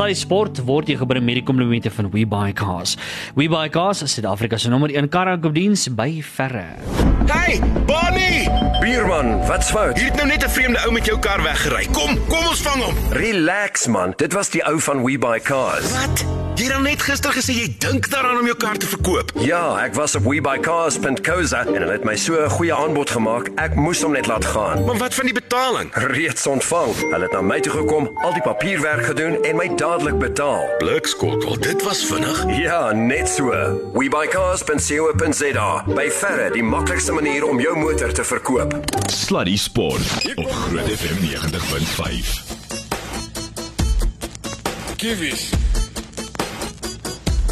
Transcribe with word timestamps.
Sluddy 0.00 0.16
Sport 0.16 0.58
word 0.64 0.88
jy 0.88 0.94
gebring 0.96 1.26
met 1.26 1.36
die 1.36 1.42
komplimente 1.44 1.90
van 1.92 2.06
WeBuyCars. 2.08 2.94
WeBuyCars 3.36 4.00
is 4.06 4.14
Suid-Afrika 4.16 4.56
se 4.56 4.72
nommer 4.72 4.88
1 4.96 5.10
kargoediens 5.12 5.90
by 5.92 6.22
verre. 6.24 6.64
Hey, 7.28 7.60
Bonnie! 7.84 8.48
Bierman, 8.80 9.44
wat's 9.44 9.68
fout? 9.68 10.00
Jy 10.00 10.08
het 10.08 10.16
nou 10.16 10.30
net 10.32 10.40
'n 10.40 10.56
vreemde 10.56 10.80
ou 10.86 10.92
met 10.96 11.04
jou 11.04 11.20
kar 11.20 11.44
weggery. 11.44 11.84
Kom, 11.92 12.16
kom 12.32 12.48
ons 12.48 12.64
vang 12.64 12.80
hom. 12.80 12.96
Relax 13.12 13.88
man, 13.92 14.14
dit 14.16 14.32
was 14.32 14.48
die 14.48 14.64
ou 14.64 14.80
van 14.80 15.04
We 15.04 15.18
Buy 15.18 15.38
Cars. 15.40 15.92
Wat? 15.92 16.39
Jy 16.60 16.66
het 16.66 16.74
dan 16.74 16.82
net 16.84 17.00
gister 17.00 17.32
gesê 17.32 17.54
jy 17.56 17.68
dink 17.80 18.04
daaraan 18.12 18.42
om 18.42 18.44
jou 18.44 18.54
kar 18.60 18.76
te 18.76 18.84
verkoop. 18.84 19.30
Ja, 19.40 19.78
ek 19.80 19.94
was 19.96 20.12
op 20.18 20.26
webuycars.co.za 20.28 21.62
en 21.62 21.78
hulle 21.78 21.94
het 21.94 22.04
my 22.04 22.12
so 22.20 22.36
'n 22.36 22.50
goeie 22.52 22.74
aanbod 22.74 23.10
gemaak. 23.10 23.48
Ek 23.56 23.74
moes 23.74 24.02
hom 24.02 24.12
net 24.12 24.26
laat 24.26 24.44
gaan. 24.44 24.84
Maar 24.84 24.98
wat 25.00 25.14
van 25.14 25.24
die 25.24 25.32
betaling? 25.32 25.88
Reeds 25.94 26.46
ontvang. 26.46 26.92
Hulle 27.00 27.22
het 27.24 27.32
na 27.32 27.40
my 27.40 27.60
toe 27.60 27.72
gekom, 27.72 28.10
al 28.14 28.32
die 28.32 28.42
papierwerk 28.42 29.04
gedoen 29.04 29.42
en 29.42 29.56
my 29.56 29.74
dadelik 29.76 30.18
betaal. 30.18 30.68
Blikskottel, 30.78 31.60
dit 31.60 31.82
was 31.82 32.04
vinnig. 32.04 32.44
Ja, 32.60 32.92
net 32.92 33.28
so. 33.28 33.48
webuycars.co.za. 33.94 35.84
By 35.86 36.10
verre 36.10 36.50
die 36.50 36.62
maklikste 36.62 37.12
manier 37.12 37.48
om 37.48 37.60
jou 37.60 37.76
motor 37.76 38.12
te 38.12 38.24
verkoop. 38.24 38.74
Sluddy 39.08 39.56
Sport 39.56 40.36
op 40.36 40.50
Groot 40.50 40.90
FM 40.92 41.24
90.5. 41.24 42.58
Kiwis. 44.96 45.69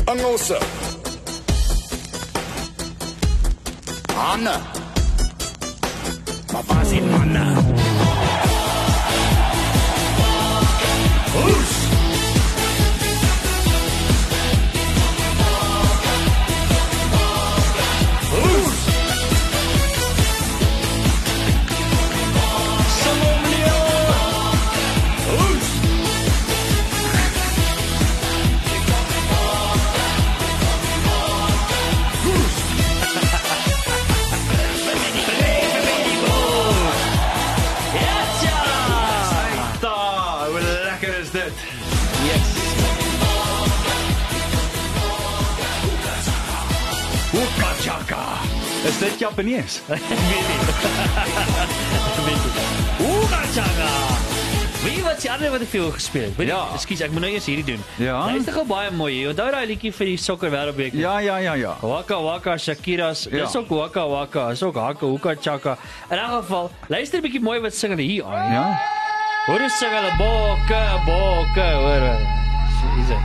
Angosa. 0.08 0.58
Anna. 4.16 4.56
Mapasi 6.52 6.98
Anna. 7.20 7.44
Oes. 11.44 11.44
Oes. 11.44 11.67
Japanees? 49.48 49.80
Ooga 53.00 53.40
changa. 53.54 53.90
Wie 54.78 55.00
wat 55.02 55.22
jy 55.24 55.30
ander 55.32 55.50
wat 55.50 55.62
ek 55.64 55.70
vir 55.72 55.80
jou 55.80 55.88
gespeel 55.94 56.26
het? 56.28 56.36
Weet 56.38 56.48
jy, 56.50 56.54
Ja. 56.54 56.74
Ekskuus, 56.76 57.00
ek 57.02 57.10
moet 57.14 57.24
nou 57.24 57.30
eers 57.34 57.48
hierdie 57.50 57.64
doen. 57.72 57.82
Ja. 57.98 58.18
Dit 58.30 58.46
is 58.46 58.54
gou 58.54 58.64
baie 58.68 58.90
mooi. 58.94 59.12
Jy 59.16 59.28
Onthou 59.32 59.48
daai 59.54 59.66
liedjie 59.72 59.92
vir 59.96 60.06
die 60.12 60.18
sokker 60.22 60.52
wêreldbeker? 60.54 60.98
Ja, 61.00 61.16
ja, 61.24 61.38
ja, 61.42 61.54
ja. 61.58 61.72
Waka 61.82 62.20
waka 62.22 62.56
Shakira's. 62.58 63.24
Ja. 63.30 63.44
Dis 63.46 63.56
ook 63.58 63.72
waka 63.74 64.04
waka, 64.08 64.50
is 64.54 64.62
ook 64.62 64.78
haka 64.78 65.06
hoeka 65.06 65.34
chaka. 65.40 65.76
In 66.10 66.18
'n 66.18 66.30
geval, 66.42 66.70
luister 66.88 67.18
'n 67.18 67.22
bietjie 67.22 67.40
mooi 67.42 67.60
wat 67.60 67.74
sing 67.74 67.90
hulle 67.96 68.06
hier 68.06 68.24
aan. 68.24 68.52
Ja. 68.52 68.78
Hoor 69.46 69.58
hoe 69.60 69.70
sing 69.70 69.90
hulle 69.92 70.12
bokke, 70.18 70.82
bokke, 71.06 71.68
hoor. 71.82 72.02
Is 73.00 73.08
dit? 73.08 73.22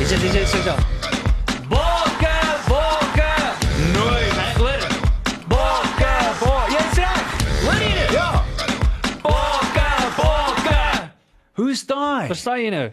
Is 0.00 0.08
dit 0.08 0.22
is 0.22 0.32
dit 0.32 0.48
so? 0.64 0.96
Daai? 12.26 12.32
Verstaan 12.34 12.62
jy 12.64 12.70
nou? 12.74 12.86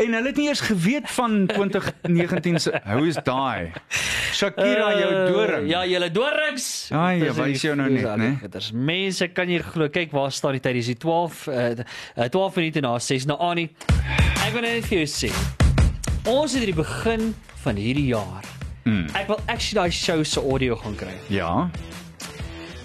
En 0.00 0.14
hulle 0.14 0.30
het 0.30 0.36
nie 0.38 0.46
eers 0.48 0.60
geweet 0.64 1.08
van 1.12 1.32
2019 1.50 2.60
se 2.62 2.70
Hoe's 2.86 3.16
daai? 3.26 3.72
Shakira 4.32 4.92
jou 4.96 5.10
doring. 5.32 5.66
Ja, 5.68 5.82
julle 5.84 6.08
dorings. 6.14 6.68
Ja, 6.94 7.08
Dis 7.18 7.36
wys 7.36 7.64
jou 7.66 7.74
nou 7.76 7.88
net, 7.90 8.06
né? 8.16 8.30
Dit 8.44 8.54
is 8.60 8.70
mense 8.72 9.26
kan 9.34 9.50
jy 9.50 9.58
glo. 9.66 9.88
Kyk 9.92 10.14
waar 10.14 10.30
staan 10.32 10.54
die 10.56 10.62
tyd. 10.62 10.78
Dis 10.78 10.92
die 10.92 10.96
12 11.02 11.42
uh, 11.50 11.70
uh, 12.16 12.28
12 12.32 12.56
minute 12.62 12.80
na 12.86 12.94
6 13.02 13.26
na 13.28 13.36
Annie. 13.42 13.68
Ek 14.46 14.54
wil 14.54 14.62
net 14.64 14.86
vir 14.88 15.02
jou 15.02 15.10
sê. 15.10 15.32
Ons 16.30 16.54
het 16.56 16.64
die 16.70 16.76
begin 16.76 17.32
van 17.64 17.76
hierdie 17.76 18.06
jaar. 18.14 18.46
Mm. 18.86 19.08
Ek 19.18 19.26
wil 19.28 19.40
actually 19.50 19.82
daai 19.82 19.92
show 19.92 20.22
se 20.24 20.40
audio 20.40 20.76
gaan 20.80 20.94
kry. 20.96 21.12
Ja. 21.28 21.68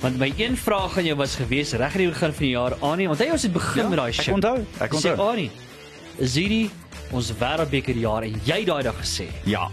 Want 0.01 0.17
my 0.19 0.33
een 0.37 0.57
vraag 0.59 0.97
aan 0.97 1.05
jou 1.07 1.15
was 1.17 1.37
gewees 1.39 1.71
reg 1.79 1.93
aan 1.95 2.03
die 2.03 2.09
begin 2.11 2.33
van 2.35 2.43
die 2.45 2.51
jaar 2.51 2.75
Annie, 2.83 3.07
onthou 3.09 3.25
jy 3.29 3.31
ons 3.37 3.45
het 3.47 3.53
begin 3.55 3.83
Ja, 3.85 3.89
met 3.93 3.97
daai 4.01 4.09
ek 4.11 4.19
show. 4.25 4.33
onthou, 4.35 4.57
ek 4.83 4.91
Sê, 4.91 4.97
onthou. 5.13 5.29
Annie, 5.29 5.47
is 6.17 6.35
hierdie 6.35 6.69
ons 7.11 7.31
wêreldbeker 7.39 7.95
jaar 7.95 8.23
en 8.23 8.35
jy 8.45 8.65
daai 8.65 8.83
dag 8.83 8.95
gesê. 9.01 9.27
Ja. 9.45 9.67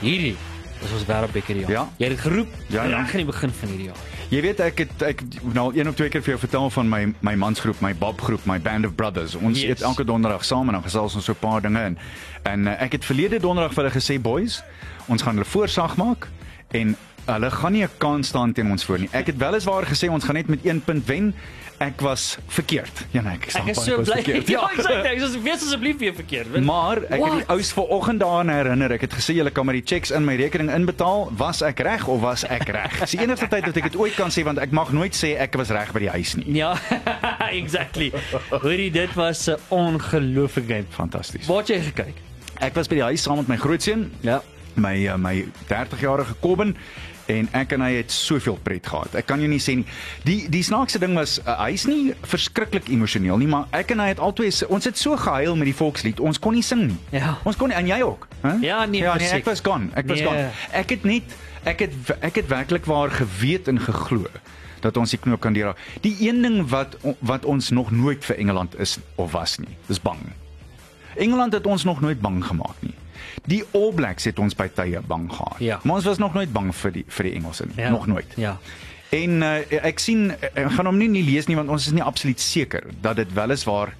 Hierdie 0.00 0.36
is 0.82 0.90
ons 0.92 1.04
wêreldbeker 1.06 1.56
jaar. 1.62 1.70
Ja. 1.70 1.84
Jy 1.98 2.08
het 2.08 2.16
dit 2.16 2.24
geroep 2.26 2.48
Ja, 2.68 2.84
ja. 2.84 2.96
reg 3.02 3.12
aan 3.14 3.22
die 3.22 3.28
begin 3.28 3.50
van 3.50 3.68
hierdie 3.68 3.86
jaar. 3.86 4.02
Jy 4.32 4.40
weet 4.40 4.60
ek 4.64 4.78
het 4.78 5.02
ek 5.02 5.22
nou 5.54 5.66
een 5.76 5.88
of 5.88 5.94
twee 5.94 6.08
keer 6.08 6.22
vir 6.24 6.32
jou 6.34 6.38
vertel 6.40 6.70
van 6.70 6.88
my 6.88 7.02
my 7.20 7.34
mansgroep, 7.36 7.80
my 7.84 7.92
Bobgroep, 7.94 8.46
my 8.48 8.58
Band 8.60 8.86
of 8.86 8.94
Brothers. 8.96 9.34
Ons 9.36 9.58
Yes. 9.60 9.68
yes. 9.68 9.70
eet 9.70 9.82
elke 9.82 10.04
donderdag 10.04 10.44
saam 10.44 10.66
en 10.68 10.72
dan 10.78 10.82
gesels 10.82 11.14
ons 11.14 11.24
so 11.24 11.32
'n 11.32 11.36
paar 11.40 11.60
dinge 11.60 11.84
in. 11.84 11.98
En 12.42 12.66
uh, 12.66 12.82
ek 12.82 12.92
het 12.92 13.04
verlede 13.04 13.38
donderdag 13.38 13.74
vir 13.74 13.84
hulle 13.84 13.94
gesê, 14.00 14.20
"Boys, 14.20 14.62
ons 15.08 15.22
gaan 15.22 15.34
hulle 15.34 15.44
voorsag 15.44 15.96
maak 15.96 16.28
en 16.72 16.96
hulle 17.26 17.50
gaan 17.50 17.72
nie 17.72 17.82
'n 17.84 17.90
kans 17.98 18.28
staan 18.28 18.52
teen 18.52 18.70
ons 18.70 18.84
voor 18.84 18.98
nie." 18.98 19.08
Ek 19.12 19.26
het 19.26 19.36
weliswaar 19.36 19.84
gesê 19.86 20.08
ons 20.10 20.24
gaan 20.24 20.34
net 20.34 20.48
met 20.48 20.64
1 20.64 20.80
punt 20.84 21.06
wen. 21.06 21.34
Ek 21.82 22.00
was 22.04 22.36
verkeerd. 22.52 23.00
Ja, 23.10 23.22
nee, 23.26 23.32
ek, 23.40 23.48
Ek 23.58 23.70
is 23.72 23.80
so 23.84 23.96
bly. 24.06 24.20
Ja, 24.54 24.68
exact. 24.70 25.06
Ek 25.08 25.18
is 25.24 25.32
wees 25.42 25.64
asseblief 25.66 25.98
weer 25.98 26.14
verkeerd. 26.14 26.50
weet? 26.52 26.62
Maar 26.68 27.00
ek 27.02 27.08
het 27.10 27.20
What? 27.22 27.38
die 27.40 27.46
ous 27.56 27.72
vanoggend 27.74 28.20
daaraan 28.22 28.52
herinner. 28.54 28.92
Ek 28.94 29.00
het 29.08 29.16
gesê 29.18 29.34
julle 29.34 29.50
kan 29.50 29.66
maar 29.66 29.74
die 29.74 29.82
checks 29.84 30.12
in 30.14 30.22
my 30.24 30.36
rekening 30.38 30.70
inbetaal. 30.70 31.32
Was 31.40 31.62
ek 31.66 31.82
reg 31.82 32.06
of 32.12 32.20
was 32.22 32.44
ek 32.46 32.68
reg? 32.70 33.00
Dis 33.02 33.16
die 33.16 33.20
enigste 33.24 33.48
tyd 33.50 33.66
dat 33.66 33.76
ek 33.82 33.90
dit 33.90 33.96
ooit 33.98 34.14
kan 34.14 34.30
sê 34.30 34.44
want 34.46 34.62
ek 34.62 34.70
mag 34.70 34.92
nooit 34.94 35.16
sê 35.18 35.32
ek 35.42 35.58
was 35.58 35.74
reg 35.74 35.90
by 35.96 36.04
die 36.06 36.12
huis 36.14 36.36
nie. 36.38 36.54
Ja, 36.60 36.76
exactly. 37.62 38.12
Hoorie, 38.50 38.90
dit 38.94 39.14
was 39.18 39.48
'n 39.50 39.58
ongelooflike 39.74 40.68
game. 40.68 40.86
Fantasties. 40.90 41.46
Waar 41.50 41.64
het 41.66 41.68
jy 41.74 41.80
gekyk? 41.90 42.14
Ek 42.60 42.74
was 42.78 42.86
by 42.88 42.94
die 43.00 43.02
huis 43.10 43.22
saam 43.22 43.36
met 43.42 43.48
my 43.48 43.56
grootseun, 43.56 44.12
Ja. 44.22 44.40
my 44.74 44.94
uh, 45.08 45.16
my 45.16 45.44
30-jarige 45.68 46.34
Kobben 46.40 46.76
en 47.26 47.48
ek 47.52 47.72
en 47.72 47.80
hy 47.80 47.90
het 48.00 48.10
soveel 48.12 48.58
pret 48.62 48.86
gehad. 48.86 49.14
Ek 49.14 49.26
kan 49.26 49.40
jou 49.40 49.48
nie 49.50 49.60
sê 49.62 49.76
nie. 49.76 49.84
Die 50.26 50.48
die 50.52 50.62
snaakse 50.62 50.98
ding 50.98 51.14
was 51.18 51.38
uh, 51.44 51.58
hy's 51.64 51.84
nie 51.86 52.14
verskriklik 52.26 52.88
emosioneel 52.88 53.38
nie, 53.38 53.46
maar 53.50 53.66
ek 53.70 53.90
en 53.94 54.02
hy 54.02 54.08
het 54.12 54.18
albei 54.22 54.50
ons 54.68 54.84
het 54.84 54.98
so 54.98 55.16
gehuil 55.16 55.56
met 55.56 55.70
die 55.70 55.76
volkslied. 55.76 56.20
Ons 56.20 56.38
kon 56.42 56.54
nie 56.54 56.62
sing 56.66 56.86
nie. 56.88 56.98
Ja. 57.14 57.36
Ons 57.44 57.56
kon 57.56 57.68
nie 57.72 57.76
en 57.78 57.86
jy 57.86 58.00
ook, 58.02 58.28
hè? 58.42 58.56
Ja, 58.64 58.84
nee, 58.86 59.00
ja, 59.02 59.14
nee 59.16 59.30
ek 59.38 59.44
was 59.48 59.60
gone. 59.60 59.90
Ek 59.94 60.06
was 60.06 60.18
Nee. 60.18 60.26
gone. 60.26 60.50
Ek 60.72 60.90
het 60.90 61.04
net 61.04 61.22
ek 61.64 61.78
het 61.86 61.92
ek 62.20 62.34
het 62.42 62.48
werklik 62.50 62.84
waar 62.90 63.10
geweet 63.10 63.68
en 63.68 63.78
geglo 63.80 64.26
dat 64.82 64.96
ons 64.98 65.10
die 65.14 65.18
knoop 65.22 65.40
kan 65.40 65.54
deurraak. 65.54 65.78
Die 66.02 66.16
een 66.20 66.42
ding 66.42 66.68
wat 66.68 66.96
wat 67.20 67.44
ons 67.44 67.70
nog 67.70 67.90
nooit 67.90 68.24
vir 68.24 68.36
Engeland 68.36 68.74
is 68.78 68.98
of 69.14 69.32
was 69.32 69.58
nie, 69.62 69.76
dis 69.86 70.00
bang. 70.02 70.18
Engeland 71.16 71.52
het 71.52 71.66
ons 71.66 71.84
nog 71.84 72.00
nooit 72.00 72.20
bang 72.20 72.44
gemaak 72.44 72.74
nie. 72.80 72.94
Die 73.46 73.62
All 73.72 73.92
Blacks 73.92 74.24
het 74.24 74.38
ons 74.38 74.54
by 74.54 74.68
tye 74.68 75.00
bang 75.08 75.30
gehad. 75.32 75.56
Ja. 75.58 75.80
Maar 75.82 75.94
ons 75.96 76.04
was 76.04 76.18
nog 76.18 76.34
nooit 76.34 76.52
bang 76.52 76.74
vir 76.74 76.90
die 76.92 77.04
vir 77.08 77.24
die 77.24 77.34
Engelse 77.34 77.66
nie, 77.66 77.76
Ja. 77.84 77.90
nog 77.90 78.06
nooit. 78.06 78.26
Ja. 78.36 78.58
En 79.12 79.42
uh, 79.42 79.58
ek 79.84 79.98
sien 79.98 80.30
ek 80.54 80.70
gaan 80.72 80.86
hom 80.86 80.96
nie 80.98 81.08
nie 81.08 81.22
lees 81.24 81.46
nie 81.46 81.56
want 81.56 81.68
ons 81.68 81.86
is 81.86 81.92
nie 81.92 82.02
absoluut 82.02 82.40
seker 82.40 82.86
dat 83.00 83.16
dit 83.16 83.32
weliswaar 83.36 83.92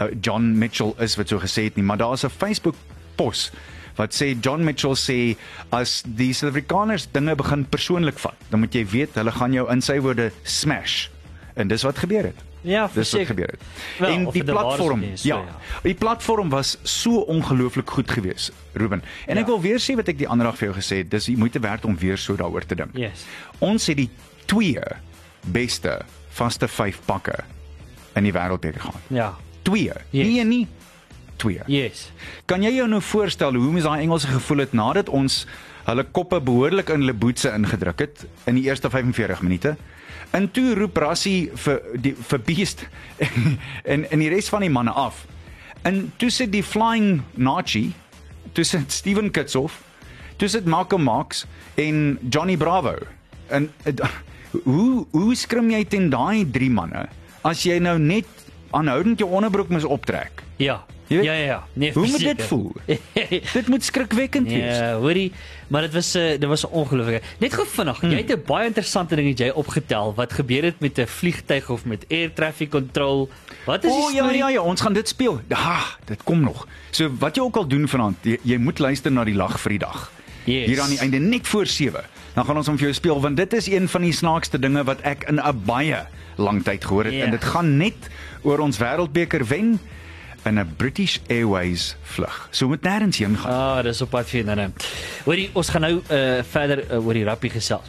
uh, 0.00 0.06
John 0.22 0.58
Mitchell 0.58 0.94
is 0.98 1.16
wat 1.16 1.28
so 1.28 1.38
gesê 1.38 1.64
het 1.64 1.76
nie, 1.76 1.84
maar 1.84 1.96
daar 1.98 2.12
is 2.12 2.24
'n 2.24 2.30
Facebook 2.30 2.74
pos 3.16 3.50
wat 3.96 4.14
sê 4.14 4.36
John 4.40 4.62
Mitchell 4.64 4.94
sê 4.96 5.36
as 5.70 6.02
die 6.06 6.32
Suid-Afrikaners 6.32 7.08
dinge 7.12 7.34
begin 7.36 7.64
persoonlik 7.68 8.18
vat, 8.18 8.36
dan 8.50 8.60
moet 8.60 8.72
jy 8.74 8.86
weet 8.86 9.14
hulle 9.14 9.32
gaan 9.32 9.52
jou 9.52 9.66
in 9.70 9.80
sy 9.82 9.98
woorde 10.00 10.30
smash. 10.42 11.10
En 11.54 11.68
dis 11.68 11.82
wat 11.82 11.98
gebeur 11.98 12.22
het. 12.22 12.36
Ja, 12.62 12.90
Dis 12.92 13.12
wat 13.12 13.26
gebeur 13.26 13.46
het. 13.48 13.60
Wel, 13.98 14.10
en 14.10 14.24
die 14.30 14.42
is 14.44 14.50
platform, 14.50 15.00
nie, 15.00 15.16
so 15.16 15.28
ja, 15.28 15.36
ja. 15.36 15.56
die 15.82 15.94
platform 15.94 16.48
was 16.52 16.78
so 16.82 17.20
ongelooflik 17.20 17.90
goed 17.90 18.10
geweest, 18.10 18.52
Ruben. 18.72 19.02
En 19.26 19.34
Ja. 19.36 19.40
ek 19.40 19.46
wil 19.46 19.60
weer 19.60 19.78
sê 19.80 19.94
wat 19.96 20.08
ek 20.08 20.18
die 20.18 20.28
ander 20.28 20.46
dag 20.46 20.56
vir 20.58 20.68
jou 20.68 20.76
gesê 20.80 20.96
het, 20.96 21.10
dis 21.10 21.26
jy 21.26 21.36
moeite 21.36 21.60
werd 21.60 21.84
om 21.84 21.96
weer 21.96 22.18
so 22.18 22.36
daaroor 22.36 22.66
te 22.66 22.74
dink. 22.74 22.96
Yes. 22.96 23.24
Ons 23.58 23.86
het 23.86 23.96
die 23.96 24.10
twee 24.46 24.80
beste 25.46 26.00
vaste 26.36 26.68
5 26.68 27.00
pakke 27.06 27.38
in 28.14 28.24
die 28.28 28.32
wêreldbeker 28.32 28.80
gehad. 28.80 29.00
Ja. 29.08 29.34
Twee, 29.62 29.92
Yes. 30.10 30.26
nie 30.26 30.40
een 30.40 30.48
nie. 30.48 30.66
2. 31.36 31.60
Yes. 31.66 32.10
Kan 32.46 32.62
jy 32.62 32.74
jou 32.76 32.88
nou 32.88 33.00
voorstel 33.02 33.54
hoe 33.54 33.72
mens 33.72 33.84
daai 33.84 34.02
Engelse 34.02 34.26
gevoel 34.26 34.58
het 34.58 34.72
nadat 34.72 35.08
ons 35.08 35.46
hulle 35.86 36.04
koppe 36.12 36.40
behoorlik 36.40 36.88
in 36.92 37.00
hulle 37.00 37.14
boetse 37.14 37.48
ingedruk 37.56 37.98
het 37.98 38.26
in 38.46 38.54
die 38.54 38.64
eerste 38.68 38.90
45 38.90 39.40
minute? 39.42 39.76
En 40.30 40.50
toe 40.50 40.74
roep 40.78 40.96
Rassie 41.02 41.50
vir 41.64 41.80
die 41.98 42.14
vir 42.14 42.42
Beast 42.46 42.86
en 43.92 44.06
en 44.10 44.22
die 44.22 44.30
res 44.30 44.50
van 44.52 44.62
die 44.62 44.70
manne 44.70 44.94
af. 44.94 45.24
En 45.82 46.12
toe 46.20 46.30
sit 46.30 46.52
die 46.52 46.62
Flying 46.62 47.22
Nachi, 47.34 47.90
toe 48.52 48.64
sit 48.64 48.92
Steven 48.92 49.30
Kitsoff, 49.30 49.80
toe 50.36 50.48
sit 50.48 50.68
Malcolm 50.68 51.02
Marx 51.08 51.46
en 51.80 52.18
Johnny 52.30 52.56
Bravo. 52.56 52.94
En 53.48 53.70
uh, 53.84 54.10
hoe 54.62 55.06
hoe 55.10 55.34
skrim 55.34 55.70
jy 55.70 55.84
teen 55.84 56.10
daai 56.12 56.44
drie 56.50 56.70
manne 56.70 57.08
as 57.46 57.64
jy 57.64 57.78
nou 57.80 57.96
net 57.98 58.28
aanhoudend 58.76 59.18
jou 59.18 59.30
onderbroek 59.30 59.70
moet 59.72 59.86
optrek? 59.88 60.44
Ja. 60.60 60.82
Jy 61.10 61.16
weet- 61.16 61.24
Ja 61.26 61.32
ja 61.34 61.44
ja. 61.44 61.62
Nee, 61.74 61.92
Hoe 61.92 62.06
moet 62.06 62.18
dit 62.22 62.42
voel? 62.42 62.72
Dit 63.58 63.66
moet 63.68 63.82
skrikwekkend 63.84 64.46
wees. 64.48 64.76
Ja, 64.78 64.94
hoorie, 65.02 65.32
maar 65.68 65.82
dit 65.82 65.92
was 65.92 66.14
'n 66.14 66.18
uh, 66.18 66.30
dit 66.38 66.48
was 66.48 66.62
'n 66.66 66.70
ongelooflike. 66.70 67.20
Net 67.38 67.54
gou 67.54 67.66
vinnig, 67.66 67.98
hmm. 68.00 68.10
jy 68.10 68.16
het 68.16 68.30
'n 68.30 68.42
baie 68.46 68.66
interessante 68.66 69.16
ding 69.16 69.28
het 69.28 69.38
jy 69.38 69.48
opgetel 69.50 70.14
wat 70.14 70.32
gebeur 70.32 70.62
het 70.62 70.78
met 70.80 70.98
'n 70.98 71.06
vliegtyg 71.06 71.70
of 71.70 71.84
met 71.84 72.04
air 72.10 72.30
traffic 72.32 72.70
control. 72.70 73.28
Wat 73.66 73.84
is 73.84 73.90
die 73.90 74.00
O 74.02 74.08
ja 74.10 74.22
storie? 74.22 74.38
ja 74.38 74.48
ja, 74.48 74.60
ons 74.62 74.80
gaan 74.80 74.92
dit 74.92 75.08
speel. 75.08 75.40
Ja, 75.48 75.82
dit 76.04 76.22
kom 76.22 76.40
nog. 76.40 76.66
So 76.90 77.10
wat 77.18 77.34
jy 77.36 77.42
ook 77.42 77.56
al 77.56 77.66
doen 77.66 77.88
vanaand, 77.88 78.16
jy, 78.22 78.38
jy 78.42 78.56
moet 78.56 78.78
luister 78.78 79.10
na 79.12 79.24
die 79.24 79.34
lag 79.34 79.60
vir 79.60 79.70
die 79.70 79.78
dag. 79.78 80.10
Yes. 80.44 80.66
Hier 80.66 80.80
aan 80.80 80.88
die 80.90 80.98
einde 80.98 81.18
net 81.18 81.48
voor 81.48 81.66
7. 81.66 82.00
Dan 82.34 82.44
gaan 82.44 82.56
ons 82.56 82.66
hom 82.66 82.76
vir 82.76 82.84
jou 82.84 82.94
speel 82.94 83.20
want 83.20 83.36
dit 83.36 83.52
is 83.52 83.66
een 83.66 83.88
van 83.88 84.00
die 84.02 84.12
snaakste 84.12 84.58
dinge 84.58 84.84
wat 84.84 85.00
ek 85.02 85.24
in 85.28 85.40
'n 85.40 85.62
baie 85.64 86.06
lang 86.36 86.62
tyd 86.64 86.84
gehoor 86.84 87.04
het 87.04 87.14
Ja. 87.14 87.24
en 87.24 87.30
dit 87.30 87.44
gaan 87.44 87.76
net 87.76 88.08
oor 88.42 88.58
ons 88.58 88.78
wêreldbeker 88.78 89.44
wen 89.46 89.80
in 90.44 90.58
'n 90.58 90.74
British 90.76 91.18
Airways 91.28 91.96
vlug. 92.02 92.48
So 92.50 92.68
moet 92.68 92.82
nêrens 92.82 93.16
heen 93.18 93.36
gaan. 93.36 93.52
Ah, 93.52 93.82
dis 93.82 94.00
op 94.02 94.10
pad 94.10 94.26
vir 94.28 94.44
nou. 94.44 94.70
Hoorie, 95.24 95.50
ons 95.52 95.68
gaan 95.68 95.80
nou 95.80 96.00
uh, 96.10 96.42
verder 96.42 96.84
uh, 96.90 97.06
oor 97.06 97.14
die 97.14 97.24
rappie 97.24 97.50
gesels. 97.50 97.84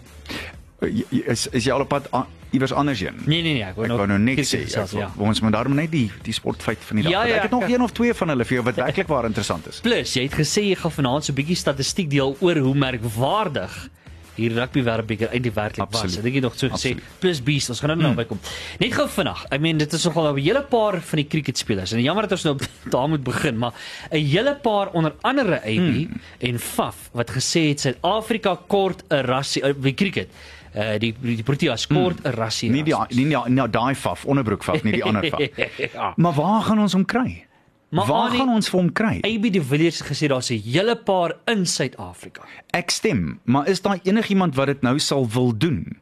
Jy- 0.81 1.23
Is 1.27 1.47
is 1.51 1.63
jy 1.65 1.71
al 1.71 1.81
op 1.81 1.87
pad 1.89 2.07
a- 2.13 2.25
iewers 2.51 2.71
anders 2.73 2.99
heen? 2.99 3.15
Nee 3.25 3.41
nee 3.41 3.53
nee, 3.53 3.63
ek 3.63 3.75
wou 3.75 3.87
wou 3.87 4.07
nou 4.07 4.17
net 4.19 4.39
sê, 4.39 4.63
gesels, 4.63 4.93
ek, 4.93 4.99
ja. 4.99 5.11
ons 5.17 5.39
moet 5.41 5.51
daarom 5.53 5.75
net 5.75 5.91
die 5.91 6.11
die 6.23 6.33
sportfeit 6.33 6.77
van 6.81 6.95
die 6.95 7.03
dag. 7.03 7.11
Ja, 7.11 7.23
ja, 7.25 7.35
ek 7.35 7.41
het 7.41 7.51
nog 7.51 7.63
ek- 7.63 7.69
een 7.69 7.81
of 7.81 7.91
twee 7.91 8.13
van 8.13 8.27
hulle 8.29 8.45
vir 8.45 8.53
jou 8.55 8.63
wat 8.65 8.75
werklik 8.75 9.07
waar 9.07 9.25
interessant 9.25 9.67
is. 9.67 9.79
Plus, 9.79 10.13
jy 10.13 10.23
het 10.23 10.33
gesê 10.33 10.61
jy 10.63 10.75
gaan 10.75 10.91
vanaand 10.91 11.23
so 11.25 11.31
'n 11.31 11.35
bietjie 11.35 11.55
statistiek 11.55 12.09
deel 12.09 12.35
oor 12.39 12.57
hoe 12.57 12.75
merkwaardig 12.75 13.89
hier 14.35 14.53
rugby 14.55 14.83
wêreldbeker 14.83 15.31
eintlik 15.33 15.55
werklik 15.55 15.91
was. 15.91 16.17
Ek 16.17 16.23
dink 16.23 16.35
jy 16.35 16.41
nog 16.41 16.55
so 16.55 16.67
gesê. 16.67 16.93
Absoluut. 16.95 17.19
Plus 17.19 17.41
beast, 17.43 17.69
ons 17.73 17.81
gaan 17.83 17.93
nou 17.93 17.99
naby 18.01 18.25
kom. 18.29 18.39
Net 18.79 18.93
gou 18.95 19.07
vinnig. 19.07 19.43
I 19.51 19.57
mean, 19.57 19.77
dit 19.81 19.93
is 19.93 20.05
nogal 20.05 20.31
'n 20.33 20.39
hele 20.39 20.63
paar 20.63 21.01
van 21.01 21.17
die 21.17 21.27
cricketspelers. 21.27 21.91
En 21.91 22.01
jammer 22.01 22.27
dat 22.27 22.31
ons 22.31 22.43
nou 22.43 22.57
daar 22.93 23.09
moet 23.09 23.23
begin, 23.23 23.57
maar 23.57 23.73
'n 24.11 24.25
hele 24.25 24.55
paar 24.55 24.91
onder 24.93 25.13
andere 25.21 25.61
AB 25.63 26.07
en 26.39 26.59
Faf 26.59 27.09
wat 27.13 27.29
gesê 27.31 27.69
het 27.69 27.79
Suid-Afrika 27.79 28.59
kort 28.67 29.03
'n 29.09 29.25
rassie 29.25 29.73
by 29.73 29.93
cricket. 29.93 30.29
Uh 30.75 30.97
die 30.99 31.13
die 31.21 31.43
Proteas 31.43 31.87
kort 31.87 32.23
'n 32.23 32.31
rassie. 32.31 32.69
Nie 32.69 32.83
die 32.83 32.95
nie 33.09 33.25
nie, 33.25 33.37
nie 33.49 33.67
daai 33.69 33.95
faf, 33.95 34.25
onderbroek 34.25 34.63
faf, 34.63 34.83
nie 34.83 34.93
die 34.93 35.03
ander 35.03 35.27
faf. 35.29 35.39
ja. 35.93 36.13
Maar 36.15 36.33
waar 36.33 36.61
gaan 36.61 36.79
ons 36.79 36.93
hom 36.93 37.05
kry? 37.05 37.45
Maar 37.91 38.05
waar 38.07 38.25
Annie- 38.29 38.37
gaan 38.39 38.49
ons 38.55 38.69
vir 38.69 38.79
hom 38.79 38.91
kry? 38.95 39.17
AB 39.21 39.51
de 39.51 39.61
Villiers 39.63 39.99
het 39.99 40.07
gesê 40.07 40.27
daar's 40.27 40.49
'n 40.51 40.61
hele 40.63 40.95
paar 40.95 41.33
in 41.45 41.65
Suid-Afrika. 41.65 42.41
Ek 42.71 42.89
stem, 42.89 43.39
maar 43.43 43.67
is 43.67 43.81
daar 43.81 43.99
enigiemand 44.03 44.55
wat 44.55 44.65
dit 44.67 44.81
nou 44.81 44.99
sal 44.99 45.27
wil 45.29 45.57
doen? 45.57 45.99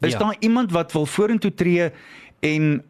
Is 0.00 0.12
Ja. 0.12 0.18
daar 0.18 0.36
iemand 0.40 0.72
wat 0.72 0.92
wil 0.92 1.06
vorentoe 1.06 1.54
tree 1.54 1.90
en 2.40 2.82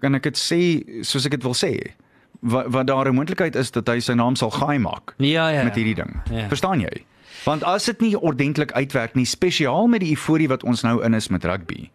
kan 0.00 0.14
ek 0.14 0.22
dit 0.22 0.36
sê 0.38 0.82
soos 1.04 1.24
ek 1.24 1.30
dit 1.30 1.42
wil 1.42 1.54
sê? 1.54 1.92
Wat 2.40 2.66
wat 2.68 2.86
daar 2.86 3.06
'n 3.08 3.14
moontlikheid 3.14 3.54
is 3.56 3.70
dat 3.70 3.86
hy 3.88 3.98
sy 4.00 4.12
naam 4.12 4.36
sal 4.36 4.50
gaai 4.50 4.78
maak 4.78 5.14
Ja 5.18 5.48
ja. 5.48 5.62
met 5.62 5.74
hierdie 5.74 5.94
ding. 5.94 6.22
Ja. 6.30 6.48
Verstaan 6.48 6.80
jy? 6.80 7.04
Want 7.44 7.62
as 7.64 7.84
dit 7.84 8.00
nie 8.00 8.20
ordentlik 8.20 8.72
uitwerk 8.72 9.14
nie, 9.14 9.24
spesiaal 9.24 9.86
met 9.86 10.00
die 10.00 10.10
euforie 10.10 10.48
wat 10.48 10.62
ons 10.64 10.82
nou 10.82 11.02
in 11.04 11.14
is 11.14 11.28
met 11.28 11.44
rugby. 11.44 11.90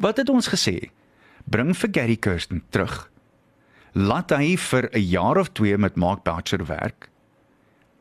Wat 0.00 0.16
het 0.16 0.28
ons 0.28 0.48
gesê? 0.48 0.90
Bring 1.44 1.76
vir 1.76 1.88
Gary 1.92 2.16
Kirsten 2.16 2.62
terug. 2.70 3.10
Laat 3.94 4.30
hy 4.32 4.56
vir 4.56 4.88
'n 4.92 5.00
jaar 5.00 5.38
of 5.38 5.48
2 5.52 5.78
met 5.78 5.96
Mark 5.96 6.22
Boucher 6.24 6.64
werk. 6.66 7.08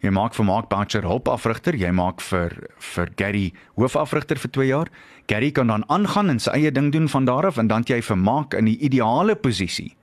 Jy 0.02 0.10
maak 0.10 0.34
vir 0.34 0.46
Mark 0.46 0.70
Boucher 0.70 1.02
hulpafrigter, 1.04 1.76
jy 1.76 1.92
maak 1.92 2.22
vir 2.22 2.50
vir 2.80 3.08
Gary 3.16 3.54
hoofafrigter 3.78 4.38
vir 4.40 4.50
2 4.52 4.68
jaar. 4.68 4.88
Gary 5.28 5.52
kan 5.52 5.68
dan 5.68 5.84
aangaan 5.90 6.30
en 6.30 6.40
sy 6.40 6.50
eie 6.52 6.72
ding 6.72 6.92
doen 6.92 7.08
van 7.10 7.26
daar 7.26 7.46
af 7.46 7.58
en 7.58 7.68
dan 7.68 7.84
jy 7.84 8.02
vir 8.02 8.18
Mark 8.18 8.54
in 8.54 8.66
die 8.66 8.78
ideale 8.80 9.36
posisie 9.36 9.96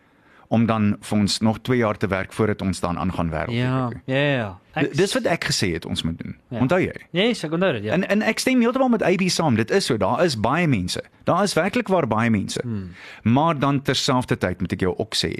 om 0.51 0.67
dan 0.67 0.97
vir 1.01 1.19
ons 1.19 1.41
nog 1.41 1.59
2 1.63 1.77
jaar 1.79 1.97
te 1.97 2.07
werk 2.07 2.33
voordat 2.33 2.63
ons 2.63 2.81
dan 2.81 2.97
aangaan 2.99 3.31
wêreld. 3.31 3.53
Ja, 3.53 3.91
ja 4.07 4.17
ja. 4.17 4.59
D- 4.83 4.97
Dis 4.97 5.13
wat 5.15 5.27
ek 5.27 5.45
gesê 5.45 5.73
het 5.73 5.85
ons 5.87 6.03
moet 6.03 6.19
doen. 6.19 6.37
Ja. 6.51 6.57
Ja. 6.57 6.63
Onthou 6.63 6.81
jy? 6.81 6.95
Nee, 7.13 7.31
ek 7.31 7.53
onthou 7.53 7.73
dit, 7.73 7.85
ja. 7.85 7.93
En 7.93 8.09
en 8.09 8.23
ek 8.23 8.39
stem 8.39 8.61
heeltemal 8.61 8.89
met 8.89 9.03
AB 9.03 9.29
saam. 9.29 9.57
Dit 9.57 9.71
is 9.71 9.85
so, 9.85 9.97
daar 9.97 10.25
is 10.25 10.37
baie 10.41 10.67
mense. 10.69 11.03
Daar 11.25 11.43
is 11.43 11.53
werklik 11.55 11.89
waar 11.89 12.07
baie 12.07 12.31
mense. 12.31 12.61
Hmm. 12.63 12.91
Maar 13.23 13.59
dan 13.59 13.83
terselfdertyd 13.83 14.61
moet 14.61 14.73
ek 14.73 14.81
jou 14.81 14.95
ook 14.97 15.15
sê, 15.15 15.35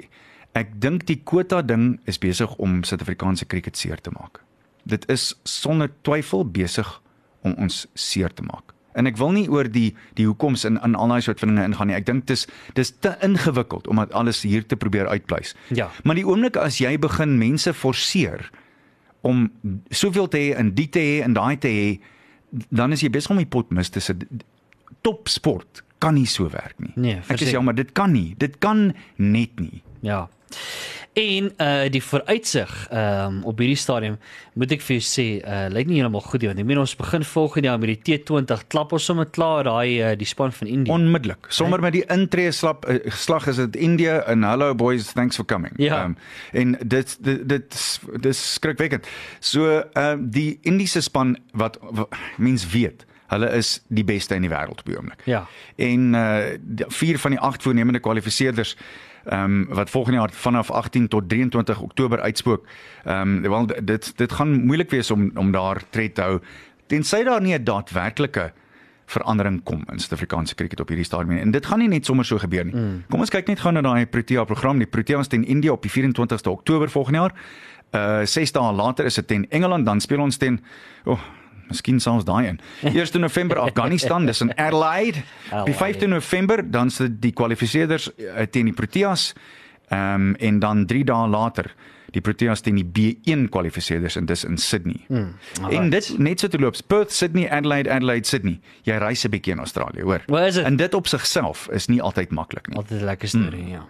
ek 0.57 0.73
dink 0.81 1.05
die 1.09 1.19
kwota 1.23 1.61
ding 1.61 1.99
is 2.09 2.19
besig 2.21 2.51
om 2.57 2.81
Suid-Afrikaanse 2.83 3.45
cricket 3.45 3.77
seer 3.77 4.01
te 4.01 4.11
maak. 4.15 4.41
Dit 4.89 5.05
is 5.11 5.33
sonder 5.43 5.91
twyfel 6.01 6.45
besig 6.45 6.89
om 7.45 7.53
ons 7.61 7.85
seer 7.93 8.33
te 8.33 8.43
maak. 8.43 8.73
En 8.97 9.07
ek 9.07 9.19
wil 9.19 9.31
nie 9.35 9.45
oor 9.51 9.69
die 9.69 9.93
die 10.17 10.25
hoekoms 10.27 10.65
in 10.67 10.79
in 10.83 10.95
al 10.97 11.13
daai 11.13 11.21
soort 11.23 11.39
van 11.39 11.53
dinge 11.53 11.67
ingaan 11.69 11.91
nie. 11.91 11.97
Ek 11.97 12.07
dink 12.07 12.25
dis 12.27 12.47
dis 12.75 12.91
te 13.05 13.13
ingewikkeld 13.25 13.87
om 13.87 14.01
dit 14.01 14.15
alles 14.17 14.41
hier 14.43 14.65
te 14.65 14.75
probeer 14.79 15.07
uitpleis. 15.07 15.55
Ja. 15.75 15.89
Maar 16.03 16.19
die 16.19 16.25
oomblik 16.27 16.57
as 16.59 16.81
jy 16.81 16.97
begin 16.99 17.37
mense 17.39 17.73
forceer 17.73 18.49
om 19.21 19.49
soveel 19.91 20.27
te 20.31 20.39
hê 20.39 20.55
en 20.57 20.73
die 20.75 20.87
te 20.89 21.03
hê 21.03 21.19
en 21.23 21.35
daai 21.35 21.59
te 21.59 21.67
hê, 21.67 21.87
dan 22.71 22.95
is 22.95 23.03
jy 23.03 23.11
besig 23.11 23.31
om 23.35 23.41
die 23.41 23.49
pot 23.49 23.71
mis 23.75 23.91
te 23.91 24.01
sit. 24.03 24.23
Topsport 25.05 25.83
kan 25.99 26.15
nie 26.17 26.27
so 26.27 26.49
werk 26.49 26.77
nie. 26.79 26.93
Nee, 26.95 27.17
ek 27.19 27.25
verseker. 27.31 27.47
is 27.47 27.57
jammer, 27.57 27.75
dit 27.75 27.91
kan 27.97 28.11
nie. 28.15 28.33
Dit 28.37 28.59
kan 28.63 28.89
net 29.15 29.59
nie. 29.59 29.83
Ja. 30.05 30.27
En 31.19 31.49
uh 31.57 31.89
die 31.89 32.03
vooruitsig 32.03 32.87
ehm 32.89 33.25
um, 33.25 33.43
op 33.43 33.57
hierdie 33.59 33.77
stadium 33.77 34.17
moet 34.53 34.71
ek 34.71 34.83
vir 34.85 34.99
jou 34.99 35.05
sê, 35.05 35.25
uh 35.41 35.65
lyk 35.73 35.89
nie 35.89 35.97
heeltemal 35.97 36.21
goed 36.21 36.43
nie 36.43 36.49
want 36.51 36.61
ek 36.61 36.67
meen 36.69 36.81
ons 36.81 36.93
begin 36.99 37.25
volgende 37.25 37.67
jaar 37.67 37.79
met 37.81 37.91
die 37.91 38.19
T20 38.19 38.63
klap 38.69 38.93
ons 38.93 39.07
sommer 39.09 39.25
klaar 39.25 39.65
daai 39.67 39.97
uh, 39.97 40.11
die 40.19 40.27
span 40.29 40.53
van 40.55 40.69
Indië. 40.69 40.93
Onmiddellik. 40.93 41.49
Sommer 41.49 41.81
met 41.81 41.97
die 41.97 42.05
intree 42.13 42.53
slap 42.55 42.85
uh, 42.87 42.99
slag 43.09 43.49
is 43.51 43.59
dit 43.63 43.75
India 43.89 44.19
en 44.29 44.45
hello 44.47 44.75
boys, 44.75 45.11
thanks 45.17 45.41
for 45.41 45.45
coming. 45.49 45.73
Ja. 45.81 46.03
Um, 46.05 46.15
en 46.53 46.77
dit 46.85 47.17
dit 47.25 47.43
dit 47.49 47.81
dis 48.29 48.45
skrikwekkend. 48.53 49.09
So 49.39 49.67
ehm 49.81 50.19
um, 50.19 50.29
die 50.29 50.59
Indiese 50.61 51.01
span 51.01 51.37
wat, 51.57 51.81
wat 51.81 52.15
mens 52.37 52.69
weet 52.69 53.08
Hulle 53.29 53.49
is 53.57 53.79
die 53.87 54.03
beste 54.03 54.35
in 54.35 54.41
die 54.41 54.51
wêreld 54.51 54.81
op 54.81 54.85
die 54.85 54.97
oomblik. 54.97 55.21
Ja. 55.25 55.45
En 55.75 56.13
uh 56.13 56.37
vier 56.87 57.19
van 57.19 57.31
die 57.31 57.39
agt 57.39 57.63
voornemende 57.63 57.99
kwalifiseerders 57.99 58.75
ehm 59.25 59.43
um, 59.43 59.67
wat 59.75 59.89
volgende 59.89 60.17
jaar 60.17 60.31
vanaf 60.31 60.71
18 60.71 61.07
tot 61.07 61.29
23 61.29 61.81
Oktober 61.81 62.21
uitspook. 62.21 62.65
Ehm 63.03 63.45
um, 63.45 63.49
wel 63.49 63.65
dit 63.83 64.17
dit 64.17 64.31
gaan 64.31 64.63
moeilik 64.65 64.89
wees 64.89 65.11
om 65.11 65.31
om 65.35 65.51
daar 65.51 65.81
tred 65.89 66.15
te 66.15 66.21
hou 66.21 66.39
tensy 66.87 67.23
daar 67.23 67.41
nie 67.41 67.53
'n 67.53 67.63
daadwerklike 67.63 68.51
verandering 69.05 69.63
kom 69.63 69.83
in 69.91 69.99
Suid-Afrikaanse 69.99 70.55
cricket 70.55 70.79
op 70.79 70.87
hierdie 70.87 71.05
stadium. 71.05 71.37
En 71.37 71.51
dit 71.51 71.65
gaan 71.65 71.79
nie 71.79 71.87
net 71.87 72.05
sommer 72.05 72.25
so 72.25 72.37
gebeur 72.37 72.65
nie. 72.65 72.75
Mm. 72.75 73.03
Kom 73.09 73.19
ons 73.19 73.29
kyk 73.33 73.47
net 73.47 73.59
gou 73.59 73.71
na 73.73 73.81
daai 73.81 74.05
Protea 74.05 74.43
program. 74.43 74.77
Die 74.77 74.87
Proteas 74.87 75.27
teen 75.27 75.45
India 75.45 75.71
op 75.71 75.81
die 75.81 75.91
24ste 75.91 76.51
Oktober 76.51 76.89
volgende 76.89 77.19
jaar. 77.19 77.33
Uh 77.91 78.25
6 78.25 78.51
dae 78.51 78.73
later 78.73 79.05
is 79.05 79.15
dit 79.15 79.27
teen 79.27 79.47
Engeland, 79.49 79.85
dan 79.85 79.99
speel 79.99 80.21
ons 80.21 80.37
teen 80.37 80.59
oh, 81.05 81.19
Miskien 81.69 81.99
selfs 81.99 82.25
daai 82.27 82.47
een. 82.47 82.59
1 82.99 83.21
November 83.21 83.59
Afghanistan, 83.59 84.25
dis 84.25 84.41
in 84.41 84.51
Adelaide. 84.57 85.23
Die 85.65 85.75
5de 85.75 86.07
November 86.07 86.63
dan 86.71 86.89
se 86.89 87.07
die 87.19 87.31
kwalifiseerders 87.31 88.09
uh, 88.17 88.41
teen 88.49 88.65
die 88.65 88.73
Proteas. 88.73 89.33
Ehm 89.89 90.13
um, 90.13 90.35
en 90.35 90.59
dan 90.59 90.85
3 90.85 91.03
dae 91.03 91.27
later 91.27 91.73
die 92.15 92.21
Proteas 92.21 92.63
teen 92.65 92.79
die 92.79 92.85
B1 92.85 93.47
kwalifiseerders 93.53 94.17
en 94.19 94.27
dis 94.29 94.43
in 94.47 94.57
Sydney. 94.61 94.99
Mm, 95.07 95.33
en 95.69 95.89
dit 95.93 96.09
net 96.17 96.41
so 96.41 96.51
te 96.51 96.59
loop. 96.61 96.77
Perth, 96.87 97.13
Sydney, 97.13 97.47
Adelaide, 97.49 97.91
Adelaide, 97.91 98.27
Sydney. 98.27 98.59
Jy 98.87 98.97
reis 99.01 99.25
'n 99.25 99.29
bietjie 99.29 99.53
in 99.53 99.59
Australië, 99.59 100.01
hoor. 100.01 100.23
En 100.63 100.75
dit 100.75 100.93
op 100.93 101.07
sigself 101.07 101.67
is 101.71 101.87
nie 101.87 102.01
altyd 102.01 102.31
maklik 102.31 102.67
nie. 102.67 102.77
Altyd 102.77 103.01
'n 103.01 103.05
lekker 103.05 103.27
storie, 103.27 103.63
mm. 103.63 103.69
ja. 103.69 103.85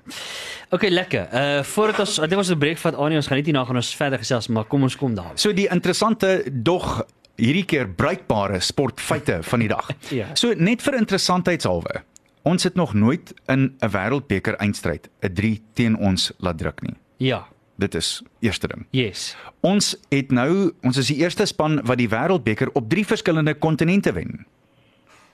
OK, 0.70 0.90
lekker. 0.90 1.28
Uh 1.34 1.64
voordat 1.64 2.00
ons 2.00 2.20
ek 2.20 2.30
dink 2.30 2.42
ons 2.42 2.52
'n 2.52 2.58
breek 2.58 2.78
vat 2.78 2.96
aan, 2.96 3.16
ons 3.16 3.28
gaan 3.28 3.38
net 3.38 3.46
hierna 3.46 3.66
gaan 3.66 3.76
ons 3.76 3.96
verder 3.96 4.20
gesels, 4.20 4.48
maar 4.48 4.64
kom 4.64 4.84
ons 4.84 4.96
kom 4.96 5.16
daar. 5.16 5.32
So 5.36 5.54
die 5.54 5.68
interessante 5.68 6.44
dog 6.52 7.06
hierdie 7.40 7.66
keer 7.66 7.88
bruikbare 7.90 8.60
sportfeite 8.60 9.40
van 9.48 9.60
die 9.64 9.68
dag. 9.72 9.90
Ja. 10.20 10.28
So 10.36 10.54
net 10.58 10.82
vir 10.86 10.98
interessantheidshalwe. 11.00 12.04
Ons 12.48 12.64
het 12.64 12.76
nog 12.76 12.94
nooit 12.94 13.34
in 13.48 13.76
'n 13.80 13.90
wêreldbeker 13.92 14.56
eindstryd 14.60 15.10
'n 15.22 15.34
3 15.34 15.62
teen 15.74 15.98
ons 15.98 16.32
laat 16.40 16.58
druk 16.58 16.82
nie. 16.82 16.96
Ja. 17.18 17.48
Dit 17.78 17.96
is 17.96 18.22
eerste 18.40 18.68
ding. 18.68 18.86
Yes. 18.92 19.36
Ons 19.62 19.96
het 20.10 20.32
nou 20.32 20.72
ons 20.84 20.98
is 20.98 21.08
die 21.08 21.18
eerste 21.18 21.46
span 21.46 21.80
wat 21.84 21.98
die 21.98 22.10
wêreldbeker 22.10 22.68
op 22.74 22.90
drie 22.90 23.06
verskillende 23.06 23.54
kontinente 23.54 24.12
wen. 24.14 24.46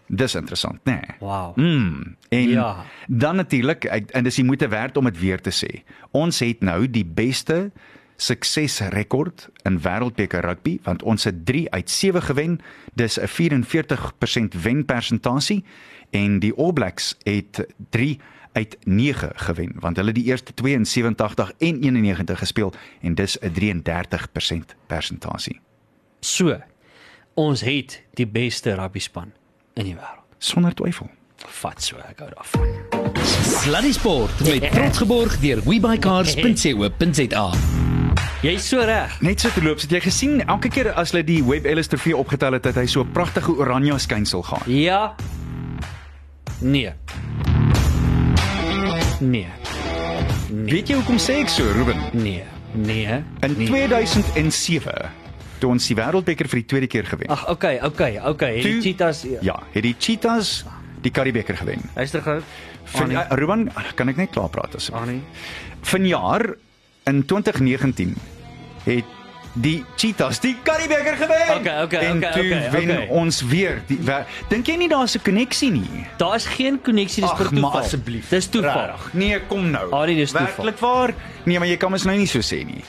Dis 0.08 0.36
interessant, 0.36 0.78
né? 0.86 0.92
Nee. 1.02 1.16
Wow. 1.20 1.56
Mm, 1.58 2.16
en 2.30 2.50
Ja. 2.50 2.86
dan 3.08 3.36
natuurlik 3.36 3.84
en 3.86 4.24
dis 4.24 4.36
die 4.36 4.44
moeite 4.46 4.68
werd 4.68 4.98
om 4.98 5.06
dit 5.06 5.20
weer 5.20 5.42
te 5.42 5.50
sê. 5.66 5.82
Ons 6.12 6.40
het 6.40 6.62
nou 6.62 6.90
die 6.90 7.06
beste 7.06 7.72
suksesrekord 8.16 9.50
in 9.64 9.80
wêreldbeker 9.82 10.42
rugby 10.46 10.80
want 10.84 11.04
ons 11.04 11.24
het 11.24 11.46
3 11.46 11.72
uit 11.72 11.90
7 11.90 12.22
gewen. 12.22 12.60
Dis 12.94 13.20
'n 13.20 13.28
44% 13.28 14.62
wenpersentasie 14.62 15.64
en 16.10 16.40
die 16.40 16.54
All 16.54 16.74
Blacks 16.74 17.16
het 17.24 17.66
3 17.90 18.20
uit 18.52 18.78
9 18.84 19.32
gewen 19.36 19.72
want 19.80 19.98
hulle 19.98 20.12
die 20.12 20.24
eerste 20.24 20.54
2 20.54 20.74
in 20.74 20.86
87 20.86 21.52
en 21.58 21.82
91 21.82 22.40
gespeel 22.40 22.74
en 23.02 23.16
dis 23.16 23.38
'n 23.40 23.52
33% 23.52 24.76
persentasie. 24.88 25.60
So. 26.20 26.62
Ons 27.36 27.62
het 27.62 28.04
die 28.14 28.28
beste 28.28 28.74
rugby 28.74 29.00
span 29.00 29.32
in 29.74 29.84
die 29.84 29.96
wêreld. 29.96 30.24
Sonder 30.38 30.74
twyfel. 30.74 31.10
Vat 31.36 31.84
so, 31.84 31.98
ek 31.98 32.20
hou 32.24 32.30
daarvan. 32.32 32.68
Sluddy 33.44 33.92
Sport 33.92 34.40
met 34.48 34.72
trots 34.72 34.98
geborg 35.04 35.40
deur 35.44 35.62
webycars.co.za. 35.68 37.52
Jy's 38.44 38.68
so 38.68 38.84
reg. 38.84 39.16
Net 39.22 39.40
so 39.42 39.50
te 39.54 39.62
loop, 39.64 39.80
het 39.82 39.92
jy 39.96 40.00
gesien 40.04 40.42
elke 40.46 40.70
keer 40.70 40.92
as 41.00 41.14
hulle 41.14 41.24
die 41.26 41.40
Web 41.46 41.66
Ellis 41.70 41.88
trofee 41.90 42.16
opgetel 42.18 42.58
het, 42.58 42.66
het 42.68 42.76
hy 42.76 42.86
so 42.86 43.02
'n 43.02 43.12
pragtige 43.12 43.56
oranje 43.56 43.98
skynsel 44.00 44.42
gehad. 44.44 44.68
Ja. 44.68 45.16
Nee. 46.60 46.92
Nee. 49.20 49.48
Weet 50.50 50.88
jy 50.88 50.96
hoekom 50.96 51.18
sê 51.18 51.40
ek 51.42 51.50
so, 51.50 51.64
Ruben? 51.64 51.98
Nee. 52.14 52.44
Nee. 52.74 53.24
In 53.42 53.56
nee. 53.58 53.68
2007 53.68 55.12
toe 55.60 55.70
ons 55.70 55.88
die 55.88 55.96
Wêreldbeker 55.96 56.48
vir 56.48 56.60
die 56.60 56.66
tweede 56.66 56.88
keer 56.88 57.06
gewen. 57.06 57.28
Ag, 57.28 57.48
okay, 57.50 57.80
okay, 57.84 58.20
okay. 58.20 58.62
Die 58.62 58.72
Toe- 58.74 58.82
cheetahs. 58.82 59.26
Ja, 59.42 59.60
het 59.72 59.84
die 59.84 59.96
Cheetahs 60.00 60.66
die 61.02 61.12
Karibeker 61.12 61.58
gewen. 61.58 61.82
Luister 61.96 62.22
gou. 62.22 62.42
Van 62.84 63.12
Ruben, 63.30 63.72
kan 63.96 64.10
ek 64.10 64.18
net 64.18 64.30
klaar 64.30 64.50
praat 64.50 64.76
asseblief? 64.76 65.02
Annie. 65.02 65.22
Vanjaar 65.82 66.56
in 67.06 67.26
2019 67.26 68.16
het 68.84 69.04
die 69.54 69.86
Cheetahs 69.96 70.40
die 70.44 70.56
Karibeker 70.64 71.16
gewen. 71.16 71.58
Okay, 71.60 71.84
okay, 71.84 72.00
en 72.00 72.18
okay, 72.18 72.32
toe 72.32 72.46
okay, 72.46 72.72
wen 72.72 72.90
okay. 72.92 73.08
ons 73.08 73.42
weer. 73.42 73.82
Die 73.88 73.98
wer- 74.04 74.26
Dink 74.52 74.68
jy 74.68 74.76
nie 74.76 74.90
daar's 74.92 75.16
'n 75.16 75.22
koneksie 75.24 75.72
nie? 75.72 76.06
Daar 76.18 76.36
is 76.36 76.46
geen 76.46 76.82
koneksie, 76.82 77.24
dis 77.24 77.32
per 77.38 77.48
toeval. 77.50 77.80
asseblief. 77.80 78.30
Dis 78.30 78.48
toeval. 78.48 78.86
Regtig? 78.86 79.14
Nee, 79.14 79.40
kom 79.48 79.70
nou. 79.72 79.92
Arie, 79.92 80.16
dis 80.16 80.32
toeval. 80.32 80.48
Werklik 80.48 80.78
waar? 80.80 81.14
Nee, 81.46 81.60
maar 81.60 81.68
jy 81.68 81.78
kan 81.78 81.92
mos 81.92 82.04
nou 82.04 82.18
nie 82.18 82.28
so 82.28 82.40
sê 82.40 82.66
nie. 82.66 82.84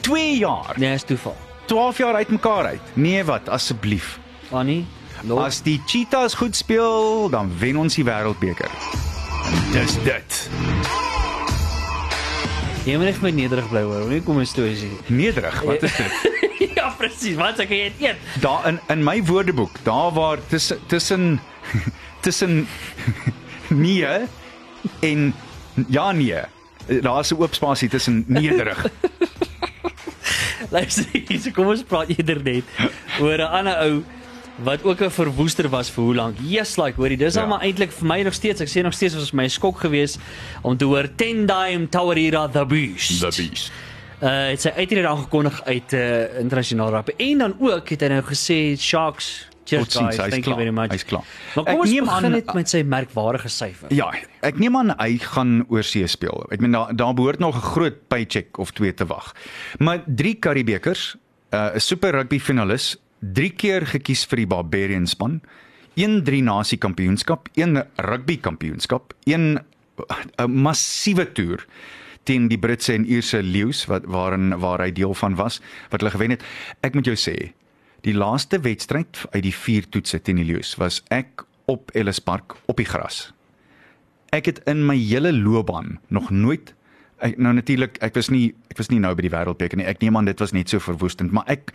2 0.00 0.36
jaar. 0.38 0.74
Nee, 0.76 0.92
dis 0.92 1.02
toeval. 1.02 1.36
12 1.66 1.98
jaar 1.98 2.14
uitmekaar 2.14 2.64
uit. 2.66 2.80
Nee, 2.94 3.24
wat 3.24 3.48
asseblief. 3.48 4.18
Annie. 4.50 4.86
Los. 5.22 5.44
As 5.44 5.62
die 5.62 5.82
Cheetahs 5.86 6.34
goed 6.34 6.56
speel, 6.56 7.28
dan 7.30 7.50
wen 7.58 7.76
ons 7.76 7.94
die 7.94 8.04
Wêreldbeker. 8.04 8.70
En 9.44 9.72
dis 9.72 9.94
dit. 10.04 10.48
Jy 12.86 12.94
moet 13.00 13.08
net 13.10 13.16
my 13.18 13.30
nederig 13.34 13.66
bly 13.66 13.80
hoor. 13.82 14.04
Moenie 14.06 14.22
kom 14.22 14.38
'n 14.38 14.46
storie 14.46 14.76
sê. 14.78 14.88
Nederig, 15.10 15.56
wat 15.66 15.82
is 15.82 15.94
dit? 15.98 16.12
ja, 16.78 16.92
presies. 16.94 17.34
Wat 17.34 17.58
sê 17.58 17.66
jy 17.66 17.90
eet? 17.98 18.20
Daar 18.40 18.62
in 18.70 18.78
in 18.88 19.02
my 19.02 19.18
woordeboek, 19.26 19.80
daar 19.82 20.12
waar 20.14 20.38
tussen 20.46 20.78
tussen 20.86 21.40
tussen 22.26 22.68
nee 23.68 24.28
en 25.02 25.34
ja 25.88 26.12
nee. 26.12 26.46
Daar's 27.02 27.34
'n 27.34 27.42
oop 27.42 27.54
spasie 27.54 27.88
tussen 27.88 28.24
nederig. 28.26 28.86
Luister 30.74 31.06
hier, 31.10 31.40
so 31.40 31.50
kom 31.50 31.66
ons 31.66 31.82
praat 31.82 32.08
eerder 32.14 32.38
net 32.42 32.64
oor 33.18 33.38
'n 33.38 33.50
ander 33.50 33.82
ou 33.82 34.04
wat 34.64 34.82
ook 34.84 35.00
'n 35.00 35.10
verwoester 35.10 35.68
was 35.68 35.90
vir 35.90 36.04
hoe 36.04 36.14
lank. 36.14 36.36
Yes, 36.42 36.76
like 36.76 36.96
hoorie, 36.96 37.16
dis 37.16 37.34
Ja. 37.34 37.40
ja. 37.40 37.46
maar 37.46 37.60
eintlik 37.60 37.92
vir 37.92 38.06
my 38.06 38.22
nog 38.22 38.32
steeds, 38.34 38.60
ek 38.60 38.68
sê 38.68 38.82
nog 38.82 38.92
steeds 38.94 39.14
was 39.14 39.32
my 39.32 39.44
'n 39.44 39.50
skok 39.50 39.78
geweest 39.80 40.18
om 40.62 40.76
te 40.76 40.84
hoor 40.84 41.08
Tendai 41.16 41.86
Tawarira 41.88 42.48
the 42.48 42.66
Beast. 42.66 43.20
beast. 43.20 43.70
Uh 44.22 44.28
het 44.48 44.60
sy 44.60 44.68
uitrede 44.68 45.06
aangekondig 45.08 45.64
uit 45.64 45.92
uh 45.92 46.38
internasionaal 46.40 46.90
rugby 46.90 47.12
en 47.16 47.38
dan 47.38 47.54
ook 47.60 47.88
het 47.88 48.00
hy 48.00 48.08
nou 48.08 48.22
gesê 48.22 48.76
Sharks 48.78 49.48
Cheers 49.66 49.96
guys, 49.96 50.16
thank 50.16 50.30
klaar, 50.30 50.42
you 50.44 50.54
very 50.56 50.70
much. 50.70 50.90
hy's 50.92 51.04
klaar. 51.04 51.24
Maar 51.54 51.64
Ek 51.64 51.70
kom 51.70 51.80
ons 51.80 51.90
neem 51.90 52.08
aan- 52.08 52.30
net 52.30 52.54
met 52.54 52.68
sy 52.68 52.82
merkwaardige 52.86 53.48
syfer. 53.48 53.92
Ja, 53.94 54.12
ek 54.40 54.58
neem 54.58 54.76
aan 54.76 54.94
hy 54.98 55.18
gaan 55.18 55.64
oorsee 55.68 56.06
speel. 56.06 56.46
Ek 56.50 56.60
meen 56.60 56.70
daar 56.70 56.96
daar 56.96 57.14
behoort 57.14 57.38
nog 57.38 57.56
'n 57.56 57.60
groot 57.60 58.08
paycheck 58.08 58.58
of 58.58 58.70
twee 58.70 58.94
te 58.94 59.06
wag. 59.06 59.34
Maar 59.78 60.02
3 60.06 60.34
Karibekers, 60.34 61.16
'n 61.50 61.56
uh, 61.56 61.68
super 61.76 62.10
rugby 62.10 62.38
finalis, 62.38 62.96
3 63.20 63.50
keer 63.56 63.86
gekies 63.86 64.24
vir 64.28 64.42
die 64.42 64.50
Barbarian 64.50 65.06
span, 65.06 65.40
een 65.96 66.22
drie 66.24 66.42
nasie 66.44 66.78
kampioenskap, 66.78 67.48
een 67.56 67.80
rugby 67.96 68.36
kampioenskap, 68.36 69.14
een 69.24 69.58
'n 70.38 70.50
massiewe 70.50 71.24
toer 71.32 71.66
teen 72.26 72.48
die 72.48 72.58
Britse 72.58 72.92
en 72.92 73.06
Ierse 73.06 73.42
leeu's 73.42 73.86
wat 73.86 74.04
waarin 74.04 74.58
waar 74.58 74.82
hy 74.82 74.92
deel 74.92 75.14
van 75.14 75.34
was 75.34 75.60
wat 75.90 76.00
hulle 76.00 76.10
gewen 76.10 76.30
het. 76.30 76.42
Ek 76.82 76.94
moet 76.94 77.06
jou 77.06 77.16
sê, 77.16 77.52
die 78.02 78.14
laaste 78.14 78.60
wedstryd 78.60 79.24
uit 79.30 79.42
die 79.42 79.54
vier 79.54 79.88
toetse 79.88 80.20
teen 80.22 80.36
die 80.36 80.44
leeu's 80.44 80.76
was 80.76 81.02
ek 81.08 81.46
op 81.66 81.90
Ellis 81.94 82.20
Park 82.20 82.56
op 82.66 82.76
die 82.76 82.86
gras. 82.86 83.32
Ek 84.30 84.46
het 84.46 84.60
in 84.66 84.84
my 84.86 84.96
hele 84.98 85.32
loopbaan 85.32 85.98
nog 86.08 86.30
nooit 86.30 86.74
ek, 87.20 87.38
nou 87.38 87.52
natuurlik 87.56 87.98
ek 88.04 88.14
was 88.14 88.28
nie 88.30 88.54
ek 88.70 88.78
was 88.78 88.88
nie 88.92 88.98
nou 89.00 89.14
by 89.14 89.22
die 89.22 89.30
wêreldbeker 89.32 89.76
nie. 89.80 89.86
Ek 89.86 90.00
neem 90.02 90.16
aan 90.16 90.24
dit 90.28 90.40
was 90.40 90.52
net 90.52 90.68
so 90.72 90.78
verwoestend, 90.82 91.32
maar 91.32 91.44
ek 91.46 91.72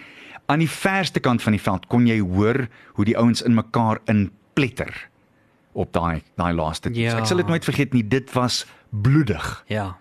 aan 0.52 0.60
die 0.60 0.70
verste 0.70 1.20
kant 1.20 1.42
van 1.42 1.54
die 1.56 1.62
veld 1.62 1.88
kon 1.88 2.08
jy 2.08 2.20
hoor 2.20 2.68
hoe 2.98 3.06
die 3.06 3.18
ouens 3.18 3.42
in 3.42 3.56
mekaar 3.56 4.00
inpletter 4.12 5.08
op 5.74 5.94
daai 5.96 6.22
daai 6.36 6.54
laaste 6.54 6.90
toets. 6.90 7.00
Ja. 7.00 7.18
Ek 7.22 7.26
sal 7.30 7.38
dit 7.38 7.48
nooit 7.48 7.64
vergeet 7.66 7.94
nie. 7.94 8.04
Dit 8.08 8.34
was 8.36 8.66
bloedig. 8.90 9.64
Ja. 9.72 9.96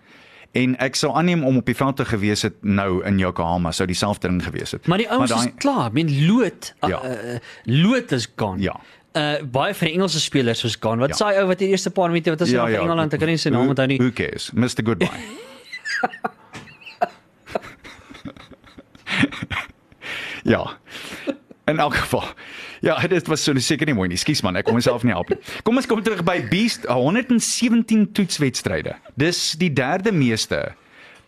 En 0.51 0.73
ek 0.83 0.97
sou 0.99 1.13
aanneem 1.15 1.45
om 1.47 1.61
op 1.61 1.65
die 1.69 1.75
veld 1.79 1.95
te 2.01 2.05
gewees 2.05 2.41
het 2.43 2.57
nou 2.61 2.99
in 3.07 3.19
Yokohama 3.21 3.71
sou 3.71 3.85
dieselfde 3.87 4.27
ding 4.27 4.41
gewees 4.43 4.73
het. 4.75 4.87
Maar 4.91 4.97
die 4.99 5.07
ouens 5.09 5.31
is 5.31 5.47
klaar. 5.63 5.87
I 5.87 5.93
mean 5.95 6.11
Loot, 6.27 6.73
Ja. 6.81 6.99
uh, 7.05 7.37
Loot 7.63 8.11
is 8.11 8.27
gone. 8.35 8.59
Ja. 8.59 8.75
Uh 9.11 9.41
baie 9.43 9.73
van 9.75 9.87
die 9.87 9.93
Engelse 9.97 10.19
spelers 10.23 10.63
is 10.63 10.77
gone. 10.79 11.01
Wat 11.03 11.09
Ja. 11.09 11.15
ja. 11.15 11.19
saai 11.33 11.41
ou 11.41 11.47
wat 11.49 11.59
die 11.59 11.67
eerste 11.67 11.89
paar 11.91 12.07
minute 12.09 12.29
wat 12.31 12.41
as 12.41 12.49
hy 12.49 12.55
ja, 12.55 12.67
ja. 12.67 12.79
Engeland, 12.85 13.13
ek 13.13 13.19
kan 13.19 13.27
nie 13.27 13.37
sy 13.37 13.49
naam 13.51 13.67
onthou 13.73 13.87
nie. 13.91 13.97
Who 13.99 14.11
cares? 14.15 14.51
Mr 14.55 14.83
Goodbye. 14.87 15.09
ja. 20.53 20.77
In 21.65 21.79
elk 21.79 21.95
geval. 21.95 22.23
Ja, 22.81 22.97
dit 23.07 23.27
was 23.27 23.43
so 23.43 23.53
seker 23.59 23.85
nie 23.85 23.93
mooi 23.93 24.07
nie. 24.09 24.17
Skus 24.17 24.41
man, 24.41 24.55
ek 24.57 24.65
kom 24.65 24.75
myself 24.79 25.03
nie 25.05 25.13
help 25.13 25.29
nie. 25.29 25.37
Kom 25.67 25.77
ons 25.77 25.85
kom 25.89 26.01
terug 26.01 26.23
by 26.25 26.39
Beast, 26.49 26.87
117 26.89 28.07
toetswedstryde. 28.17 28.95
Dis 29.21 29.51
die 29.61 29.69
derde 29.73 30.11
meeste 30.11 30.71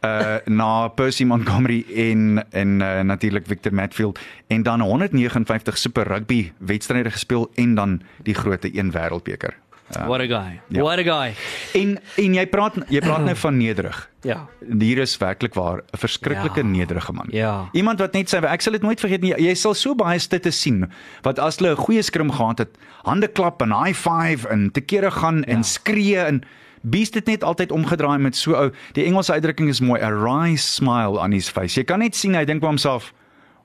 uh 0.03 0.35
na 0.45 0.87
Percy 0.87 1.23
Montgomery 1.23 1.85
en 1.95 2.45
en 2.51 2.79
uh, 2.81 2.99
natuurlik 3.01 3.45
Victor 3.47 3.73
Matfield 3.73 4.19
en 4.47 4.63
dan 4.63 4.81
159 4.81 5.77
super 5.77 6.07
rugby 6.07 6.51
wedstryde 6.57 7.11
gespeel 7.11 7.51
en 7.55 7.75
dan 7.75 8.01
die 8.23 8.33
grootte 8.35 8.69
een 8.77 8.91
wêreldbeker. 8.91 9.53
Uh, 9.97 10.07
What 10.07 10.21
a 10.21 10.25
guy. 10.25 10.51
Ja. 10.53 10.61
Ja. 10.67 10.81
What 10.81 10.99
a 10.99 11.03
guy. 11.03 11.35
en 11.81 11.99
en 12.15 12.33
jy 12.33 12.45
praat 12.47 12.73
jy 12.89 12.99
praat 12.99 13.23
nou 13.25 13.35
van 13.35 13.57
nederig. 13.57 14.09
Ja. 14.23 14.47
Hier 14.79 14.97
is 14.97 15.17
werklik 15.17 15.53
waar 15.53 15.77
'n 15.91 15.97
verskriklike 15.97 16.59
Ja. 16.59 16.65
nederige 16.65 17.13
man. 17.13 17.27
Ja. 17.29 17.69
Iemand 17.71 17.99
wat 17.99 18.13
net 18.13 18.29
sy 18.29 18.37
ek 18.37 18.61
sal 18.61 18.71
dit 18.73 18.81
nooit 18.81 18.99
vergeet 18.99 19.21
nie. 19.21 19.33
Jy 19.37 19.53
sal 19.53 19.73
so 19.73 19.95
baie 19.95 20.19
stitte 20.19 20.51
sien 20.51 20.89
wat 21.21 21.39
as 21.39 21.57
hulle 21.57 21.71
'n 21.71 21.77
goeie 21.77 22.01
skrim 22.01 22.31
gehad 22.31 22.57
het, 22.57 22.77
hande 23.03 23.27
klap 23.27 23.61
en 23.61 23.71
high 23.83 23.95
five 23.97 24.47
en 24.49 24.71
te 24.71 24.81
kere 24.81 25.11
gaan 25.11 25.37
ja. 25.37 25.53
en 25.53 25.63
skree 25.63 26.17
en 26.17 26.43
Beast 26.83 27.13
het 27.15 27.25
net 27.25 27.43
altyd 27.43 27.71
omgedraai 27.71 28.17
met 28.19 28.35
so 28.35 28.53
ou 28.59 28.69
die 28.93 29.05
Engelse 29.07 29.31
uitdrukking 29.33 29.69
is 29.69 29.79
mooi 29.81 30.01
'n 30.01 30.13
wry 30.23 30.55
smile 30.55 31.19
on 31.19 31.31
his 31.31 31.49
face. 31.49 31.75
Jy 31.79 31.83
kan 31.87 31.99
net 31.99 32.15
sien 32.15 32.35
hy 32.35 32.45
dink 32.45 32.59
by 32.61 32.67
homself 32.67 33.13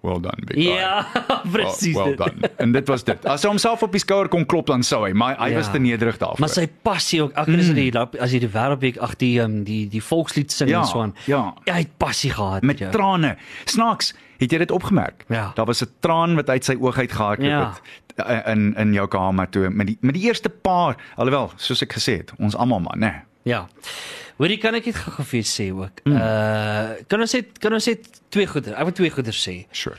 well 0.02 0.20
done 0.20 0.38
big 0.46 0.56
guy. 0.56 0.76
Ja, 0.78 1.06
presies. 1.52 1.94
Well, 1.94 2.04
well 2.04 2.16
done. 2.16 2.50
En 2.58 2.72
dit 2.72 2.88
was 2.88 3.02
dit. 3.04 3.24
As 3.26 3.42
hy 3.42 3.48
homself 3.48 3.82
op 3.82 3.92
die 3.92 4.00
skouer 4.00 4.28
kon 4.28 4.46
klop 4.46 4.66
dan 4.66 4.82
sou 4.82 5.04
hy, 5.06 5.12
maar 5.12 5.36
hy 5.38 5.48
Ja. 5.50 5.56
was 5.56 5.70
te 5.72 5.78
nederig 5.78 6.18
daarvoor. 6.18 6.38
Maar 6.40 6.48
sy 6.48 6.68
passie 6.82 7.22
ook. 7.22 7.32
Ek 7.34 7.46
mm. 7.46 7.58
is 7.58 7.72
die 7.74 7.90
as 8.20 8.30
jy 8.32 8.38
die 8.38 8.48
wêreldweek 8.54 8.98
ag 9.02 9.16
die 9.16 9.40
um, 9.42 9.64
die 9.64 9.88
die 9.88 10.02
volkslied 10.02 10.52
sing 10.52 10.70
Ja, 10.70 10.80
en 10.80 10.86
so 10.86 11.00
aan. 11.02 11.14
ja. 11.26 11.54
Hy 11.66 11.78
het 11.82 11.96
passie 11.98 12.30
gehad 12.30 12.62
met 12.62 12.78
jou. 12.78 12.92
trane. 12.92 13.36
Snaaks, 13.64 14.14
het 14.38 14.50
jy 14.52 14.58
dit 14.58 14.70
opgemerk? 14.70 15.24
Ja. 15.28 15.50
Daar 15.54 15.66
was 15.66 15.82
'n 15.82 15.90
traan 16.00 16.36
wat 16.36 16.48
uit 16.48 16.64
sy 16.64 16.76
oog 16.80 16.98
uitgehardloop 16.98 17.50
Ja. 17.50 17.68
het 17.74 18.07
eh, 18.18 18.52
in 18.52 18.74
in 18.76 18.92
Yokohama 18.92 19.46
toe 19.46 19.70
met 19.70 19.86
die 19.86 19.98
met 20.00 20.14
die 20.14 20.26
eerste 20.28 20.48
paar, 20.48 20.96
alhoewel 21.16 21.52
soos 21.56 21.82
ek 21.82 21.96
gesê 21.98 22.20
het, 22.22 22.32
ons 22.38 22.56
almal 22.56 22.80
maar, 22.80 22.98
né? 22.98 23.12
Ja. 23.48 23.66
Hoorie 24.38 24.58
kan 24.62 24.76
ek 24.78 24.84
dit 24.90 24.96
gou 24.96 25.24
vir 25.24 25.40
jou 25.40 25.48
sê 25.50 25.66
ook. 25.74 26.04
Mm. 26.04 26.14
Uh 26.14 27.06
kan 27.10 27.24
ons 27.24 27.34
sê 27.34 27.42
kan 27.58 27.74
ons 27.74 27.88
sê 27.88 27.96
twee 28.30 28.46
goeder. 28.46 28.76
Ek 28.78 28.90
wil 28.90 28.96
twee 29.00 29.10
goeder 29.10 29.34
sê. 29.34 29.56
Sure. 29.72 29.98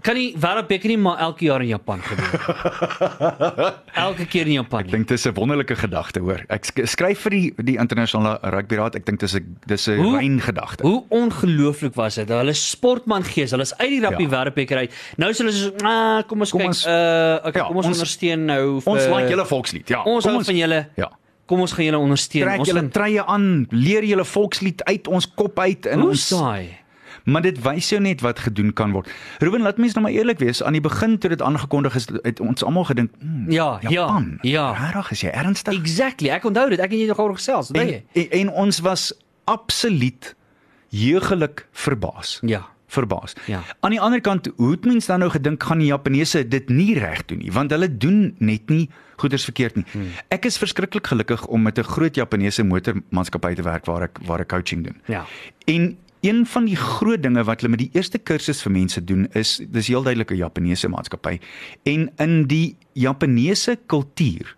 Kan 0.00 0.14
nie 0.16 0.32
wêreldbeker 0.40 0.88
nie 0.88 0.96
maar 0.96 1.18
elke 1.18 1.44
jaar 1.44 1.60
in 1.60 1.68
Japan 1.68 2.00
gebeur. 2.02 2.32
elke 4.06 4.24
keer 4.26 4.46
in 4.48 4.52
Japan. 4.56 4.80
Ek 4.86 4.90
dink 4.90 5.08
dis 5.08 5.26
'n 5.28 5.34
wonderlike 5.36 5.76
gedagte 5.76 6.20
hoor. 6.20 6.40
Ek 6.48 6.64
sk- 6.64 6.86
skryf 6.88 7.20
vir 7.26 7.30
die 7.30 7.52
die 7.62 7.76
internasionale 7.76 8.38
rugbyraad. 8.42 8.96
Ek 8.96 9.04
dink 9.06 9.20
dis 9.20 9.34
'n 9.36 9.56
dis 9.66 9.86
'n 9.88 10.00
rein 10.16 10.40
gedagte. 10.40 10.82
Hoe 10.82 11.04
ongelooflik 11.10 11.94
was 11.94 12.14
dit? 12.14 12.28
Hulle 12.28 12.52
sportman 12.54 13.22
gees, 13.24 13.50
hulle 13.50 13.62
is 13.62 13.74
uit 13.78 13.90
die 13.90 14.00
rugby 14.00 14.22
Ja. 14.24 14.28
wêreldbeker 14.30 14.76
uit. 14.78 14.92
Nou 15.16 15.30
is 15.30 15.38
hulle 15.38 15.52
so, 15.52 15.70
ah, 15.84 16.22
kom 16.26 16.40
ons 16.40 16.50
Kom 16.50 16.60
kyk, 16.60 16.68
ons- 16.68 16.86
uh 16.86 17.38
okay, 17.44 17.60
ja, 17.60 17.66
kom 17.66 17.76
ons, 17.76 17.86
ons- 17.86 17.96
ondersteun 17.98 18.44
nou 18.46 18.80
vir 18.80 18.92
Ons 18.92 19.06
like 19.06 19.28
julle 19.30 19.46
volkslied. 19.46 19.88
Ja. 19.88 20.02
Ons 20.02 20.24
hou 20.24 20.42
van 20.44 20.56
julle. 20.56 20.86
Ja. 20.96 21.10
Kom 21.46 21.60
ons 21.60 21.72
gaan 21.72 21.84
julle 21.84 21.98
ondersteun. 21.98 22.42
Trek 22.42 22.58
ons 22.60 22.68
julle 22.68 22.80
gaan 22.80 22.90
treie 22.90 23.22
aan, 23.26 23.66
leer 23.70 24.02
julle 24.04 24.24
volkslied 24.24 24.82
uit 24.84 25.08
ons 25.08 25.26
kop 25.34 25.58
uit 25.58 25.86
in 25.86 25.98
Hoe 26.00 26.08
ons 26.10 26.28
saai. 26.28 26.78
Maar 27.24 27.42
dit 27.42 27.62
wys 27.62 27.88
jou 27.88 28.00
net 28.00 28.20
wat 28.20 28.38
gedoen 28.38 28.72
kan 28.72 28.92
word. 28.92 29.10
Ruben, 29.38 29.62
laat 29.62 29.78
mens 29.78 29.94
nou 29.94 30.04
maar 30.04 30.12
eerlik 30.14 30.38
wees, 30.38 30.62
aan 30.62 30.72
die 30.72 30.80
begin 30.80 31.18
toe 31.18 31.30
dit 31.30 31.42
aangekondig 31.42 31.94
is, 31.94 32.08
het 32.22 32.40
ons 32.40 32.64
almal 32.64 32.84
gedink, 32.84 33.10
hmm, 33.20 33.50
Ja, 33.50 33.78
Japan. 33.80 34.38
ja, 34.42 34.50
ja. 34.50 34.72
Regtig, 34.72 35.10
is 35.10 35.20
jy 35.20 35.28
ernstig? 35.30 35.74
Exactly. 35.74 36.28
Ek 36.28 36.44
onthou 36.44 36.68
dit. 36.70 36.78
Ek 36.78 36.90
en 36.90 36.98
jy 36.98 37.06
nog 37.06 37.36
gesels, 37.36 37.68
onthou 37.70 37.86
en, 37.86 37.92
jy? 37.92 38.04
en, 38.12 38.30
en 38.30 38.50
ons 38.50 38.78
was 38.80 39.12
absoluut 39.44 40.34
heugelik 40.90 41.66
verbaas. 41.72 42.38
Ja. 42.42 42.68
verbaas. 42.92 43.32
Ja. 43.48 43.62
Aan 43.80 43.90
die 43.90 44.00
ander 44.00 44.20
kant, 44.20 44.50
hoe 44.56 44.70
het 44.70 44.84
mens 44.84 45.06
dan 45.08 45.18
nou 45.18 45.30
gedink 45.32 45.62
gaan 45.62 45.78
die 45.80 45.86
Japaneese 45.88 46.42
dit 46.48 46.68
nie 46.68 46.98
reg 46.98 47.24
doen 47.24 47.38
nie, 47.40 47.52
want 47.52 47.70
hulle 47.72 47.88
doen 47.88 48.34
net 48.38 48.68
nie 48.68 48.90
goeders 49.16 49.44
verkeerd 49.48 49.78
nie. 49.78 49.84
Hmm. 49.94 50.10
Ek 50.28 50.44
is 50.44 50.58
verskriklik 50.60 51.06
gelukkig 51.08 51.46
om 51.46 51.62
met 51.62 51.78
'n 51.78 51.88
groot 51.88 52.14
Japaneese 52.14 52.62
motormaatskappy 52.62 53.54
te 53.54 53.62
werk 53.62 53.86
waar 53.86 54.02
ek 54.02 54.18
waar 54.26 54.40
ek 54.40 54.48
coaching 54.48 54.84
doen. 54.84 55.00
Ja. 55.06 55.24
En 55.64 55.96
een 56.22 56.46
van 56.46 56.64
die 56.64 56.76
groot 56.76 57.22
dinge 57.22 57.42
wat 57.44 57.60
hulle 57.60 57.74
met 57.74 57.82
die 57.82 57.90
eerste 57.98 58.18
kursus 58.18 58.62
vir 58.62 58.72
mense 58.72 59.00
doen 59.04 59.26
is 59.38 59.56
dis 59.74 59.88
heel 59.90 60.02
duidelik 60.02 60.30
'n 60.30 60.36
Japaneese 60.36 60.88
maatskappy. 60.88 61.38
En 61.82 62.10
in 62.16 62.46
die 62.46 62.76
Japaneese 62.92 63.78
kultuur 63.86 64.56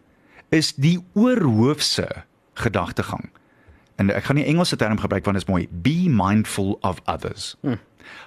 is 0.48 0.74
die 0.74 0.98
oorhoofse 1.12 2.24
gedagtegang. 2.54 3.30
En 3.96 4.10
ek 4.10 4.24
gaan 4.24 4.36
nie 4.36 4.44
Engelse 4.44 4.76
term 4.76 4.98
gebruik 4.98 5.24
want 5.24 5.38
dit 5.38 5.46
is 5.46 5.50
mooi. 5.50 5.68
Be 5.70 6.08
mindful 6.08 6.78
of 6.80 7.00
others. 7.04 7.56
Hmm. 7.60 7.78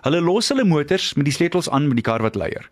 Hulle 0.02 0.22
los 0.22 0.50
hulle 0.50 0.64
motors 0.64 1.14
met 1.14 1.26
die 1.26 1.34
sleutels 1.34 1.70
aan 1.70 1.88
met 1.88 1.96
die 1.96 2.06
kar 2.06 2.22
wat 2.22 2.36
leier. 2.36 2.70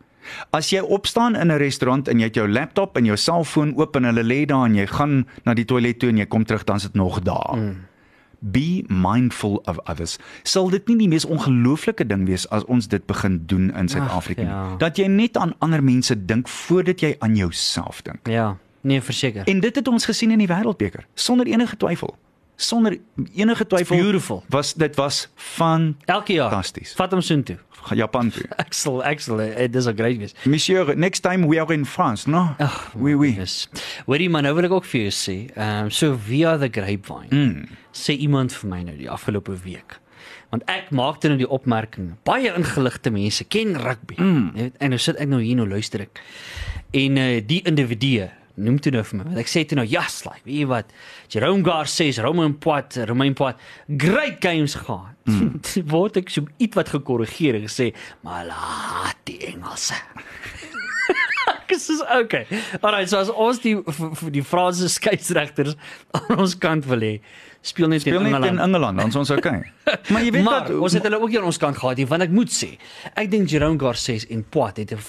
As 0.50 0.72
jy 0.74 0.80
opstaan 0.80 1.36
in 1.36 1.52
'n 1.52 1.58
restaurant 1.58 2.08
en 2.08 2.20
jy 2.20 2.26
het 2.26 2.36
jou 2.36 2.48
laptop 2.50 2.98
en 2.98 3.06
jou 3.06 3.18
selfoon 3.18 3.76
oop 3.78 3.96
en 3.96 4.04
hulle 4.04 4.24
lê 4.24 4.46
daar 4.46 4.66
en 4.66 4.76
jy 4.76 4.88
gaan 4.88 5.28
na 5.44 5.54
die 5.54 5.66
toilet 5.66 6.00
toe 6.00 6.10
en 6.10 6.18
jy 6.18 6.26
kom 6.26 6.46
terug 6.46 6.64
dan 6.64 6.76
is 6.76 6.84
dit 6.84 6.94
nog 6.94 7.22
daar. 7.22 7.54
Hmm. 7.54 7.86
Be 8.52 8.84
mindful 8.88 9.56
of 9.66 9.80
others. 9.90 10.18
Sal 10.44 10.70
dit 10.70 10.88
nie 10.88 10.98
die 10.98 11.08
mees 11.10 11.26
ongelooflike 11.26 12.06
ding 12.06 12.28
wees 12.30 12.44
as 12.54 12.66
ons 12.70 12.88
dit 12.88 13.06
begin 13.10 13.40
doen 13.50 13.72
in 13.74 13.88
Suid-Afrika 13.90 14.42
nie? 14.42 14.50
ja. 14.50 14.76
Dat 14.78 14.98
jy 15.02 15.08
net 15.10 15.38
aan 15.38 15.56
ander 15.66 15.82
mense 15.84 16.14
dink 16.26 16.48
voordat 16.48 17.02
jy 17.02 17.16
aan 17.20 17.36
jouself 17.36 18.02
dink. 18.06 18.28
Ja. 18.30 18.58
Nee, 18.86 19.02
verseker. 19.02 19.48
En 19.50 19.60
dit 19.60 19.76
het 19.76 19.88
ons 19.88 20.06
gesien 20.06 20.32
in 20.32 20.38
die 20.44 20.48
Wêreldbeker 20.48 21.08
sonder 21.16 21.48
enige 21.50 21.78
twyfel. 21.78 22.14
Sonder 22.56 22.98
enige 23.34 23.66
twyfel. 23.68 23.98
beautiful. 23.98 24.44
Was 24.50 24.74
dit 24.74 24.96
was 24.96 25.28
van 25.58 25.96
Elke 26.06 26.34
jaar. 26.34 26.50
Fantasties. 26.50 26.94
Vat 26.94 27.12
hom 27.12 27.22
soontoe. 27.22 27.58
Japan 27.94 28.32
toe. 28.34 28.46
Sal 28.70 29.02
eh, 29.04 29.68
dis 29.72 29.86
'n 29.86 29.96
great 29.96 30.18
wees. 30.18 30.34
Monsieur, 30.44 30.96
next 30.96 31.22
time 31.22 31.48
we 31.48 31.60
are 31.60 31.74
in 31.74 31.86
France, 31.86 32.30
no? 32.30 32.56
Ag, 32.58 32.92
oui, 32.96 33.14
oui. 33.14 33.36
Yes. 33.38 33.68
Hoorie 34.06 34.30
man, 34.30 34.44
nou 34.44 34.56
wil 34.56 34.66
ek 34.66 34.72
ook 34.72 34.86
vir 34.86 35.02
jou 35.02 35.14
sê, 35.14 35.38
ehm 35.56 35.86
um, 35.86 35.92
so 35.92 36.16
via 36.18 36.58
the 36.58 36.70
grapevine. 36.70 37.30
Mm. 37.30 37.68
Sê 37.92 38.18
iemand 38.18 38.54
vir 38.54 38.70
my 38.70 38.82
nou 38.84 38.98
die 38.98 39.10
afgelope 39.10 39.54
week. 39.64 40.00
Want 40.50 40.64
ek 40.72 40.90
maakte 40.96 41.28
nou 41.28 41.38
die 41.38 41.50
opmerking, 41.50 42.16
baie 42.24 42.54
ingeligte 42.56 43.12
mense 43.12 43.44
ken 43.44 43.76
rugby. 43.82 44.16
Mm. 44.18 44.72
En 44.80 44.90
nou 44.90 45.00
sit 45.00 45.20
ek 45.20 45.30
nou 45.30 45.42
hier 45.44 45.56
nou 45.56 45.68
luister 45.68 46.06
ek. 46.06 46.22
En 46.96 47.18
uh, 47.18 47.42
die 47.44 47.62
individue 47.68 48.30
noem 48.56 48.80
toe 48.80 48.92
nou 48.96 49.04
vir 49.04 49.20
my. 49.20 49.26
Want 49.30 49.42
ek 49.42 49.52
sê 49.52 49.66
toe 49.68 49.76
nou, 49.80 49.86
"Yes, 49.88 50.24
like, 50.26 50.42
weet 50.46 50.60
jy 50.62 50.68
wat? 50.68 50.92
Jerome 51.30 51.64
Garces, 51.64 52.20
Romain 52.20 52.54
Poit, 52.58 52.98
Romain 53.08 53.34
Poit, 53.34 53.56
great 53.98 54.42
games 54.42 54.76
gehad." 54.76 55.12
Mm. 55.26 55.58
Word 55.90 56.18
ek 56.18 56.30
so 56.30 56.46
ietwat 56.62 56.90
gekorrigeer 56.94 57.56
en 57.56 57.64
gesê, 57.66 57.96
"Maar 58.22 58.46
laat 58.46 59.18
die 59.26 59.40
Engelse." 59.48 59.96
Dis 61.76 61.90
is 61.92 62.02
okay. 62.24 62.46
Alright, 62.82 63.10
so 63.12 63.20
as 63.20 63.30
ons 63.30 63.60
die 63.60 63.76
v- 63.76 64.12
v- 64.20 64.32
die 64.32 64.44
Franse 64.48 64.88
skeieregters 64.98 65.76
aan 66.16 66.40
ons 66.46 66.56
kant 66.58 66.86
wil 66.88 67.04
hê, 67.04 67.14
speel 67.66 67.90
net 67.92 68.02
Speel 68.06 68.22
teen 68.22 68.30
net 68.32 68.46
in 68.46 68.46
Engeland. 68.46 68.62
Engeland, 68.68 68.98
dan 69.02 69.12
is 69.12 69.16
ons 69.20 69.32
okay. 69.36 69.60
maar 70.14 70.24
jy 70.24 70.32
weet 70.32 70.44
maar 70.46 70.62
wat 70.70 70.80
ons 70.88 70.94
het 70.96 71.04
hulle 71.10 71.20
ook 71.20 71.34
hier 71.34 71.42
aan 71.44 71.50
ons 71.52 71.60
kant 71.60 71.78
gehad 71.82 71.98
hier, 72.00 72.08
want 72.08 72.24
ek 72.24 72.32
moet 72.32 72.54
sê, 72.54 72.70
ek 73.16 73.28
dink 73.34 73.50
Jerome 73.52 73.80
Garces 73.82 74.28
en 74.32 74.46
Poit 74.56 74.78
het 74.78 74.94
eh, 74.96 75.02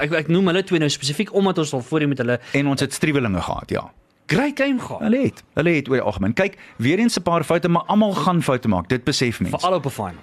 ek 0.00 0.16
ek 0.24 0.32
noem 0.32 0.50
hulle 0.50 0.64
twee 0.66 0.80
nou 0.82 0.90
spesifiek 0.90 1.30
omdat 1.36 1.58
ons 1.62 1.72
al 1.78 1.84
voorheen 1.86 2.08
met 2.16 2.18
hulle 2.24 2.40
en 2.58 2.66
ons 2.74 2.80
het 2.80 2.92
striwelinge 2.96 3.40
gehad, 3.44 3.70
ja. 3.70 3.84
great 4.28 4.56
game 4.60 4.80
gehad. 4.80 5.00
Hulle 5.06 5.22
het, 5.28 5.44
hulle 5.56 5.70
het 5.78 5.86
oor 5.88 6.00
die 6.00 6.04
algemeen. 6.04 6.34
Kyk, 6.36 6.58
weer 6.76 6.98
eens 6.98 7.16
'n 7.16 7.22
paar 7.22 7.44
foute, 7.44 7.68
maar 7.68 7.84
almal 7.88 8.12
gaan 8.14 8.42
foute 8.42 8.68
maak. 8.68 8.88
Dit 8.88 9.04
besef 9.04 9.40
mense. 9.40 9.56
Veral 9.58 9.78
op 9.78 9.86
'n 9.86 9.90
final. 9.90 10.22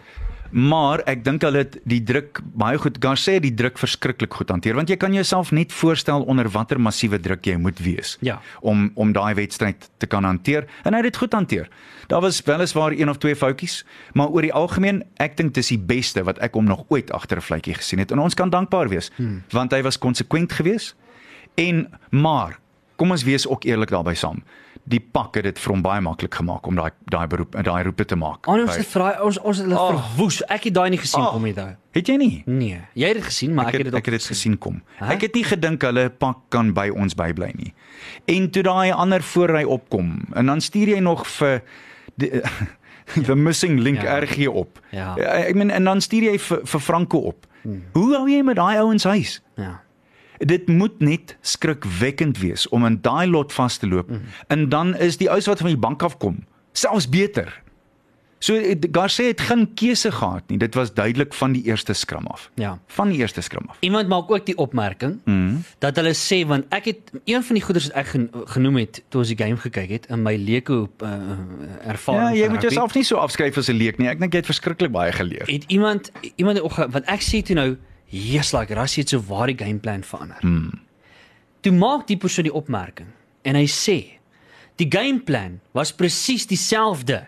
Maar 0.56 1.02
ek 1.04 1.24
dink 1.26 1.44
hulle 1.44 1.66
het 1.66 1.74
die 1.84 2.00
druk 2.08 2.40
baie 2.56 2.78
goed 2.80 2.96
Garcia 3.04 3.36
het 3.36 3.44
die 3.44 3.54
druk 3.54 3.76
verskriklik 3.82 4.38
goed 4.38 4.54
hanteer 4.54 4.78
want 4.80 4.88
jy 4.88 4.96
kan 4.96 5.14
jouself 5.14 5.52
net 5.52 5.74
voorstel 5.76 6.24
onder 6.32 6.48
watter 6.54 6.80
massiewe 6.80 7.20
druk 7.20 7.44
jy 7.46 7.58
moet 7.60 7.82
wees 7.84 8.16
Ja. 8.24 8.40
om 8.62 8.88
om 8.96 9.12
daai 9.12 9.34
wedstryd 9.36 9.90
te 10.00 10.08
kan 10.08 10.24
hanteer 10.24 10.64
en 10.84 10.94
hy 10.94 11.02
het 11.04 11.12
dit 11.12 11.18
goed 11.18 11.34
hanteer. 11.34 11.68
Daar 12.08 12.22
was 12.22 12.40
weliswaar 12.48 12.96
een 12.96 13.10
of 13.10 13.18
twee 13.18 13.36
foutjies, 13.36 13.84
maar 14.14 14.30
oor 14.32 14.42
die 14.42 14.54
algemeen 14.54 15.04
ek 15.20 15.36
dink 15.38 15.54
dis 15.54 15.74
die 15.74 15.80
beste 15.80 16.24
wat 16.24 16.40
ek 16.40 16.54
hom 16.54 16.66
nog 16.66 16.86
ooit 16.88 17.12
agter 17.12 17.38
'n 17.38 17.42
vletjie 17.42 17.76
gesien 17.76 18.00
het 18.00 18.12
en 18.12 18.20
ons 18.20 18.34
kan 18.34 18.50
dankbaar 18.50 18.90
wees 18.90 19.12
hmm. 19.16 19.44
want 19.52 19.72
hy 19.72 19.82
was 19.82 19.98
konsekwent 19.98 20.54
geweest 20.54 20.96
en 21.56 21.88
maar 22.12 22.60
kom 22.96 23.12
ons 23.12 23.24
wees 23.24 23.48
ook 23.48 23.66
eerlik 23.66 23.90
daarbey 23.90 24.16
saam. 24.16 24.44
Die 24.88 25.00
pak 25.00 25.34
het 25.40 25.44
dit 25.48 25.60
vir 25.60 25.72
hom 25.74 25.82
baie 25.82 26.02
maklik 26.02 26.36
gemaak 26.38 26.68
om 26.70 26.76
daai 26.78 26.92
daai 27.10 27.26
beroep 27.28 27.56
daai 27.66 27.84
roepe 27.88 28.06
te 28.06 28.16
maak. 28.16 28.46
Ons 28.48 28.76
het 28.78 28.86
vraai 28.86 29.16
ons 29.26 29.40
ons 29.42 29.58
het 29.58 29.66
hulle 29.66 29.80
Oh. 29.80 29.88
verwoes. 29.96 30.42
Ek 30.48 30.64
het 30.70 30.74
daai 30.74 30.90
nie 30.94 31.00
gesien 31.02 31.22
Oh. 31.24 31.32
kom 31.34 31.48
daai. 31.54 31.76
Het 31.92 32.08
jy 32.08 32.16
nie? 32.18 32.44
Nee, 32.46 32.82
jy 32.94 33.08
het 33.08 33.16
dit 33.18 33.24
gesien, 33.26 33.54
maar 33.54 33.66
ek, 33.66 33.74
ek 33.74 33.78
het, 33.78 33.86
het 33.86 33.96
ek 33.96 34.04
dit 34.06 34.14
het 34.14 34.22
dit 34.22 34.28
gesien 34.30 34.58
kom. 34.58 34.82
Hæ? 35.00 35.10
Ek 35.16 35.22
het 35.22 35.34
nie 35.34 35.44
gedink 35.44 35.82
hulle 35.82 36.10
pak 36.10 36.38
kan 36.50 36.74
by 36.74 36.90
ons 36.94 37.16
bybly 37.16 37.52
nie. 37.56 37.74
En 38.28 38.50
toe 38.52 38.64
daai 38.64 38.92
ander 38.92 39.24
voorry 39.24 39.64
opkom 39.64 40.20
en 40.36 40.46
dan 40.46 40.62
stuur 40.62 40.88
jy 40.88 41.00
nog 41.00 41.26
vir 41.28 41.62
die, 42.18 42.42
the 43.26 43.36
missing 43.36 43.80
link 43.80 44.02
Ja. 44.04 44.20
RG 44.22 44.48
op. 44.48 44.80
Ja. 44.92 45.16
Ek 45.18 45.56
meen 45.56 45.72
en 45.72 45.84
dan 45.84 46.02
stuur 46.02 46.22
jy 46.32 46.38
vir 46.40 46.62
vir 46.66 46.80
Franco 46.80 47.18
op. 47.18 47.48
Hmm. 47.64 47.82
Hoe 47.94 48.16
hou 48.16 48.28
jy 48.30 48.44
met 48.44 48.56
daai 48.56 48.78
ouens 48.78 49.04
huis? 49.04 49.42
Ja. 49.58 49.82
Dit 50.38 50.68
moet 50.68 51.00
net 51.00 51.38
skrikwekkend 51.42 52.38
wees 52.38 52.68
om 52.70 52.86
in 52.86 53.00
daai 53.02 53.28
lot 53.28 53.54
vas 53.54 53.78
te 53.78 53.88
loop. 53.88 54.10
Mm. 54.10 54.22
En 54.48 54.70
dan 54.70 54.96
is 54.96 55.18
die 55.18 55.30
ouens 55.30 55.46
wat 55.46 55.58
van 55.58 55.68
die 55.68 55.78
bank 55.78 56.04
af 56.04 56.18
kom 56.18 56.44
selfs 56.78 57.10
beter. 57.10 57.62
So 58.40 58.54
het- 58.54 58.88
Garcia 58.92 59.26
het 59.26 59.42
geen 59.42 59.74
keuse 59.74 60.12
gehad 60.12 60.44
nie. 60.48 60.58
Dit 60.58 60.76
was 60.76 60.94
duidelik 60.94 61.34
van 61.34 61.52
die 61.52 61.64
eerste 61.64 61.94
skram 61.94 62.28
af. 62.28 62.52
Ja. 62.56 62.80
Van 62.88 63.10
die 63.10 63.18
eerste 63.18 63.42
skram 63.42 63.66
af. 63.68 63.78
Iemand 63.80 64.08
maak 64.08 64.32
ook 64.32 64.46
die 64.46 64.58
opmerking 64.58 65.20
mm. 65.24 65.64
Dat 65.80 65.96
hulle 65.96 66.14
sê 66.14 66.48
want 66.48 66.66
ek 66.70 66.86
het 66.86 67.00
een 67.24 67.44
van 67.44 67.56
die 67.56 67.64
goeders 67.64 67.88
wat 67.88 67.96
ek 67.96 68.08
gen, 68.08 68.30
genoem 68.46 68.76
het 68.76 69.04
toe 69.10 69.20
ons 69.20 69.32
die 69.32 69.38
game 69.38 69.58
gekyk 69.58 69.90
het 69.90 70.06
in 70.06 70.22
my 70.22 70.36
leuke 70.36 70.90
uh, 71.04 71.10
ervaring. 71.88 72.38
Ja, 72.38 72.44
jy 72.44 72.50
moet 72.50 72.62
jouself 72.62 72.94
nie 72.94 73.04
so 73.04 73.16
afskryf 73.16 73.58
as 73.58 73.70
'n 73.70 73.78
leek 73.78 73.98
nie. 73.98 74.08
Ek 74.08 74.20
dink 74.20 74.34
jy 74.34 74.38
het 74.40 74.46
verskriklik 74.46 74.92
baie 74.92 75.12
geleer. 75.12 75.48
Het 75.48 75.64
iemand 75.68 76.12
iemand 76.36 76.60
want 76.76 77.06
ek 77.06 77.22
sê 77.22 77.42
toe 77.42 77.56
nou, 77.56 77.78
"Yes, 78.16 78.54
like 78.54 78.74
Rassie 78.74 79.04
het 79.04 79.10
so 79.10 79.20
waar 79.28 79.48
die 79.48 79.58
gameplan 79.58 80.04
verander." 80.04 80.38
Hmm. 80.40 80.82
Toe 81.62 81.74
maak 81.74 82.08
die 82.08 82.18
persoon 82.18 82.44
die 82.44 82.54
opmerking 82.54 83.08
en 83.44 83.56
hy 83.56 83.66
sê, 83.68 84.20
"Die 84.76 84.88
gameplan 84.90 85.60
was 85.74 85.94
presies 85.94 86.48
dieselfde. 86.48 87.28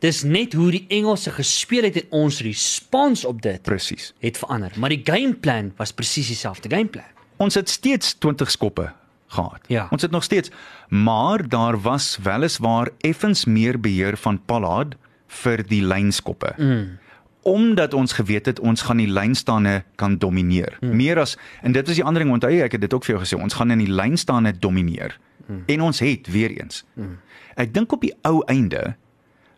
Dis 0.00 0.22
net 0.22 0.52
hoe 0.52 0.70
die 0.70 0.86
Engelse 0.88 1.30
gespeel 1.30 1.82
het 1.82 1.96
en 1.96 2.06
ons 2.10 2.40
respons 2.40 3.24
op 3.24 3.42
dit 3.42 3.62
Presies. 3.62 4.12
het 4.18 4.38
verander, 4.38 4.72
maar 4.76 4.88
die 4.88 5.02
gameplan 5.04 5.72
was 5.76 5.92
presies 5.92 6.26
dieselfde 6.26 6.68
gameplan." 6.68 7.04
Ons 7.36 7.54
het 7.54 7.68
steeds 7.68 8.14
20 8.14 8.50
skoppe 8.50 8.92
gehad. 9.28 9.60
Ja. 9.66 9.88
Ons 9.90 10.02
het 10.02 10.10
nog 10.10 10.22
steeds, 10.22 10.50
maar 10.88 11.48
daar 11.48 11.80
was 11.80 12.18
weliswaar 12.22 12.88
effens 12.98 13.44
meer 13.44 13.80
beheer 13.80 14.16
van 14.16 14.40
Pollard 14.44 14.96
vir 15.26 15.62
die 15.66 15.82
lynskoppe. 15.82 16.54
Mm. 16.56 16.98
Omdat 17.42 17.94
ons 17.94 18.12
geweet 18.12 18.46
het 18.46 18.60
ons 18.60 18.82
gaan 18.82 18.96
die 18.96 19.08
lynstaande 19.08 19.82
kan 19.96 20.18
domineer. 20.18 20.76
Mm. 20.80 20.96
Meer 20.96 21.18
as 21.18 21.36
en 21.62 21.72
dit 21.72 21.86
was 21.86 21.96
die 21.96 22.04
ander 22.04 22.22
ding 22.22 22.32
onthou 22.32 22.52
ek 22.60 22.72
het 22.72 22.80
dit 22.80 22.94
ook 22.94 23.04
vir 23.04 23.14
jou 23.16 23.24
gesê, 23.24 23.40
ons 23.42 23.54
gaan 23.54 23.70
in 23.70 23.78
die 23.78 23.92
lynstaande 23.92 24.58
domineer. 24.58 25.18
Mm. 25.46 25.62
En 25.66 25.80
ons 25.80 25.98
het 25.98 26.26
weer 26.30 26.50
eens. 26.50 26.84
Mm. 26.94 27.18
Ek 27.54 27.74
dink 27.74 27.92
op 27.92 28.00
die 28.00 28.14
ou 28.22 28.42
einde 28.46 28.94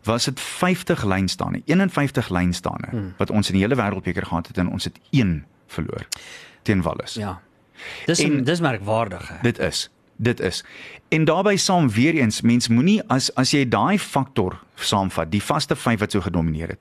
was 0.03 0.25
dit 0.25 0.39
50 0.39 1.03
lynstaande, 1.07 1.61
51 1.65 2.29
lynstaande 2.29 2.87
mm. 2.91 3.13
wat 3.17 3.29
ons 3.29 3.47
in 3.47 3.55
die 3.55 3.63
hele 3.63 3.75
wêreldbeker 3.79 4.25
gehad 4.27 4.47
het 4.47 4.57
en 4.57 4.71
ons 4.71 4.83
het 4.83 4.99
1 5.11 5.45
verloor 5.67 6.07
teen 6.63 6.81
Wallis. 6.81 7.13
Ja. 7.13 7.41
Dis 8.05 8.19
En- 8.19 8.37
en, 8.37 8.43
dis 8.43 8.59
merkwaardig. 8.59 9.27
Hè? 9.27 9.35
Dit 9.41 9.59
is. 9.59 9.89
Dit 10.15 10.39
is. 10.39 10.63
En 11.09 11.25
daarbey 11.25 11.57
saam 11.57 11.89
weer 11.89 12.13
eens, 12.13 12.41
mens 12.41 12.67
moenie 12.67 13.01
as 13.07 13.29
as 13.39 13.53
jy 13.53 13.65
daai 13.69 13.99
faktor 13.99 14.59
saamvat, 14.75 15.31
die 15.31 15.41
vaste 15.43 15.75
vyf 15.75 15.99
wat 15.99 16.11
so 16.11 16.21
gedomeineer 16.21 16.75
het 16.75 16.79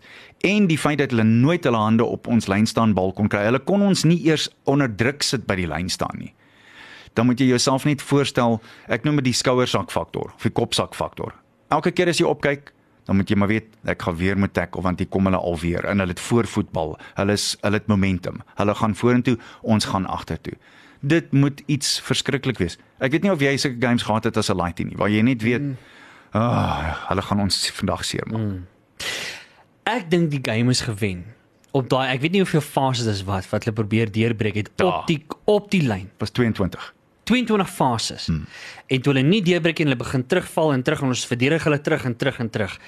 en 0.48 0.66
die 0.66 0.78
feit 0.78 0.98
dat 0.98 1.12
hulle 1.12 1.24
nooit 1.24 1.64
hulle 1.64 1.78
hande 1.78 2.04
op 2.04 2.26
ons 2.26 2.48
lyn 2.50 2.66
staan 2.66 2.94
bal 2.94 3.12
kon 3.12 3.28
kry. 3.28 3.44
Hulle 3.46 3.60
kon 3.62 3.82
ons 3.82 4.04
nie 4.04 4.18
eers 4.26 4.48
onder 4.64 4.90
druk 4.90 5.22
sit 5.22 5.46
by 5.46 5.56
die 5.60 5.68
lyn 5.70 5.90
staan 5.92 6.18
nie. 6.18 6.32
Dan 7.14 7.28
moet 7.28 7.40
jy 7.40 7.46
jouself 7.52 7.84
net 7.84 8.02
voorstel, 8.02 8.58
ek 8.88 9.04
noem 9.04 9.20
dit 9.20 9.30
die 9.30 9.36
skouersak 9.36 9.92
faktor 9.92 10.32
of 10.32 10.42
die 10.42 10.54
kopsak 10.54 10.96
faktor. 10.96 11.34
Elke 11.72 11.92
keer 11.92 12.08
as 12.08 12.20
jy 12.20 12.26
opkyk, 12.26 12.72
dan 13.06 13.18
moet 13.18 13.30
jy 13.30 13.36
maar 13.38 13.50
weet 13.50 13.72
ek 13.90 14.04
gaan 14.06 14.16
weer 14.16 14.38
moet 14.38 14.52
tackle 14.54 14.82
want 14.84 15.00
hier 15.02 15.10
kom 15.10 15.26
hulle 15.26 15.40
alweer 15.40 15.86
en 15.90 16.02
hulle 16.02 16.14
het 16.14 16.22
voorvoetbal. 16.22 16.94
Hulle 17.18 17.38
is 17.38 17.52
hulle 17.62 17.80
het 17.80 17.90
momentum. 17.90 18.42
Hulle 18.58 18.74
gaan 18.78 18.94
vorentoe, 18.94 19.36
ons 19.62 19.88
gaan 19.90 20.06
agtertoe. 20.06 20.54
Dit 21.02 21.32
moet 21.34 21.62
iets 21.66 21.96
verskriklik 22.00 22.58
wees. 22.62 22.76
Ek 23.02 23.10
weet 23.12 23.24
nie 23.26 23.32
of 23.32 23.40
jy 23.42 23.56
sulke 23.58 23.80
games 23.82 24.02
gehad 24.06 24.24
het 24.28 24.36
as 24.38 24.50
'n 24.50 24.56
lightie 24.56 24.86
nie, 24.86 24.96
waar 24.96 25.10
jy 25.10 25.22
net 25.22 25.42
weet, 25.42 25.62
ah, 26.32 26.40
oh, 26.42 27.08
hulle 27.08 27.22
gaan 27.22 27.40
ons 27.40 27.70
vandag 27.70 28.04
seermaak. 28.04 28.40
Mm. 28.40 28.66
Ek 29.84 30.10
dink 30.10 30.30
die 30.30 30.40
game 30.42 30.70
is 30.70 30.80
gewen. 30.80 31.24
Op 31.72 31.88
daai 31.88 32.12
ek 32.14 32.20
weet 32.20 32.32
nie 32.32 32.40
hoeveel 32.44 32.60
fases 32.60 33.04
dis 33.08 33.22
wat 33.24 33.48
wat 33.50 33.64
hulle 33.64 33.74
probeer 33.74 34.10
deurbreek 34.12 34.54
het 34.54 34.70
Ja. 34.76 34.84
op 34.86 35.06
die 35.06 35.24
op 35.44 35.70
die 35.70 35.82
lyn. 35.82 36.10
Was 36.18 36.30
22. 36.30 36.94
22 37.24 37.70
fases. 37.70 38.26
Hmm. 38.26 38.44
En 38.86 39.00
toe 39.02 39.12
hulle 39.12 39.26
nie 39.26 39.42
deurbreek 39.42 39.78
en 39.80 39.86
hulle 39.86 39.96
begin 39.96 40.26
terugval 40.26 40.72
en 40.72 40.82
terug 40.82 41.02
en 41.02 41.08
ons 41.08 41.26
verdedig 41.26 41.64
hulle 41.64 41.80
terug 41.80 42.04
en 42.04 42.16
terug 42.16 42.38
en 42.38 42.50
terug. 42.50 42.78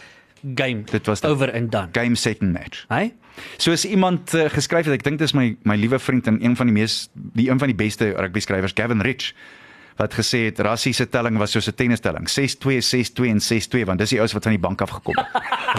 Game. 0.55 0.85
Dit 0.85 1.07
was 1.07 1.21
dit. 1.21 1.31
over 1.31 1.55
and 1.55 1.71
done. 1.73 1.89
Game 1.93 2.15
set 2.15 2.41
and 2.41 2.53
match. 2.53 2.85
Hey? 2.89 3.15
Soos 3.57 3.85
iemand 3.85 4.35
uh, 4.35 4.45
geskryf 4.49 4.87
het, 4.87 4.95
ek 4.95 5.05
dink 5.07 5.19
dis 5.19 5.35
my 5.35 5.57
my 5.67 5.77
liewe 5.77 5.99
vriend 5.99 6.27
en 6.31 6.39
een 6.45 6.57
van 6.57 6.71
die 6.71 6.77
mees 6.77 7.09
die 7.15 7.51
een 7.51 7.59
van 7.59 7.71
die 7.71 7.79
beste 7.79 8.13
rugby 8.15 8.43
skrywers, 8.45 8.77
Gavin 8.77 9.03
Rich, 9.03 9.33
wat 9.99 10.15
gesê 10.15 10.45
het 10.49 10.59
Rassie 10.59 10.93
se 10.95 11.07
telling 11.09 11.39
was 11.39 11.51
soos 11.55 11.69
'n 11.71 11.75
tennistelling, 11.75 12.29
6-2, 12.29 12.83
6-2 12.83 13.31
en 13.31 13.41
6-2 13.41 13.85
want 13.87 13.99
dis 13.99 14.11
die 14.11 14.19
ouens 14.19 14.33
wat 14.33 14.43
van 14.43 14.53
die 14.53 14.61
bank 14.61 14.81
af 14.81 14.91
gekom 14.91 15.15
het. 15.17 15.29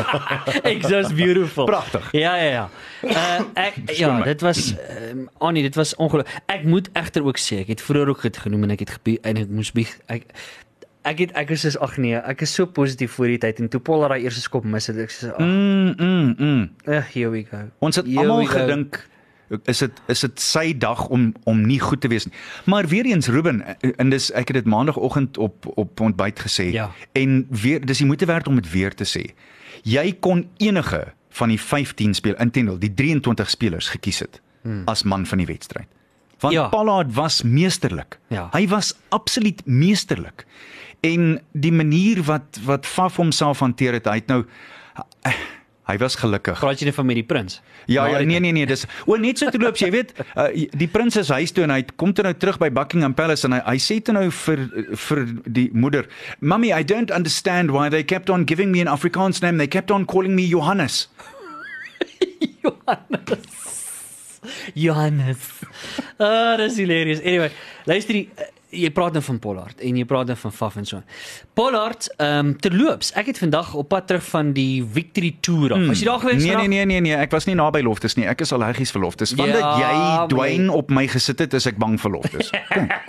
It's 0.71 0.89
just 0.89 1.15
beautiful. 1.15 1.65
Pragtig. 1.65 2.11
Ja 2.11 2.35
ja 2.35 2.49
ja. 2.49 2.69
Uh 3.03 3.41
ek 3.53 3.73
ja, 3.95 4.21
dit 4.23 4.41
was 4.41 4.75
um, 5.11 5.29
Annie, 5.37 5.63
dit 5.63 5.75
was 5.75 5.95
ongelooflik. 5.95 6.43
Ek 6.45 6.63
moet 6.63 6.89
egter 6.93 7.23
ook 7.23 7.39
sê, 7.39 7.59
ek 7.63 7.67
het 7.67 7.81
vroeër 7.81 8.07
ook 8.09 8.21
dit 8.21 8.37
genoem 8.37 8.63
en 8.63 8.69
ek 8.69 8.79
het 8.79 8.89
gebeur 8.99 9.17
en 9.21 9.37
ek 9.37 9.49
moes 9.49 9.71
bieg 9.71 9.99
ek 10.05 10.23
ek 11.05 11.23
het 11.23 11.33
ek 11.37 11.53
is 11.55 11.65
soos 11.65 11.77
ag 11.85 11.97
nee, 12.01 12.17
ek 12.17 12.41
is 12.45 12.53
so 12.57 12.65
positief 12.65 13.15
voor 13.17 13.33
die 13.33 13.41
tyd 13.45 13.59
en 13.63 13.69
toe 13.71 13.81
Paul 13.83 14.05
daai 14.07 14.23
eerste 14.23 14.41
skop 14.43 14.65
mis 14.65 14.87
het 14.91 15.01
ek 15.05 15.13
sê 15.13 15.31
ag, 15.33 15.39
Mm, 15.39 15.93
mm, 15.97 16.35
mm. 16.37 16.63
uh, 16.87 17.01
here 17.13 17.29
we 17.33 17.43
go. 17.49 17.61
Ons 17.85 18.01
het 18.01 18.09
almal 18.09 18.45
gedink 18.49 19.03
is 19.69 19.83
dit 19.83 19.99
is 20.09 20.23
dit 20.25 20.41
sy 20.41 20.73
dag 20.77 21.07
om 21.13 21.27
om 21.45 21.61
nie 21.67 21.79
goed 21.79 22.01
te 22.01 22.09
wees 22.09 22.25
nie. 22.25 22.33
Maar 22.65 22.87
weer 22.89 23.05
eens 23.05 23.27
Ruben 23.29 23.61
en 23.81 24.09
dis 24.09 24.31
ek 24.33 24.49
het 24.49 24.63
dit 24.63 24.65
maandagooggend 24.65 25.37
op 25.37 25.69
op 25.75 25.99
ontbyt 25.99 26.39
gesê 26.47 26.71
Ja. 26.73 26.91
en 27.13 27.45
weer 27.49 27.85
dis 27.85 27.97
die 27.97 28.07
moeite 28.07 28.25
werd 28.25 28.47
om 28.47 28.55
dit 28.55 28.71
weer 28.71 28.93
te 28.95 29.05
sê. 29.05 29.33
Jy 29.83 30.17
kon 30.19 30.49
enige 30.57 31.13
van 31.29 31.49
die 31.49 31.59
15 31.59 32.13
speel 32.13 32.35
intendel 32.35 32.79
die 32.79 32.93
23 32.93 33.49
spelers 33.49 33.89
gekies 33.89 34.19
het 34.19 34.41
hmm. 34.61 34.81
as 34.85 35.03
man 35.03 35.25
van 35.25 35.37
die 35.37 35.47
wedstryd. 35.47 35.87
Want 36.45 36.53
Ja. 36.53 36.67
Pollard 36.69 37.13
was 37.13 37.41
meesterlik. 37.41 38.19
Ja. 38.29 38.47
Hy 38.53 38.67
was 38.67 38.93
absoluut 39.09 39.61
meesterlik. 39.65 40.45
En 41.01 41.41
die 41.51 41.73
manier 41.73 42.21
wat 42.23 42.59
wat 42.65 42.85
Faf 42.85 43.15
homself 43.21 43.59
hanteer 43.59 43.93
het, 43.97 44.05
hy 44.09 44.21
het 44.21 44.27
nou 44.31 44.43
hy 45.85 45.97
was 46.01 46.15
gelukkig. 46.17 46.57
Praat 46.59 46.81
jy 46.81 46.87
net 46.89 46.95
van 46.97 47.05
met 47.05 47.19
die 47.19 47.25
prins? 47.27 47.59
Ja, 47.85 48.07
ja 48.09 48.21
nee 48.25 48.39
nee 48.41 48.51
nee, 48.55 48.65
dis 48.65 48.85
o 49.05 49.17
net 49.21 49.37
so 49.37 49.49
te 49.53 49.59
loop, 49.61 49.77
jy 49.77 49.91
weet, 49.93 50.13
uh, 50.33 50.47
die 50.73 50.87
prins 50.89 51.17
is 51.21 51.29
huis 51.29 51.53
toe 51.53 51.63
en 51.67 51.73
hy 51.75 51.83
kom 52.01 52.13
toe 52.17 52.25
nou 52.25 52.33
terug 52.33 52.57
by 52.61 52.71
Buckingham 52.73 53.13
Palace 53.13 53.45
en 53.45 53.53
hy 53.53 53.61
hy 53.67 53.75
sê 53.81 53.99
toe 54.01 54.15
nou 54.17 54.25
vir 54.33 54.63
vir 55.05 55.21
die 55.45 55.67
moeder, 55.73 56.07
"Mummy, 56.39 56.71
I 56.73 56.81
don't 56.83 57.11
understand 57.13 57.69
why 57.71 57.89
they 57.89 58.03
kept 58.03 58.29
on 58.29 58.45
giving 58.49 58.71
me 58.71 58.81
an 58.81 58.87
Afrikaans 58.89 59.41
name. 59.41 59.57
They 59.61 59.67
kept 59.67 59.91
on 59.91 60.05
calling 60.05 60.33
me 60.35 60.47
Johannes." 60.49 61.07
Johannes. 62.63 63.74
Ah, 66.19 66.55
dis 66.59 66.77
hilarious. 66.79 67.21
Anyway, 67.23 67.51
luister 67.87 68.15
jy 68.19 68.27
jy 68.69 68.89
praat 68.91 69.13
nou 69.13 69.21
van 69.23 69.39
Pollard 69.39 69.79
en 69.81 69.97
jy 69.97 70.05
praat 70.05 70.27
nou 70.27 70.35
van 70.37 70.51
Faf 70.51 70.75
en 70.75 70.85
so. 70.85 71.01
Pollard, 71.53 72.07
ehm 72.17 72.45
um, 72.45 72.59
terloops, 72.59 73.11
ek 73.15 73.25
het 73.25 73.37
vandag 73.37 73.73
op 73.73 73.87
pad 73.89 74.07
terug 74.07 74.23
van 74.29 74.51
die 74.53 74.83
Victory 74.93 75.35
Tour 75.41 75.73
af. 75.73 75.85
Was 75.87 75.99
jy 75.99 76.05
daar 76.05 76.19
gewees? 76.19 76.43
Nee 76.43 76.45
nee 76.45 76.53
vandag? 76.55 76.67
nee 76.69 76.85
nee 76.85 76.99
nee, 77.01 77.15
ek 77.15 77.31
was 77.31 77.45
nie 77.45 77.55
naby 77.55 77.81
loftes 77.81 78.15
nie. 78.15 78.25
Ek 78.27 78.41
is 78.41 78.51
allergies 78.51 78.91
vir 78.91 79.01
loftes. 79.01 79.33
Want 79.35 79.49
Ja, 79.55 79.77
jy 79.79 80.27
Dwayne 80.27 80.71
op 80.71 80.89
my 80.89 81.07
gesit 81.07 81.39
het, 81.39 81.53
is 81.53 81.65
ek 81.65 81.77
bang 81.77 81.99
vir 82.01 82.11
loftes. 82.11 82.51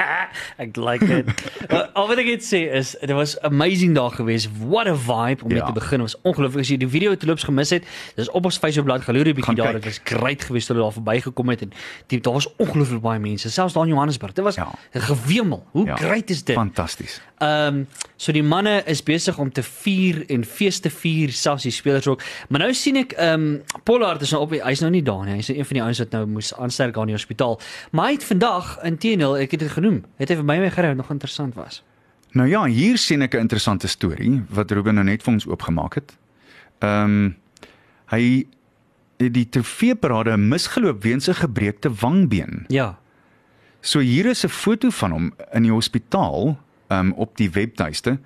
ek 0.62 0.77
like 0.77 1.07
dit. 1.07 1.27
uh, 1.71 1.83
al 1.95 2.09
wat 2.11 2.19
ek 2.23 2.27
net 2.27 2.45
sê 2.47 2.61
is 2.79 2.95
dit 3.01 3.14
was 3.16 3.37
amazing 3.47 3.95
daar 3.97 4.11
gewees. 4.11 4.49
What 4.69 4.87
a 4.87 4.95
vibe 4.95 5.45
om 5.45 5.51
ja. 5.51 5.57
Mee 5.62 5.66
te 5.66 5.73
begin. 5.81 6.03
Dit 6.05 6.12
was 6.12 6.19
ongelooflik 6.23 6.61
as 6.66 6.69
jy 6.71 6.77
die 6.83 6.88
video 6.88 7.14
terloops 7.16 7.45
gemis 7.49 7.71
het. 7.71 7.85
Dis 8.16 8.31
op 8.31 8.45
ons 8.45 8.59
Facebookblad 8.59 9.03
galoer 9.09 9.27
'n 9.29 9.35
bietjie 9.35 9.55
daar. 9.57 9.73
Dit 9.73 9.85
was 9.85 10.01
great 10.05 10.45
geweest 10.45 10.66
toe 10.66 10.77
hulle 10.77 10.87
daar 10.88 10.97
verbygekom 10.97 11.49
het 11.49 11.62
en 11.62 11.73
die, 12.07 12.21
daar 12.21 12.33
was 12.38 12.49
ongelooflik 12.57 13.01
baie 13.01 13.19
mense, 13.21 13.51
selfs 13.51 13.73
daar 13.75 13.85
in 13.87 13.90
Johannesburg. 13.95 14.33
Dit 14.33 14.45
was 14.45 14.55
ja. 14.55 14.69
Ja. 14.92 15.01
Gewemel. 15.47 15.67
Hoe 15.71 15.87
ja. 15.87 15.97
Great 15.97 16.31
is 16.31 16.45
dit? 16.45 16.55
Fantasties. 16.57 17.21
Ehm 17.39 17.75
um, 17.75 17.87
so 18.17 18.33
die 18.33 18.43
manne 18.43 18.83
is 18.87 19.03
besig 19.03 19.39
om 19.39 19.53
te 19.53 19.63
vier 19.63 20.25
en 20.31 20.45
fees 20.45 20.81
te 20.81 20.91
vier, 20.91 21.33
selfs 21.33 21.63
die 21.63 21.73
spelers 21.73 22.07
ook. 22.07 22.23
Maar 22.49 22.61
nou 22.61 22.75
sien 22.75 22.97
ek 22.97 23.13
ehm 23.13 23.41
um, 23.41 23.63
Pollard 23.85 24.23
is 24.23 24.31
nou 24.33 24.43
op 24.43 24.51
hy's 24.51 24.81
nou 24.81 24.91
nie 24.91 25.03
daar 25.03 25.25
nie. 25.25 25.37
Hy's 25.37 25.49
nou 25.49 25.59
een 25.59 25.69
van 25.69 25.79
die 25.79 25.83
ouens 25.83 25.99
wat 25.99 26.11
nou 26.11 26.27
moes 26.27 26.55
aansterk 26.55 26.95
gaan 26.95 27.09
in 27.09 27.15
die 27.15 27.19
hospitaal. 27.19 27.61
Maar 27.91 28.07
hy 28.07 28.13
het 28.13 28.25
vandag 28.25 28.79
inteendeel, 28.83 29.37
ek 29.37 29.51
het 29.51 29.61
dit 29.61 29.71
genoem, 29.71 30.05
het 30.17 30.29
hy 30.29 30.37
vir 30.37 30.45
my 30.45 30.59
my 30.59 30.71
wat 30.71 30.97
nog 30.97 31.11
interessant 31.11 31.55
was. 31.55 31.83
Nou 32.33 32.49
ja, 32.49 32.65
hier 32.67 32.99
sien 32.99 33.23
ek 33.23 33.35
'n 33.35 33.39
interessante 33.39 33.89
storie 33.89 34.43
wat 34.49 34.71
Ruben 34.71 34.95
nou 34.95 35.05
net 35.05 35.23
vir 35.23 35.33
ons 35.33 35.47
oopgemaak 35.47 35.95
het. 35.95 36.17
Ehm 36.81 37.05
um, 37.05 37.37
hy 38.07 38.47
het 39.19 39.33
die 39.35 39.49
trofeeparade 39.49 40.37
misgeloop 40.37 41.03
weens 41.03 41.29
'n 41.29 41.35
gebreekte 41.35 41.91
wangbeen. 41.91 42.65
Ja. 42.69 42.99
So 43.87 44.01
hier 44.01 44.27
is 44.27 44.42
'n 44.44 44.49
foto 44.49 44.90
van 44.90 45.11
hom 45.11 45.35
in 45.53 45.62
die 45.62 45.70
hospitaal 45.70 46.59
um, 46.88 47.12
op 47.12 47.37
die 47.37 47.51
webtuiste 47.51 48.18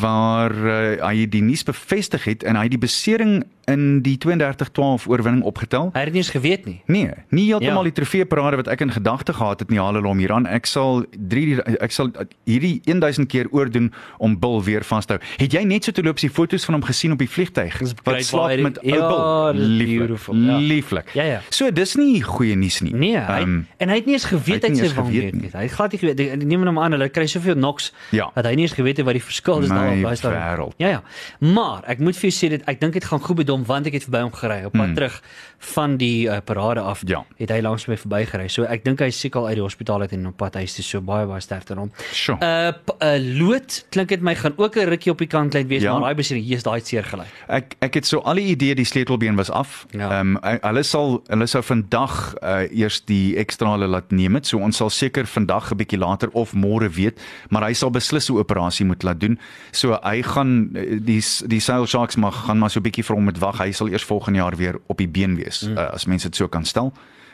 waar 0.00 0.52
uh, 0.52 1.04
hy 1.04 1.28
die 1.28 1.42
nuus 1.42 1.62
bevestig 1.62 2.24
het 2.24 2.42
en 2.42 2.56
hy 2.56 2.68
die 2.72 2.80
besering 2.80 3.44
in 3.68 4.00
die 4.02 4.16
32-12 4.24 5.06
oorwinning 5.08 5.44
opgetel. 5.46 5.90
Hy 5.92 6.00
het 6.06 6.12
nie 6.14 6.22
eens 6.22 6.30
geweet 6.32 6.64
nie. 6.66 6.80
Nee, 6.86 7.10
nie 7.30 7.44
heeltemal 7.50 7.84
Ja. 7.84 7.90
die 7.90 7.92
trofeeparade 7.92 8.56
wat 8.56 8.68
ek 8.72 8.80
in 8.80 8.90
gedagte 8.92 9.32
gehad 9.36 9.60
het 9.60 9.70
nie, 9.70 9.78
haal 9.78 9.94
hulle 9.94 10.08
hom 10.08 10.18
hier 10.18 10.32
aan. 10.32 10.46
Ek 10.46 10.66
sal 10.66 11.04
3 11.12 11.60
ek 11.80 11.92
sal 11.92 12.10
hierdie 12.48 12.80
1000 12.84 13.28
keer 13.28 13.46
oordoen 13.50 13.92
om 14.18 14.38
Bill 14.38 14.60
weer 14.64 14.84
vasthou. 14.84 15.18
Het 15.38 15.52
jy 15.52 15.62
net 15.68 15.84
so 15.84 15.92
te 15.92 16.02
loop 16.02 16.18
die 16.18 16.30
foto's 16.30 16.64
van 16.64 16.74
hom 16.78 16.84
gesien 16.84 17.12
op 17.12 17.18
die 17.18 17.28
vliegtyg 17.28 17.78
wat 18.04 18.24
slaap 18.24 18.58
met 18.60 18.78
ou 18.78 18.88
Ja, 18.88 19.52
Bill? 19.52 19.60
Lieflik. 19.60 20.34
ja. 20.34 20.56
Lieflik. 20.58 21.10
Ja, 21.14 21.22
ja. 21.24 21.40
So 21.50 21.70
dis 21.70 21.94
nie 21.96 22.22
goeie 22.22 22.56
nuus 22.56 22.80
nie. 22.80 22.94
Nee, 22.94 23.18
hy, 23.18 23.40
um, 23.42 23.66
en 23.78 23.88
hy 23.88 23.94
het 24.00 24.06
nie 24.06 24.14
eens 24.14 24.24
geweet 24.24 24.62
het 24.62 24.70
hy 24.72 24.80
nie 24.80 24.88
sy 24.88 24.94
wang 24.94 25.10
weet 25.12 25.34
nie. 25.34 25.50
Hy 25.52 25.62
het 25.66 25.72
glad 25.72 25.92
nie 25.92 25.98
geweet. 26.00 26.44
Neem 26.44 26.64
hom 26.66 26.78
aan, 26.78 26.92
hulle 26.96 27.08
kry 27.08 27.26
soveel 27.26 27.54
knocks 27.54 27.92
Ja. 28.10 28.30
dat 28.34 28.44
hy 28.44 28.54
nie 28.54 28.62
eens 28.66 28.72
geweet 28.72 28.96
het 28.96 29.06
wat 29.06 29.14
die 29.14 29.22
verskil 29.22 29.60
is 29.62 29.68
My 29.68 29.96
op 29.96 30.02
daai 30.02 30.16
stadium. 30.16 30.72
Ja 30.78 30.88
ja. 30.88 31.02
Maar 31.40 31.82
ek 31.86 31.98
moet 32.00 32.16
vir 32.16 32.30
jou 32.30 32.34
sê 32.46 32.50
dit 32.50 32.62
ek 32.66 32.80
dink 32.80 32.92
dit 32.92 33.04
gaan 33.04 33.20
goed 33.20 33.36
met 33.36 33.46
hom 33.58 33.66
want 33.68 33.90
ek 33.90 33.98
het 33.98 34.06
verby 34.08 34.24
hom 34.24 34.34
gery 34.38 34.62
op 34.68 34.76
pad 34.78 34.86
hmm. 34.86 34.96
terug 34.98 35.20
van 35.58 35.96
die 35.96 36.26
uh, 36.28 36.36
parade 36.44 36.80
af. 36.80 37.02
Ja. 37.06 37.24
Het 37.36 37.50
hy 37.50 37.60
langs 37.60 37.86
my 37.86 37.96
verbygery. 37.96 38.48
So 38.48 38.62
ek 38.62 38.84
dink 38.84 39.00
hy 39.00 39.10
seker 39.10 39.40
al 39.40 39.46
uit 39.46 39.54
die 39.54 39.62
hospitaal 39.62 40.00
uit 40.00 40.12
en 40.12 40.26
op 40.26 40.36
pad 40.36 40.54
huis 40.54 40.74
toe. 40.74 40.84
So 40.84 41.00
baie 41.00 41.26
baie 41.26 41.40
sterkte 41.40 41.72
aan 41.72 41.78
hom. 41.78 41.92
Sure. 42.12 42.38
Uh, 42.40 42.72
p- 42.84 43.02
uh 43.02 43.18
lood 43.38 43.84
klink 43.90 44.08
dit 44.08 44.20
my 44.22 44.34
gaan 44.34 44.54
ook 44.56 44.76
'n 44.76 44.88
rukkie 44.88 45.10
op 45.12 45.18
die 45.18 45.26
kantlyn 45.26 45.66
wees, 45.68 45.82
Ja. 45.82 45.92
maar 45.92 46.00
daai 46.00 46.14
besering 46.14 46.44
hier 46.44 46.56
is 46.56 46.62
daai 46.62 46.80
seer 46.80 47.04
gelei. 47.04 47.26
Ek 47.48 47.74
ek 47.80 47.94
het 47.94 48.06
so 48.06 48.18
al 48.20 48.34
die 48.34 48.46
idee 48.54 48.74
die 48.74 48.84
sleutelbeen 48.84 49.36
was 49.36 49.50
af. 49.50 49.86
Ja. 49.90 50.10
Ehm 50.20 50.36
um, 50.36 50.58
hulle 50.62 50.82
sal 50.82 51.22
hulle 51.28 51.46
sou 51.46 51.62
vandag 51.62 52.34
uh, 52.42 52.70
eers 52.70 53.00
die 53.04 53.36
ekstrale 53.36 53.86
laat 53.86 54.10
neem 54.10 54.34
het. 54.34 54.46
So 54.46 54.58
ons 54.58 54.76
sal 54.76 54.90
seker 54.90 55.26
vandag 55.26 55.70
'n 55.72 55.76
bietjie 55.76 55.98
later 55.98 56.28
of 56.32 56.52
môre 56.54 56.88
weet, 56.90 57.20
maar 57.50 57.62
hy 57.66 57.72
sal 57.74 57.90
beslis 57.90 58.28
'n 58.30 58.36
operasie 58.38 58.86
moet 58.86 59.02
laat 59.02 59.20
doen. 59.20 59.38
So 59.72 59.98
hy 60.02 60.22
gaan 60.22 60.70
eh, 60.74 60.98
die 61.00 61.22
die 61.46 61.60
Sail 61.60 61.86
Sharks 61.86 62.16
mag 62.16 62.44
gaan 62.46 62.58
maar 62.58 62.70
so 62.70 62.78
'n 62.80 62.82
bietjie 62.82 63.04
vir 63.04 63.16
hom 63.16 63.24
met 63.24 63.38
wag. 63.38 63.58
Hy 63.58 63.72
sal 63.72 63.88
eers 63.88 64.04
volgende 64.04 64.38
jaar 64.38 64.56
weer 64.56 64.76
op 64.86 64.98
die 64.98 65.08
been 65.08 65.36
wees, 65.36 65.47
mm. 65.62 65.78
uh, 65.78 65.92
as 65.92 66.06
mense 66.06 66.28
dit 66.28 66.36
so 66.36 66.48
kan 66.48 66.64
stel. 66.64 66.92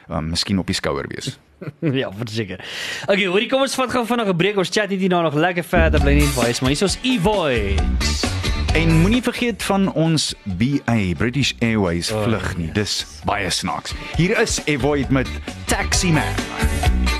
Um, 0.08 0.28
miskien 0.34 0.58
op 0.60 0.68
die 0.68 0.76
skouer 0.76 1.08
wees. 1.08 1.38
ja, 2.02 2.10
verseker. 2.12 2.60
Okay, 3.06 3.24
hoorie, 3.24 3.48
kom 3.48 3.64
ons 3.64 3.76
vat 3.80 3.90
gou 3.90 4.04
vinnig 4.06 4.28
'n 4.28 4.36
breek. 4.36 4.60
Ons 4.60 4.72
chat 4.72 4.90
net 4.92 5.00
hierna 5.00 5.22
nog 5.22 5.34
lekker 5.34 5.64
verder. 5.64 6.00
Bly 6.00 6.18
net 6.20 6.34
by 6.36 6.48
ons. 6.52 6.60
Maar 6.60 6.74
hier 6.74 6.82
is 6.82 6.88
ons 6.88 6.98
E-Voice. 7.02 8.32
En 8.74 9.00
moenie 9.00 9.22
vergeet 9.22 9.62
van 9.62 9.92
ons 9.92 10.34
BA 10.42 11.14
British 11.16 11.52
Airways 11.58 12.10
vlug 12.10 12.56
nie. 12.56 12.72
Dis 12.72 13.06
baie 13.24 13.50
snaaks. 13.50 13.94
Hier 14.16 14.40
is 14.40 14.60
Evoid 14.64 15.08
met 15.08 15.30
Taxi 15.66 16.10
Man. 16.10 17.13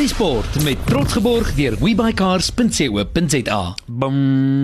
Sluddy 0.00 0.16
Sport 0.16 0.62
met 0.64 0.86
trots 0.88 1.12
geborg 1.12 1.48
deur 1.54 1.74
webycars.co.za. 1.76 3.74
Bum. 3.86 4.60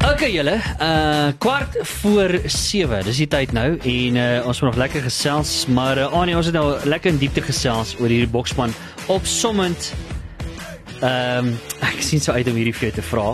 Okay 0.00 0.30
julle, 0.32 0.54
uh 0.80 1.26
kwart 1.38 1.76
voor 1.82 2.40
7. 2.46 3.02
Dis 3.04 3.20
die 3.20 3.28
tyd 3.28 3.52
nou 3.52 3.66
en 3.76 4.16
uh 4.16 4.46
ons 4.46 4.62
moet 4.62 4.70
nog 4.70 4.80
lekker 4.80 5.04
gesels, 5.04 5.66
maar 5.68 6.00
uh, 6.00 6.08
Annie, 6.16 6.36
ons 6.36 6.48
het 6.48 6.56
nou 6.56 6.78
lekker 6.88 7.12
in 7.12 7.20
diepte 7.20 7.44
gesels 7.44 7.92
oor 8.00 8.08
hierdie 8.08 8.32
bokspan 8.32 8.72
opsommend. 9.12 9.92
Ehm 11.02 11.52
um, 11.52 11.52
ek 11.84 12.00
sien 12.00 12.24
so 12.24 12.32
uit 12.32 12.48
om 12.48 12.56
hierdie 12.56 12.72
vir 12.72 12.88
jou 12.88 12.94
te 13.02 13.06
vra. 13.10 13.28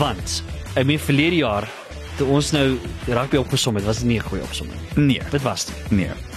Want 0.00 0.40
ek 0.80 0.88
meen 0.88 1.04
verlede 1.12 1.44
jaar 1.44 1.68
toe 2.16 2.32
ons 2.40 2.56
nou 2.56 2.78
rugby 3.04 3.44
opgesom 3.44 3.76
het, 3.76 3.84
was 3.84 4.00
dit 4.00 4.14
nie 4.14 4.18
'n 4.18 4.28
goeie 4.32 4.48
opsomming. 4.48 4.80
Nee, 4.96 5.20
Dit 5.28 5.42
was 5.44 5.68
nie. 5.90 6.08
nee. 6.08 6.29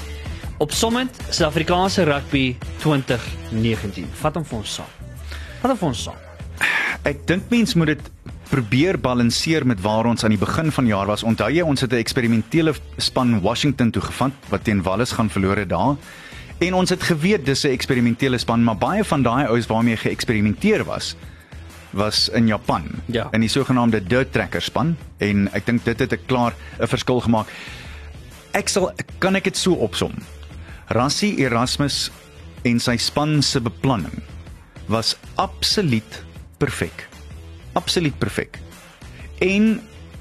Opsommend 0.63 1.11
Suid-Afrikaanse 1.27 2.03
rugby 2.07 2.43
2019. 2.79 4.05
Vat 4.21 4.37
hom 4.39 4.45
vir 4.47 4.61
ons 4.61 4.75
saam. 4.77 4.91
Vat 5.59 5.73
hom 5.73 5.79
vir 5.81 5.87
ons 5.89 6.03
saam. 6.05 6.19
Ek 7.09 7.25
dink 7.27 7.49
mens 7.51 7.73
moet 7.75 7.91
dit 7.97 8.11
probeer 8.47 8.95
balanseer 9.01 9.65
met 9.67 9.81
waar 9.83 10.07
ons 10.07 10.23
aan 10.23 10.31
die 10.31 10.39
begin 10.39 10.69
van 10.71 10.87
die 10.87 10.93
jaar 10.93 11.09
was. 11.09 11.25
Onthou 11.27 11.49
jy 11.51 11.65
ons 11.67 11.81
het 11.83 11.91
'n 11.91 11.99
eksperimentele 11.99 12.73
span 12.97 13.41
Washington 13.41 13.91
toe 13.91 14.01
gevat 14.01 14.31
wat 14.49 14.63
teen 14.63 14.81
Wallis 14.83 15.11
gaan 15.11 15.29
verloor 15.29 15.57
het 15.57 15.69
daar. 15.69 15.97
En 16.59 16.73
ons 16.73 16.89
het 16.89 17.03
geweet 17.03 17.45
dis 17.45 17.63
'n 17.65 17.73
eksperimentele 17.75 18.37
span, 18.37 18.63
maar 18.63 18.77
baie 18.77 19.03
van 19.03 19.21
daai 19.23 19.47
ouens 19.47 19.67
waarmee 19.67 19.97
geëksperimenteer 19.97 20.85
was 20.85 21.15
was 21.91 22.29
in 22.29 22.47
Japan 22.47 22.83
Ja. 23.05 23.27
in 23.31 23.39
die 23.41 23.49
sogenaamde 23.49 24.03
Dirt 24.03 24.31
Tracker 24.31 24.61
span 24.61 24.97
en 25.19 25.49
ek 25.53 25.65
dink 25.65 25.83
dit 25.83 25.99
het 25.99 26.13
'n 26.13 26.25
klaar 26.25 26.53
'n 26.79 26.87
verskil 26.87 27.19
gemaak. 27.21 27.47
Ek 28.53 28.69
sal 28.69 28.91
kan 29.19 29.35
ek 29.35 29.43
dit 29.43 29.57
so 29.57 29.73
opsom. 29.73 30.13
Rassie 30.87 31.37
Erasmus 31.39 32.11
en 32.67 32.79
sy 32.79 32.97
span 32.97 33.41
se 33.41 33.61
beplanning 33.63 34.23
was 34.91 35.15
absoluut 35.35 36.23
perfek. 36.59 37.07
Absoluut 37.73 38.15
perfek. 38.19 38.59
En 39.43 39.79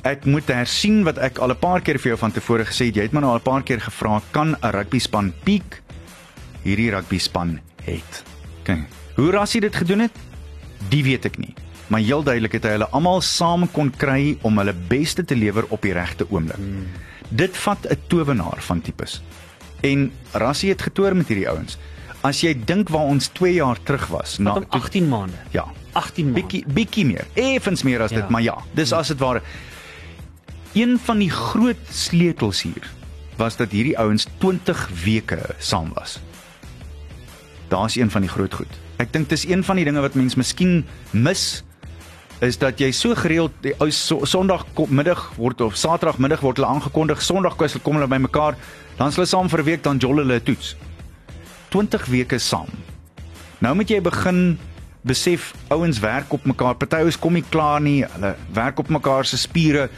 ek 0.09 0.25
moet 0.27 0.49
hersien 0.51 1.03
wat 1.07 1.19
ek 1.19 1.39
al 1.39 1.51
'n 1.51 1.59
paar 1.59 1.81
keer 1.81 1.99
vir 1.99 2.15
jou 2.15 2.19
van 2.19 2.33
tevore 2.33 2.65
gesê 2.65 2.87
het. 2.87 2.97
Jy 2.97 3.03
het 3.03 3.13
my 3.13 3.21
nou 3.21 3.31
al 3.31 3.39
'n 3.39 3.51
paar 3.51 3.63
keer 3.63 3.81
gevra, 3.81 4.23
kan 4.31 4.57
'n 4.63 4.71
rugby 4.71 4.99
span 4.99 5.33
piek? 5.45 5.83
Hierdie 6.63 6.91
rugby 6.91 7.19
span 7.19 7.61
het. 7.85 8.25
Kyk, 8.65 8.87
hoe 9.17 9.31
Rassie 9.31 9.61
dit 9.61 9.75
gedoen 9.77 10.01
het, 10.01 10.13
die 10.89 11.03
weet 11.03 11.25
ek 11.25 11.39
nie. 11.39 11.55
Maar 11.87 12.01
heel 12.01 12.23
duidelik 12.23 12.53
het 12.53 12.65
hy 12.65 12.71
hulle 12.71 12.89
almal 12.89 13.21
saam 13.21 13.67
kon 13.71 13.91
kry 13.91 14.39
om 14.43 14.59
hulle 14.59 14.75
beste 14.89 15.25
te 15.25 15.37
lewer 15.37 15.67
op 15.69 15.83
die 15.83 15.93
regte 15.93 16.27
oomblik. 16.31 16.57
Hmm. 16.57 16.87
Dit 17.29 17.57
vat 17.57 17.87
'n 17.91 17.99
towenaar 18.09 18.63
van 18.63 18.81
tipes. 18.81 19.23
En 19.83 20.13
Rassie 20.33 20.71
het 20.71 20.83
getoer 20.83 21.17
met 21.17 21.29
hierdie 21.29 21.49
ouens. 21.51 21.79
As 22.23 22.41
jy 22.45 22.53
dink 22.65 22.89
waar 22.95 23.09
ons 23.11 23.27
2 23.35 23.55
jaar 23.59 23.79
terug 23.83 24.07
was, 24.13 24.39
Na 24.39 24.53
toe- 24.55 24.67
18 24.69 25.09
maande. 25.09 25.35
Ja. 25.51 25.65
18 25.93 26.25
maande. 26.31 26.41
Bietjie 26.41 26.65
bietjie 26.67 27.05
meer. 27.07 27.27
Effens 27.35 27.83
meer 27.83 28.03
as 28.03 28.11
Ja. 28.11 28.17
dit, 28.21 28.29
maar 28.29 28.43
ja, 28.43 28.57
dis 28.75 28.93
as 28.93 29.09
dit 29.09 29.19
ware. 29.19 29.43
Een 30.73 30.99
van 31.05 31.19
die 31.19 31.31
groot 31.31 31.77
sleutels 31.91 32.63
hier 32.63 32.91
was 33.37 33.57
dat 33.57 33.71
hierdie 33.71 33.99
ouens 33.99 34.27
20 34.39 34.89
weke 35.05 35.39
saam 35.59 35.91
was. 35.95 36.19
Daar's 37.69 37.97
een 37.97 38.11
van 38.11 38.21
die 38.21 38.31
groot 38.31 38.55
goed. 38.55 38.79
Ek 38.97 39.13
dink 39.13 39.29
dis 39.29 39.45
een 39.49 39.65
van 39.65 39.77
die 39.77 39.85
dinge 39.85 40.01
wat 40.01 40.15
mens 40.15 40.35
miskien 40.35 40.85
mis 41.11 41.63
is 42.43 42.59
dat 42.59 42.79
jy 42.79 42.91
so 42.91 43.15
gereeld 43.15 43.53
die 43.61 43.73
ou 43.79 43.91
so, 43.91 44.25
Sondag 44.25 44.65
kom- 44.75 44.95
middag 44.95 45.33
word 45.37 45.61
of 45.61 45.77
Saterdagmiddag 45.77 46.41
word 46.41 46.57
hulle 46.57 46.69
aangekondig, 46.69 47.23
Sondag 47.23 47.57
kom 47.83 47.95
hulle 47.95 48.09
bymekaar, 48.09 48.57
dan 48.97 49.09
is 49.09 49.17
hulle 49.17 49.27
saam 49.27 49.49
vir 49.49 49.61
'n 49.61 49.65
week 49.65 49.83
dan 49.83 49.99
jol 49.99 50.17
hulle 50.17 50.43
toets. 50.43 50.77
20 51.69 52.07
weke 52.07 52.39
saam. 52.39 52.69
Nou 53.59 53.75
moet 53.75 53.89
jy 53.89 54.01
begin 54.01 54.59
besef 55.03 55.55
ouens 55.69 55.99
werk 55.99 56.33
op 56.33 56.45
mekaar. 56.45 56.75
Party 56.75 56.97
ouens 56.97 57.19
kom 57.19 57.33
nie 57.33 57.45
klaar 57.49 57.81
nie. 57.81 58.05
Hulle 58.05 58.35
werk 58.53 58.79
op 58.79 58.89
mekaar 58.89 59.25
se 59.25 59.39
spiere. 59.39 59.89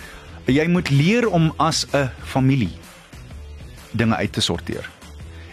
Jy 0.46 0.66
moet 0.68 0.90
leer 0.90 1.28
om 1.28 1.52
as 1.57 1.87
'n 1.92 2.11
familie 2.24 2.72
dinge 3.92 4.14
uit 4.14 4.33
te 4.33 4.40
sorteer. 4.40 4.90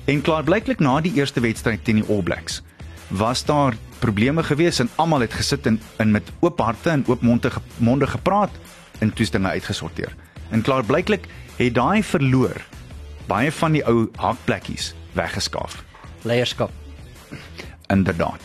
En 0.06 0.22
klaarblyklik 0.22 0.80
na 0.80 1.00
die 1.02 1.14
eerste 1.14 1.40
wedstryd 1.40 1.84
teen 1.84 2.02
die 2.02 2.10
All 2.10 2.24
Blacks 2.24 2.62
was 3.08 3.46
daar 3.46 3.76
probleme 4.00 4.44
gewees 4.44 4.80
en 4.80 4.90
almal 4.96 5.20
het 5.20 5.34
gesit 5.34 5.66
en 5.66 5.80
in 5.98 6.12
met 6.12 6.32
oop 6.40 6.60
harte 6.60 6.90
en 6.90 7.04
oop 7.08 7.22
monde 7.22 7.52
monde 7.78 8.08
gepraat 8.08 8.52
en 9.00 9.14
toets 9.14 9.30
dinge 9.30 9.48
uitgesorteer. 9.48 10.16
En 10.50 10.62
klaarblyklik 10.62 11.28
het 11.58 11.74
daai 11.74 12.04
verloor 12.04 12.56
baie 13.28 13.52
van 13.52 13.72
die 13.78 13.84
ou 13.88 14.08
hakplekkies 14.16 14.94
weggeskaaf. 15.18 15.84
Leierskap. 16.22 16.72
Inderdaad. 17.92 18.42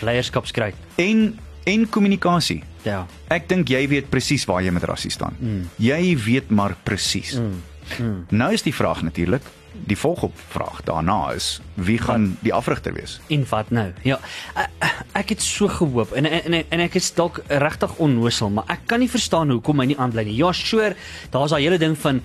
Leierskapskryt. 0.00 0.74
En 0.94 1.38
en 1.64 1.88
kommunikasie. 1.88 2.62
Ja. 2.82 3.04
Ek 3.30 3.46
dink 3.48 3.70
jy 3.70 3.84
weet 3.88 4.08
presies 4.10 4.44
waar 4.50 4.64
jy 4.64 4.72
met 4.74 4.82
rassie 4.88 5.12
staan. 5.14 5.36
Mm. 5.38 5.68
Jy 5.78 6.16
weet 6.24 6.50
maar 6.50 6.74
presies. 6.82 7.36
Mm. 7.38 7.60
Mm. 7.98 8.24
Nou 8.30 8.52
is 8.52 8.64
die 8.66 8.74
vraag 8.74 9.02
natuurlik, 9.06 9.46
die 9.72 9.96
volgopvraag 9.96 10.82
daarna 10.84 11.32
is 11.32 11.60
wie 11.74 11.98
gaan 11.98 12.36
die 12.42 12.52
afrigter 12.54 12.92
wees? 12.94 13.20
En 13.32 13.44
wat 13.48 13.70
nou? 13.70 13.88
Ja. 14.02 14.18
Ek, 14.54 14.98
ek 15.22 15.34
het 15.34 15.42
so 15.42 15.68
gehoop 15.68 16.12
en 16.12 16.26
en 16.26 16.42
en, 16.52 16.64
en 16.68 16.84
ek 16.84 16.98
is 17.00 17.12
dalk 17.14 17.40
regtig 17.48 17.96
onnosel, 17.96 18.50
maar 18.50 18.68
ek 18.72 18.86
kan 18.86 19.00
nie 19.00 19.10
verstaan 19.10 19.50
hoekom 19.54 19.80
hy 19.80 19.92
nie 19.92 19.98
aanbly 19.98 20.26
nie. 20.28 20.36
Ja, 20.36 20.52
sure, 20.52 20.96
daar's 21.30 21.54
daai 21.54 21.62
hele 21.62 21.80
ding 21.80 21.96
van 21.98 22.20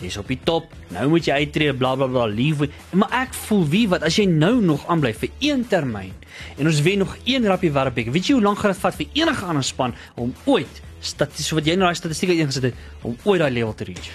jy's 0.00 0.16
op 0.16 0.28
die 0.28 0.38
top, 0.44 0.72
nou 0.90 1.08
moet 1.08 1.24
jy 1.26 1.32
uittreë, 1.44 1.76
bla 1.78 1.94
bla 1.96 2.06
bla, 2.06 2.26
leave. 2.26 2.68
Maar 2.92 3.10
ek 3.22 3.34
voel 3.34 3.66
wie 3.68 3.88
wat 3.88 4.02
as 4.02 4.16
jy 4.16 4.26
nou 4.26 4.60
nog 4.60 4.86
aanbly 4.88 5.12
vir 5.14 5.28
een 5.40 5.66
termyn 5.68 6.12
en 6.58 6.66
ons 6.66 6.80
wen 6.82 6.98
nog 6.98 7.16
een 7.24 7.44
rappie 7.46 7.70
wêreldbeker. 7.70 8.12
Weet 8.12 8.26
jy 8.26 8.34
hoe 8.34 8.42
lank 8.42 8.58
gaan 8.58 8.72
dit 8.72 8.80
vat 8.80 8.94
vir 8.94 9.06
enige 9.14 9.44
ander 9.44 9.64
span 9.64 9.94
om 10.16 10.34
ooit 10.46 10.82
statistiek 11.00 11.58
wat 11.58 11.66
jy 11.66 11.74
nou 11.76 11.86
daai 11.90 11.98
statistieke 11.98 12.36
ingesit 12.38 12.62
het 12.62 12.74
om 13.02 13.16
ooit 13.24 13.40
daai 13.40 13.50
level 13.50 13.74
te 13.74 13.84
reach? 13.84 14.10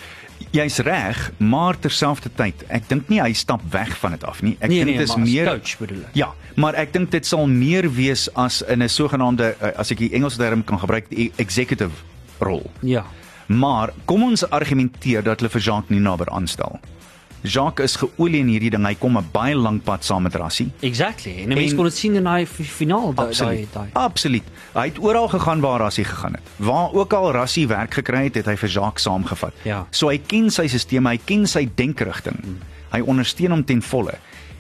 Jy's 0.53 0.77
reg, 0.85 1.31
maar 1.37 1.75
terselfdertyd, 1.81 2.63
ek 2.69 2.85
dink 2.87 3.09
nie 3.09 3.19
hy 3.19 3.33
stap 3.33 3.61
weg 3.73 3.97
van 3.97 4.11
dit 4.11 4.23
af 4.23 4.41
nie. 4.45 4.55
Ek 4.61 4.69
Nee, 4.69 4.83
dink 4.85 4.91
nee, 4.91 4.97
dis 4.99 5.09
maar 5.09 5.25
as 5.25 5.31
meer 5.31 5.45
coach 5.49 5.77
bedoel 5.79 6.03
ek. 6.07 6.15
Ja, 6.15 6.29
maar 6.55 6.73
ek 6.75 6.93
dink 6.93 7.11
dit 7.11 7.25
sal 7.25 7.47
meer 7.47 7.89
wees 7.91 8.27
as 8.35 8.61
in 8.61 8.83
'n 8.83 8.89
sogenaamde 8.89 9.55
eh, 9.59 9.71
as 9.75 9.91
ek 9.91 9.97
die 9.97 10.13
Engelse 10.13 10.37
term 10.37 10.63
kan 10.63 10.79
gebruik, 10.79 11.05
executive 11.37 11.91
rol. 12.39 12.69
Ja. 12.81 13.03
Maar 13.47 13.93
kom 14.05 14.23
ons 14.23 14.43
argumenteer 14.49 15.23
dat 15.23 15.39
hulle 15.39 15.49
vir 15.51 15.62
Jacques 15.62 15.89
Nienaber 15.89 16.29
aanstel. 16.29 16.79
Jacques 17.47 17.83
is 17.86 17.95
geolie 17.95 18.39
in 18.41 18.47
hierdie 18.51 18.69
ding. 18.73 18.86
Hy 18.86 18.95
kom 18.99 19.17
'n 19.17 19.25
baie 19.31 19.55
lank 19.55 19.83
pad 19.83 20.03
saam 20.03 20.23
met 20.23 20.36
Rassie. 20.36 20.71
Exactly. 20.81 21.41
En 21.43 21.47
mense 21.47 21.69
En- 21.69 21.75
kon 21.75 21.86
dit 21.86 21.93
sien 21.95 22.15
in 22.15 22.23
daai 22.23 22.45
fi- 22.45 22.63
finaal 22.63 23.13
daai 23.13 23.15
daai 23.15 23.27
Absoluut. 23.27 23.73
daai. 23.73 23.89
Absoluut. 23.93 24.43
Hy 24.73 24.86
het 24.86 24.97
oral 24.99 25.27
gegaan 25.27 25.60
waar 25.62 25.79
Rassie 25.79 26.03
gegaan 26.03 26.33
het. 26.33 26.41
Waar 26.57 26.93
ook 26.93 27.13
al 27.13 27.31
Rassie 27.31 27.67
werk 27.67 27.93
gekry 27.93 28.23
het, 28.23 28.36
het 28.36 28.45
hy 28.45 28.55
vir 28.57 28.69
Jacques 28.69 29.03
saamgevat. 29.03 29.53
Ja. 29.63 29.86
So 29.91 30.10
hy 30.10 30.17
ken 30.17 30.49
sy 30.49 30.67
stelsel, 30.67 31.07
hy 31.07 31.17
ken 31.25 31.47
sy 31.47 31.69
denkrigting. 31.75 32.39
Hmm. 32.43 32.57
Hy 32.91 33.01
ondersteun 33.01 33.51
hom 33.51 33.63
ten 33.63 33.81
volle. 33.81 34.13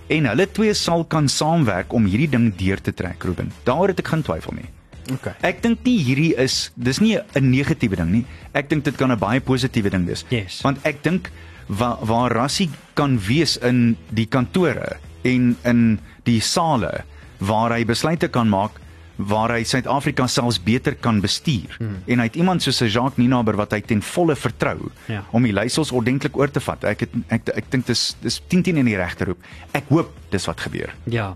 En 0.09 0.25
hulle 0.25 0.51
twee 0.51 0.73
sal 0.73 1.03
kan 1.03 1.27
saamwerk 1.27 1.93
om 1.93 2.05
hierdie 2.05 2.29
ding 2.29 2.55
deur 2.55 2.81
te 2.81 2.93
trek, 2.93 3.23
Ruben. 3.23 3.51
Daaroor 3.65 3.87
het 3.87 3.99
ek 3.99 4.07
geen 4.07 4.21
twyfel 4.21 4.53
nie. 4.53 4.65
Okay. 5.13 5.33
Ek 5.41 5.61
dink 5.61 5.83
nie 5.85 5.97
hierdie 6.03 6.33
is 6.37 6.71
dis 6.75 6.99
nie 6.99 7.17
'n 7.17 7.49
negatiewe 7.51 7.95
ding 7.95 8.11
nie. 8.11 8.25
Ek 8.53 8.69
dink 8.69 8.83
dit 8.83 8.95
kan 8.97 9.11
'n 9.11 9.17
baie 9.19 9.39
positiewe 9.39 9.89
ding 9.89 10.05
wees. 10.05 10.25
Yes. 10.29 10.61
Want 10.61 10.79
ek 10.85 11.03
dink 11.03 11.31
waar 11.67 11.97
waar 12.01 12.31
Rassie 12.31 12.69
kan 12.95 13.19
wees 13.19 13.57
in 13.57 13.95
die 14.09 14.25
kantore 14.25 14.97
en 15.23 15.55
in 15.65 15.99
die 16.23 16.39
sale 16.39 17.03
waar 17.39 17.71
hy 17.71 17.83
besluite 17.85 18.27
kan 18.29 18.49
maak 18.49 18.71
waar 19.17 19.49
hy 19.49 19.63
Suid-Afrika 19.63 20.27
selfs 20.27 20.59
beter 20.63 20.95
kan 20.95 21.19
bestuur. 21.21 21.75
Hmm. 21.79 22.03
En 22.05 22.19
hy 22.19 22.25
het 22.25 22.35
iemand 22.35 22.61
soos 22.61 22.79
Jacques 22.79 23.17
Nienaber 23.17 23.55
wat 23.57 23.71
hy 23.71 23.81
ten 23.81 24.01
volle 24.01 24.35
vertrou 24.35 24.91
Ja. 25.07 25.23
om 25.31 25.43
die 25.43 25.51
leiersels 25.53 25.91
ordentlik 25.91 26.37
oor 26.37 26.51
te 26.51 26.59
vat. 26.59 26.83
Ek 26.83 26.99
het, 26.99 27.09
ek 27.29 27.49
ek 27.55 27.71
dink 27.71 27.85
dis 27.87 28.15
dis 28.21 28.41
10 28.47 28.61
10 28.63 28.77
in 28.77 28.85
die 28.85 28.95
regte 28.95 29.25
roep. 29.25 29.39
Ek 29.73 29.83
hoop 29.89 30.11
dis 30.29 30.45
wat 30.45 30.59
gebeur. 30.59 30.93
Ja. 31.05 31.35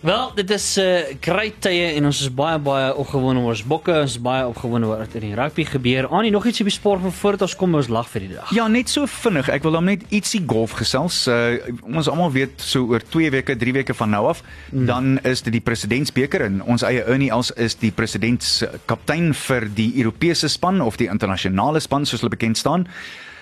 Wel, 0.00 0.32
dit 0.34 0.50
is 0.50 0.76
'n 0.76 0.80
uh, 0.80 0.98
great 1.20 1.52
tye 1.58 1.92
en 1.94 2.04
ons 2.04 2.20
is 2.20 2.34
baie 2.34 2.58
baie 2.58 2.94
opgewonde 2.94 3.40
oor 3.40 3.48
ons 3.48 3.64
bokke, 3.64 3.92
ons 4.00 4.10
is 4.10 4.20
baie 4.20 4.46
opgewonde 4.46 4.86
oor 4.86 4.98
wat 4.98 5.14
in 5.14 5.20
die 5.20 5.34
rugby 5.34 5.64
gebeur. 5.64 6.08
Anie, 6.08 6.30
nog 6.30 6.46
iets 6.46 6.60
op 6.60 6.66
die 6.66 6.74
sport 6.74 7.00
van 7.00 7.12
voordat 7.12 7.42
ons 7.42 7.56
kom 7.56 7.74
ons 7.74 7.88
lag 7.88 8.08
vir 8.08 8.20
die 8.20 8.34
dag. 8.34 8.50
Ja, 8.50 8.68
net 8.68 8.88
so 8.88 9.06
vinnig. 9.06 9.48
Ek 9.48 9.62
wil 9.62 9.74
hom 9.74 9.84
net 9.84 10.02
ietsie 10.08 10.42
golf 10.46 10.70
gesels. 10.70 11.26
Uh, 11.26 11.56
ons 11.82 12.08
almal 12.08 12.32
weet 12.32 12.60
so 12.60 12.84
oor 12.84 13.00
2 13.00 13.30
weke, 13.30 13.56
3 13.56 13.72
weke 13.72 13.94
van 13.94 14.10
nou 14.10 14.26
af, 14.26 14.42
mm. 14.70 14.86
dan 14.86 15.18
is 15.22 15.42
dit 15.42 15.52
die 15.52 15.60
presidentsbeker 15.64 16.40
en 16.40 16.62
ons 16.62 16.82
eie 16.82 17.04
Ernie 17.04 17.30
Els 17.30 17.50
is 17.50 17.74
die 17.74 17.90
presidents 17.90 18.64
kaptein 18.84 19.34
vir 19.34 19.68
die 19.74 19.92
Europese 19.96 20.48
span 20.48 20.80
of 20.80 20.96
die 20.96 21.08
internasionale 21.08 21.80
span 21.80 22.06
soos 22.06 22.20
hulle 22.20 22.36
bekend 22.36 22.58
staan. 22.58 22.86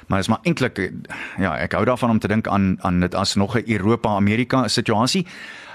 Maar 0.07 0.19
is 0.19 0.29
maar 0.29 0.41
eintlik 0.43 0.79
ja, 1.39 1.57
ek 1.57 1.73
hou 1.73 1.85
daarvan 1.85 2.11
om 2.11 2.19
te 2.19 2.29
dink 2.29 2.49
aan 2.49 2.77
aan 2.81 3.01
dit 3.01 3.15
as 3.15 3.35
nog 3.35 3.57
'n 3.57 3.65
Europa-Amerika 3.67 4.69
situasie. 4.69 5.27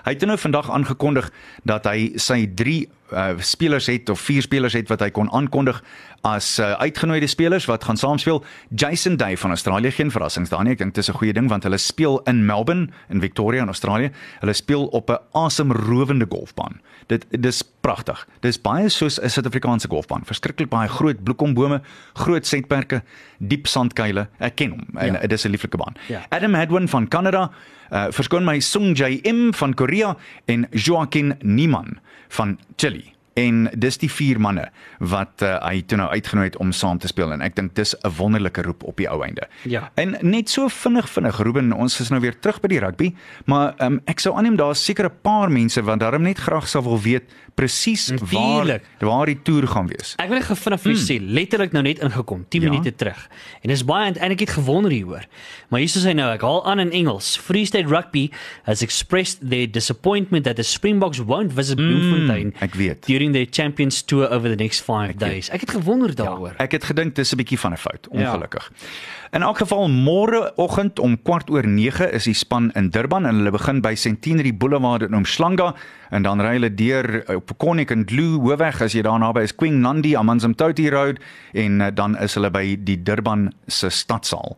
Hy 0.06 0.16
het 0.16 0.26
nou 0.26 0.38
vandag 0.40 0.72
aangekondig 0.72 1.32
dat 1.64 1.86
hy 1.90 2.14
sy 2.16 2.46
drie 2.56 2.88
uh, 3.14 3.34
spelers 3.40 3.88
het 3.88 4.10
of 4.10 4.20
vier 4.20 4.42
spelers 4.42 4.74
het 4.74 4.88
wat 4.90 5.00
hy 5.00 5.10
kon 5.10 5.30
aankondig 5.32 5.84
as 6.22 6.60
uh, 6.60 6.72
uitgenooide 6.84 7.28
spelers 7.28 7.66
wat 7.66 7.84
gaan 7.84 7.98
saamspeel. 7.98 8.44
Jason 8.76 9.16
Day 9.18 9.38
van 9.38 9.50
Australië, 9.50 9.92
geen 9.92 10.12
verrassings 10.12 10.50
daar 10.50 10.64
nie. 10.64 10.72
Ek 10.72 10.78
dink 10.78 10.94
dit 10.94 11.04
is 11.04 11.10
'n 11.10 11.18
goeie 11.18 11.34
ding 11.34 11.48
want 11.50 11.64
hulle 11.64 11.78
speel 11.78 12.22
in 12.28 12.46
Melbourne 12.46 12.90
in 13.10 13.20
Victoria 13.22 13.62
in 13.62 13.68
Australië. 13.68 14.12
Hulle 14.40 14.54
speel 14.54 14.86
op 14.88 15.10
'n 15.10 15.18
asemrowende 15.34 16.26
golfbaan. 16.30 16.82
Dit 17.08 17.26
dis 17.30 17.64
pragtig. 17.82 18.28
Dis 18.42 18.62
baie 18.62 18.90
soos 18.90 19.20
'n 19.22 19.30
Suid-Afrikaanse 19.30 19.88
golfbaan. 19.88 20.22
Verskriklik 20.26 20.70
baie 20.70 20.88
groot 20.90 21.24
bloekombome, 21.24 21.82
groot 22.14 22.46
setperke, 22.46 23.02
diep 23.40 23.68
sandkuile. 23.68 24.28
Ek 24.40 24.56
ken 24.56 24.70
hom 24.72 24.86
en 24.98 25.14
Ja. 25.14 25.22
ja. 25.22 25.28
dis 25.28 25.46
'n 25.46 25.50
lieflike 25.52 25.78
baan. 25.78 25.96
Ja. 26.08 26.26
Adam 26.30 26.54
Hadwin 26.54 26.88
van 26.88 27.08
Kanada, 27.08 27.52
uh, 27.92 28.06
verskoon 28.12 28.44
my 28.46 28.60
Sung 28.60 28.96
Jae 28.98 29.20
Im 29.24 29.54
van 29.54 29.74
Korea 29.74 30.16
en 30.46 30.68
Joaquin 30.72 31.36
Niemann 31.42 32.00
van 32.30 32.58
Chili. 32.76 33.14
En 33.34 33.70
dis 33.78 33.98
die 33.98 34.10
vier 34.12 34.40
manne 34.40 34.70
wat 35.00 35.42
uh, 35.42 35.58
hy 35.64 35.82
toe 35.82 35.98
nou 35.98 36.10
uitgenooi 36.10 36.46
het 36.50 36.58
om 36.58 36.72
saam 36.72 36.98
te 37.00 37.08
speel 37.08 37.32
en 37.32 37.42
ek 37.42 37.56
dink 37.56 37.76
dis 37.76 37.96
'n 38.04 38.10
wonderlike 38.18 38.62
roep 38.62 38.84
op 38.84 38.98
die 38.98 39.08
ou 39.10 39.24
einde. 39.24 39.48
Ja. 39.64 39.92
En 39.96 40.18
net 40.22 40.50
so 40.50 40.68
vinnig 40.68 41.10
vinnig 41.10 41.38
Ruben, 41.40 41.72
ons 41.74 42.00
is 42.00 42.10
nou 42.10 42.22
weer 42.22 42.40
terug 42.40 42.60
by 42.62 42.68
die 42.68 42.80
rugby, 42.80 43.14
maar 43.46 43.74
um, 43.80 44.02
ek 44.06 44.20
sou 44.20 44.36
aanneem 44.36 44.56
daar's 44.56 44.84
seker 44.86 45.06
'n 45.06 45.22
paar 45.22 45.52
mense 45.52 45.82
wat 45.82 46.00
daarom 46.00 46.22
net 46.22 46.38
graag 46.38 46.68
sou 46.68 46.84
wil 46.84 47.00
weet 47.00 47.24
presies 47.56 48.12
waar 48.32 48.80
waar 49.00 49.26
die 49.26 49.40
toer 49.44 49.68
gaan 49.68 49.88
wees. 49.88 50.16
Ek 50.18 50.30
wil 50.30 50.38
net 50.40 50.48
gou 50.48 50.56
vinnig 50.56 50.82
vir 50.82 50.92
jou 50.94 51.02
sê, 51.04 51.18
letterlik 51.22 51.72
nou 51.76 51.84
net 51.84 52.00
ingekom, 52.00 52.46
10 52.50 52.62
Ja. 52.62 52.70
minute 52.70 52.96
terug. 52.96 53.28
En 53.64 53.70
dis 53.70 53.84
baie 53.86 54.14
en 54.14 54.32
ek 54.32 54.40
het 54.40 54.50
gewonder 54.50 54.92
hieroor. 54.92 55.26
Maar 55.70 55.80
hier 55.80 55.90
is 55.96 56.04
hy 56.04 56.14
nou, 56.14 56.34
ek 56.34 56.42
haal 56.42 56.66
aan 56.66 56.80
in 56.80 56.92
Engels. 56.92 57.38
Free 57.38 57.66
State 57.66 57.88
Rugby 57.88 58.32
has 58.64 58.82
expressed 58.82 59.50
their 59.50 59.68
disappointment 59.68 60.44
that 60.46 60.56
the 60.56 60.64
Springboks 60.64 61.20
won't 61.20 61.54
visit 61.54 61.76
Bloemfontein 61.78 62.54
ek 62.60 62.76
weet. 62.76 63.06
During 63.20 63.34
their 63.34 63.50
Champions 63.50 64.02
Tour 64.02 64.30
over 64.32 64.48
the 64.50 64.56
next 64.56 64.82
5 64.82 65.20
days. 65.20 65.50
Ek 65.50 65.60
het 65.60 65.72
gewonder 65.76 66.16
daaroor. 66.16 66.56
Ek 66.58 66.72
het 66.72 66.84
gedink 66.88 67.16
dis 67.16 67.34
'n 67.34 67.38
bietjie 67.38 67.60
van 67.60 67.74
'n 67.74 67.78
fout, 67.78 68.08
ongelukkig. 68.08 68.72
Ja. 68.72 68.88
In 69.32 69.42
elk 69.42 69.58
geval 69.58 69.90
môreoggend 69.90 71.00
om 71.00 71.22
kwart 71.22 71.50
oor 71.50 71.68
9 71.68 72.12
is 72.12 72.24
die 72.24 72.34
span 72.34 72.72
in 72.72 72.90
Durban 72.90 73.26
en 73.26 73.36
hulle 73.36 73.52
begin 73.52 73.82
by 73.82 73.96
Centenary 73.96 74.54
Boulevard 74.58 75.02
in 75.02 75.14
Umhlanga 75.14 75.76
en 76.10 76.24
dan 76.24 76.42
ry 76.42 76.56
hulle 76.58 76.74
deur 76.74 77.36
op 77.36 77.52
Konik 77.58 77.92
en 77.92 78.08
Glue 78.08 78.40
Hoofweg 78.40 78.82
as 78.82 78.94
jy 78.94 79.02
daar 79.02 79.20
naby 79.20 79.44
is 79.46 79.56
Queen 79.56 79.82
Nandi 79.82 80.16
Amanzimtoti 80.16 80.90
Road 80.90 81.20
en 81.54 81.82
eh, 81.82 81.92
dan 81.94 82.18
is 82.18 82.34
hulle 82.34 82.50
by 82.50 82.78
die 82.84 83.04
Durban 83.04 83.52
se 83.68 83.90
stadsaal. 83.90 84.58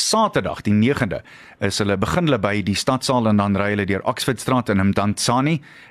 Saterdag 0.00 0.62
die 0.66 0.74
9de 0.74 1.20
is 1.60 1.78
hulle 1.82 1.98
begin 2.00 2.28
hulle 2.28 2.38
by 2.40 2.62
die 2.64 2.76
stadsaal 2.78 3.28
en 3.28 3.40
dan 3.40 3.58
ry 3.58 3.74
hulle 3.74 3.86
deur 3.86 4.04
Oxfordstraat 4.08 4.72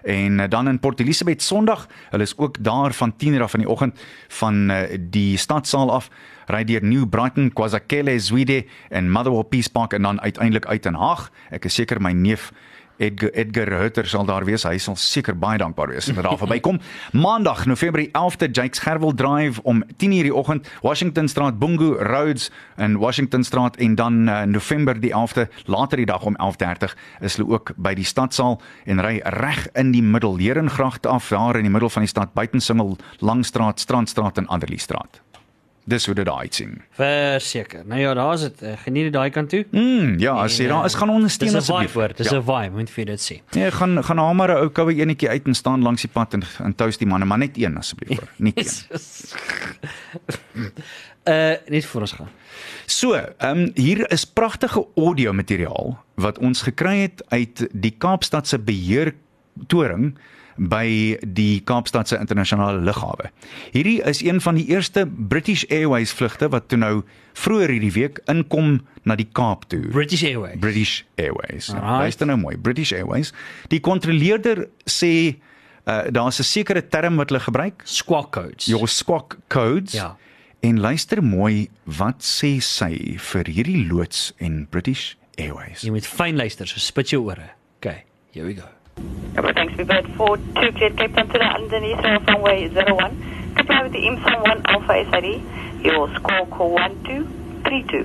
en 0.04 0.40
eh, 0.40 0.50
dan 0.50 0.68
in 0.68 0.80
Port 0.80 1.00
Elizabeth 1.00 1.42
Sondag. 1.46 1.88
Hulle 2.10 2.24
is 2.24 2.38
ook 2.38 2.58
daar 2.64 2.94
van 2.94 3.14
10:00 3.14 3.42
af 3.42 3.54
in 3.54 3.60
die 3.60 3.70
oggend 3.70 4.00
van 4.28 4.70
eh, 4.70 4.98
die 5.00 5.38
stadsaal 5.38 5.92
af 5.92 6.10
ry 6.50 6.64
deur 6.64 6.84
New 6.84 7.06
Brighton, 7.10 7.54
KwaZulu, 7.54 8.20
Zwide 8.20 8.66
en 8.90 9.12
Motherwell 9.12 9.44
Peace 9.44 9.70
Park 9.70 9.94
en 9.94 10.02
dan 10.02 10.22
uiteindelik 10.22 10.66
uit 10.66 10.86
in 10.86 10.94
Haag. 10.94 11.30
Ek 11.52 11.66
is 11.66 11.74
seker 11.74 12.02
my 12.02 12.12
neef 12.12 12.52
Edgar 13.00 13.32
Edgar 13.34 13.72
Hutter 13.80 14.08
sal 14.08 14.28
daar 14.28 14.46
wees. 14.48 14.66
Hy 14.68 14.78
sal 14.82 14.98
seker 15.00 15.38
baie 15.40 15.60
dankbaar 15.62 15.94
wees 15.94 16.10
hy 16.10 16.16
daar 16.20 16.38
verbykom. 16.44 16.80
Maandag, 17.16 17.66
November 17.70 18.04
die 18.04 18.12
11de, 18.12 18.50
Jakes 18.52 18.84
Gerwel 18.84 19.16
Drive 19.16 19.64
om 19.64 19.84
10:00 19.98 20.28
die 20.28 20.36
oggend, 20.36 20.68
Washington 20.84 21.28
Straat, 21.32 21.60
Bungu 21.60 21.96
Roads 21.96 22.50
in 22.78 22.98
Washington 23.00 23.44
Straat 23.44 23.78
en 23.78 23.96
dan 23.96 24.28
uh, 24.30 24.42
November 24.44 25.00
die 25.00 25.14
11de, 25.14 25.48
later 25.66 25.98
die 25.98 26.10
dag 26.10 26.24
om 26.24 26.38
11:30 26.38 26.96
is 27.20 27.40
hulle 27.40 27.50
ook 27.56 27.74
by 27.78 27.94
die 27.94 28.08
stadsaal 28.08 28.60
en 28.86 29.02
ry 29.04 29.20
reg 29.40 29.68
in 29.74 29.94
die 29.96 30.04
middel 30.04 30.38
Herengracht 30.40 31.08
af, 31.08 31.30
daar 31.30 31.58
in 31.58 31.68
die 31.68 31.74
middel 31.74 31.90
van 31.90 32.04
die 32.04 32.12
stad, 32.12 32.34
Buitensingel, 32.34 32.98
Langstraat, 33.20 33.80
Strandstraat 33.80 34.38
en 34.38 34.48
Adderley 34.48 34.78
Straat. 34.78 35.22
Dis 35.84 36.06
hoe 36.06 36.16
dit 36.16 36.26
daar 36.26 36.38
uitsien. 36.38 36.82
Verseker. 36.92 37.82
Nou 37.86 38.00
ja, 38.00 38.14
daar's 38.14 38.42
dit. 38.42 38.62
Uh, 38.62 38.72
geniet 38.84 39.04
dit 39.04 39.14
daai 39.14 39.30
kant 39.30 39.50
toe. 39.50 39.66
Mm, 39.72 40.20
ja, 40.20 40.32
as 40.44 40.58
jy 40.58 40.68
daar 40.68 40.86
is, 40.86 40.94
gaan 40.94 41.10
ondersteun 41.10 41.54
Dis 41.54 41.70
'n 41.70 41.74
vibe 41.80 41.92
hoor. 41.94 42.14
Dis 42.16 42.30
Ja. 42.30 42.38
'n 42.38 42.44
vibe, 42.44 42.76
moet 42.76 42.90
vir 42.90 43.06
dit 43.06 43.32
sê. 43.32 43.42
Nee, 43.56 43.72
gaan 43.72 44.04
gaan 44.04 44.18
haal 44.18 44.34
maar 44.34 44.50
'n 44.50 44.58
ou 44.58 44.70
koue 44.70 44.96
enetjie 44.96 45.30
uit 45.30 45.46
en 45.48 45.54
staan 45.54 45.82
langs 45.82 46.02
die 46.02 46.10
pad 46.14 46.34
en 46.34 46.44
en 46.64 46.76
toast 46.76 47.00
die 47.00 47.08
manne, 47.08 47.26
maar 47.26 47.38
net 47.38 47.58
een 47.58 47.78
asseblief 47.78 48.20
hoor, 48.20 48.30
net 48.38 48.58
een. 48.58 48.68
Uh 51.26 51.56
net 51.74 51.86
vir 51.86 52.02
ons 52.02 52.12
gaan. 52.12 52.30
So, 52.86 53.14
ehm 53.14 53.58
um, 53.58 53.72
hier 53.76 54.12
is 54.12 54.26
pragtige 54.26 54.86
audio 54.96 55.34
materiaal 55.34 55.98
wat 56.16 56.38
ons 56.40 56.62
gekry 56.62 56.98
het 57.02 57.24
uit 57.30 57.68
die 57.72 57.96
Kaapstadse 57.98 58.60
beheer 58.60 59.14
toring 59.68 60.18
by 60.60 61.18
die 61.24 61.62
Kaapstadse 61.64 62.18
internasionale 62.20 62.82
lughawe. 62.84 63.30
Hierdie 63.72 64.02
is 64.04 64.22
een 64.22 64.42
van 64.44 64.56
die 64.60 64.66
eerste 64.68 65.06
British 65.08 65.64
Airways 65.72 66.12
vlugte 66.12 66.50
wat 66.52 66.68
toe 66.68 66.78
nou 66.78 67.04
vroeër 67.40 67.70
hierdie 67.78 67.92
week 67.96 68.20
inkom 68.28 68.82
na 69.08 69.16
die 69.16 69.28
Kaap 69.32 69.64
toe. 69.72 69.88
British 69.94 70.24
Airways. 70.28 70.60
British 70.60 71.04
Airways. 71.16 71.70
Alright. 71.72 72.04
Luister 72.04 72.28
nou 72.28 72.38
mooi, 72.38 72.58
British 72.58 72.92
Airways. 72.94 73.32
Die 73.72 73.80
kontroleerder 73.80 74.68
sê 74.86 75.14
uh, 75.88 76.02
daar's 76.12 76.40
'n 76.40 76.44
sekere 76.44 76.82
term 76.88 77.16
wat 77.16 77.30
hulle 77.30 77.40
gebruik, 77.42 77.82
Squawk 77.86 78.32
codes. 78.32 78.66
your 78.66 78.88
squawk 78.88 79.38
codes. 79.48 79.94
Ja. 79.94 80.18
En 80.62 80.80
luister 80.80 81.24
mooi, 81.24 81.70
wat 81.86 82.20
sê 82.22 82.60
sy 82.60 83.16
vir 83.18 83.46
hierdie 83.48 83.88
loods 83.88 84.34
en 84.38 84.68
British 84.70 85.16
Airways? 85.38 85.82
Jy 85.82 85.92
moet 85.92 86.08
fyn 86.08 86.36
luister, 86.36 86.68
so 86.68 86.80
spit 86.80 87.10
jou 87.10 87.24
ore. 87.32 87.50
Okay, 87.78 88.04
here 88.34 88.46
we 88.46 88.54
go. 88.54 88.68
Couple 89.36 89.54
thanks, 89.54 89.78
we 89.78 89.84
bird 89.84 90.08
4 90.16 90.38
2 90.38 90.44
cleared 90.74 90.98
Cape 90.98 91.16
Town 91.16 91.28
to 91.28 91.34
the 91.34 91.46
underneath 91.46 91.98
Heathrow 91.98 92.28
runway 92.28 92.68
01. 92.68 93.54
Comply 93.56 93.84
with 93.84 93.92
the 93.94 94.00
IMSOM 94.00 94.42
1 94.48 94.62
Alpha 94.66 95.06
SID. 95.12 95.42
Your 95.86 96.14
score 96.16 96.46
call 96.48 96.74
1232. 96.74 98.04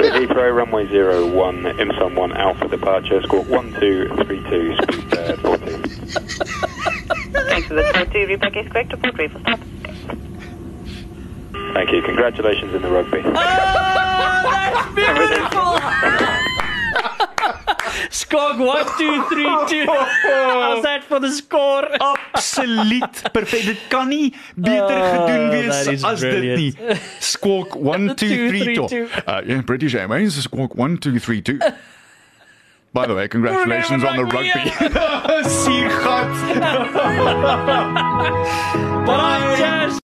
Heathrow 0.00 0.54
runway 0.54 0.86
01, 0.86 1.62
IMSOM 1.62 2.14
1 2.14 2.32
Alpha 2.32 2.68
departure, 2.68 3.22
score 3.22 3.42
1232, 3.44 4.76
speed 4.76 5.14
uh, 5.18 5.36
14. 5.38 5.82
Thanks 7.32 7.66
for 7.68 7.74
the 7.74 7.82
42. 7.94 8.26
Repack 8.26 8.56
is 8.56 8.68
correct. 8.70 8.92
Report 8.92 9.18
ready 9.18 9.32
for 9.32 9.40
start. 9.40 9.60
Thank 11.74 11.92
you. 11.92 12.02
Congratulations 12.02 12.74
in 12.74 12.82
the 12.82 12.90
rugby. 12.90 13.22
Squawk 18.10 18.58
1232. 18.58 19.86
How's 19.86 20.82
that 20.82 21.04
for 21.04 21.20
the 21.20 21.30
score? 21.30 21.86
Absoluut 22.00 23.12
perfek. 23.32 23.62
Dit 23.70 23.78
kan 23.88 24.08
nie 24.10 24.34
beter 24.58 24.98
gedoen 25.14 25.46
Oh, 25.46 25.50
wees 25.54 25.84
that 25.84 25.94
is 25.94 26.04
as 26.04 26.20
dit 26.20 26.30
brilliant. 26.30 26.58
nie. 26.58 26.74
Squawk 27.22 27.76
1232. 27.78 29.06
Uh, 29.26 29.42
yeah, 29.46 29.62
British 29.62 29.94
Airways 29.94 30.34
squawk 30.42 30.74
1232. 30.74 31.58
By 32.92 33.06
the 33.06 33.14
way, 33.14 33.28
congratulations 33.28 34.02
on 34.02 34.16
the 34.18 34.24
rugby. 34.26 34.50
Sien 35.46 35.86
gat. 36.02 36.26
But 39.06 39.18
I 39.20 39.54
just 39.58 39.98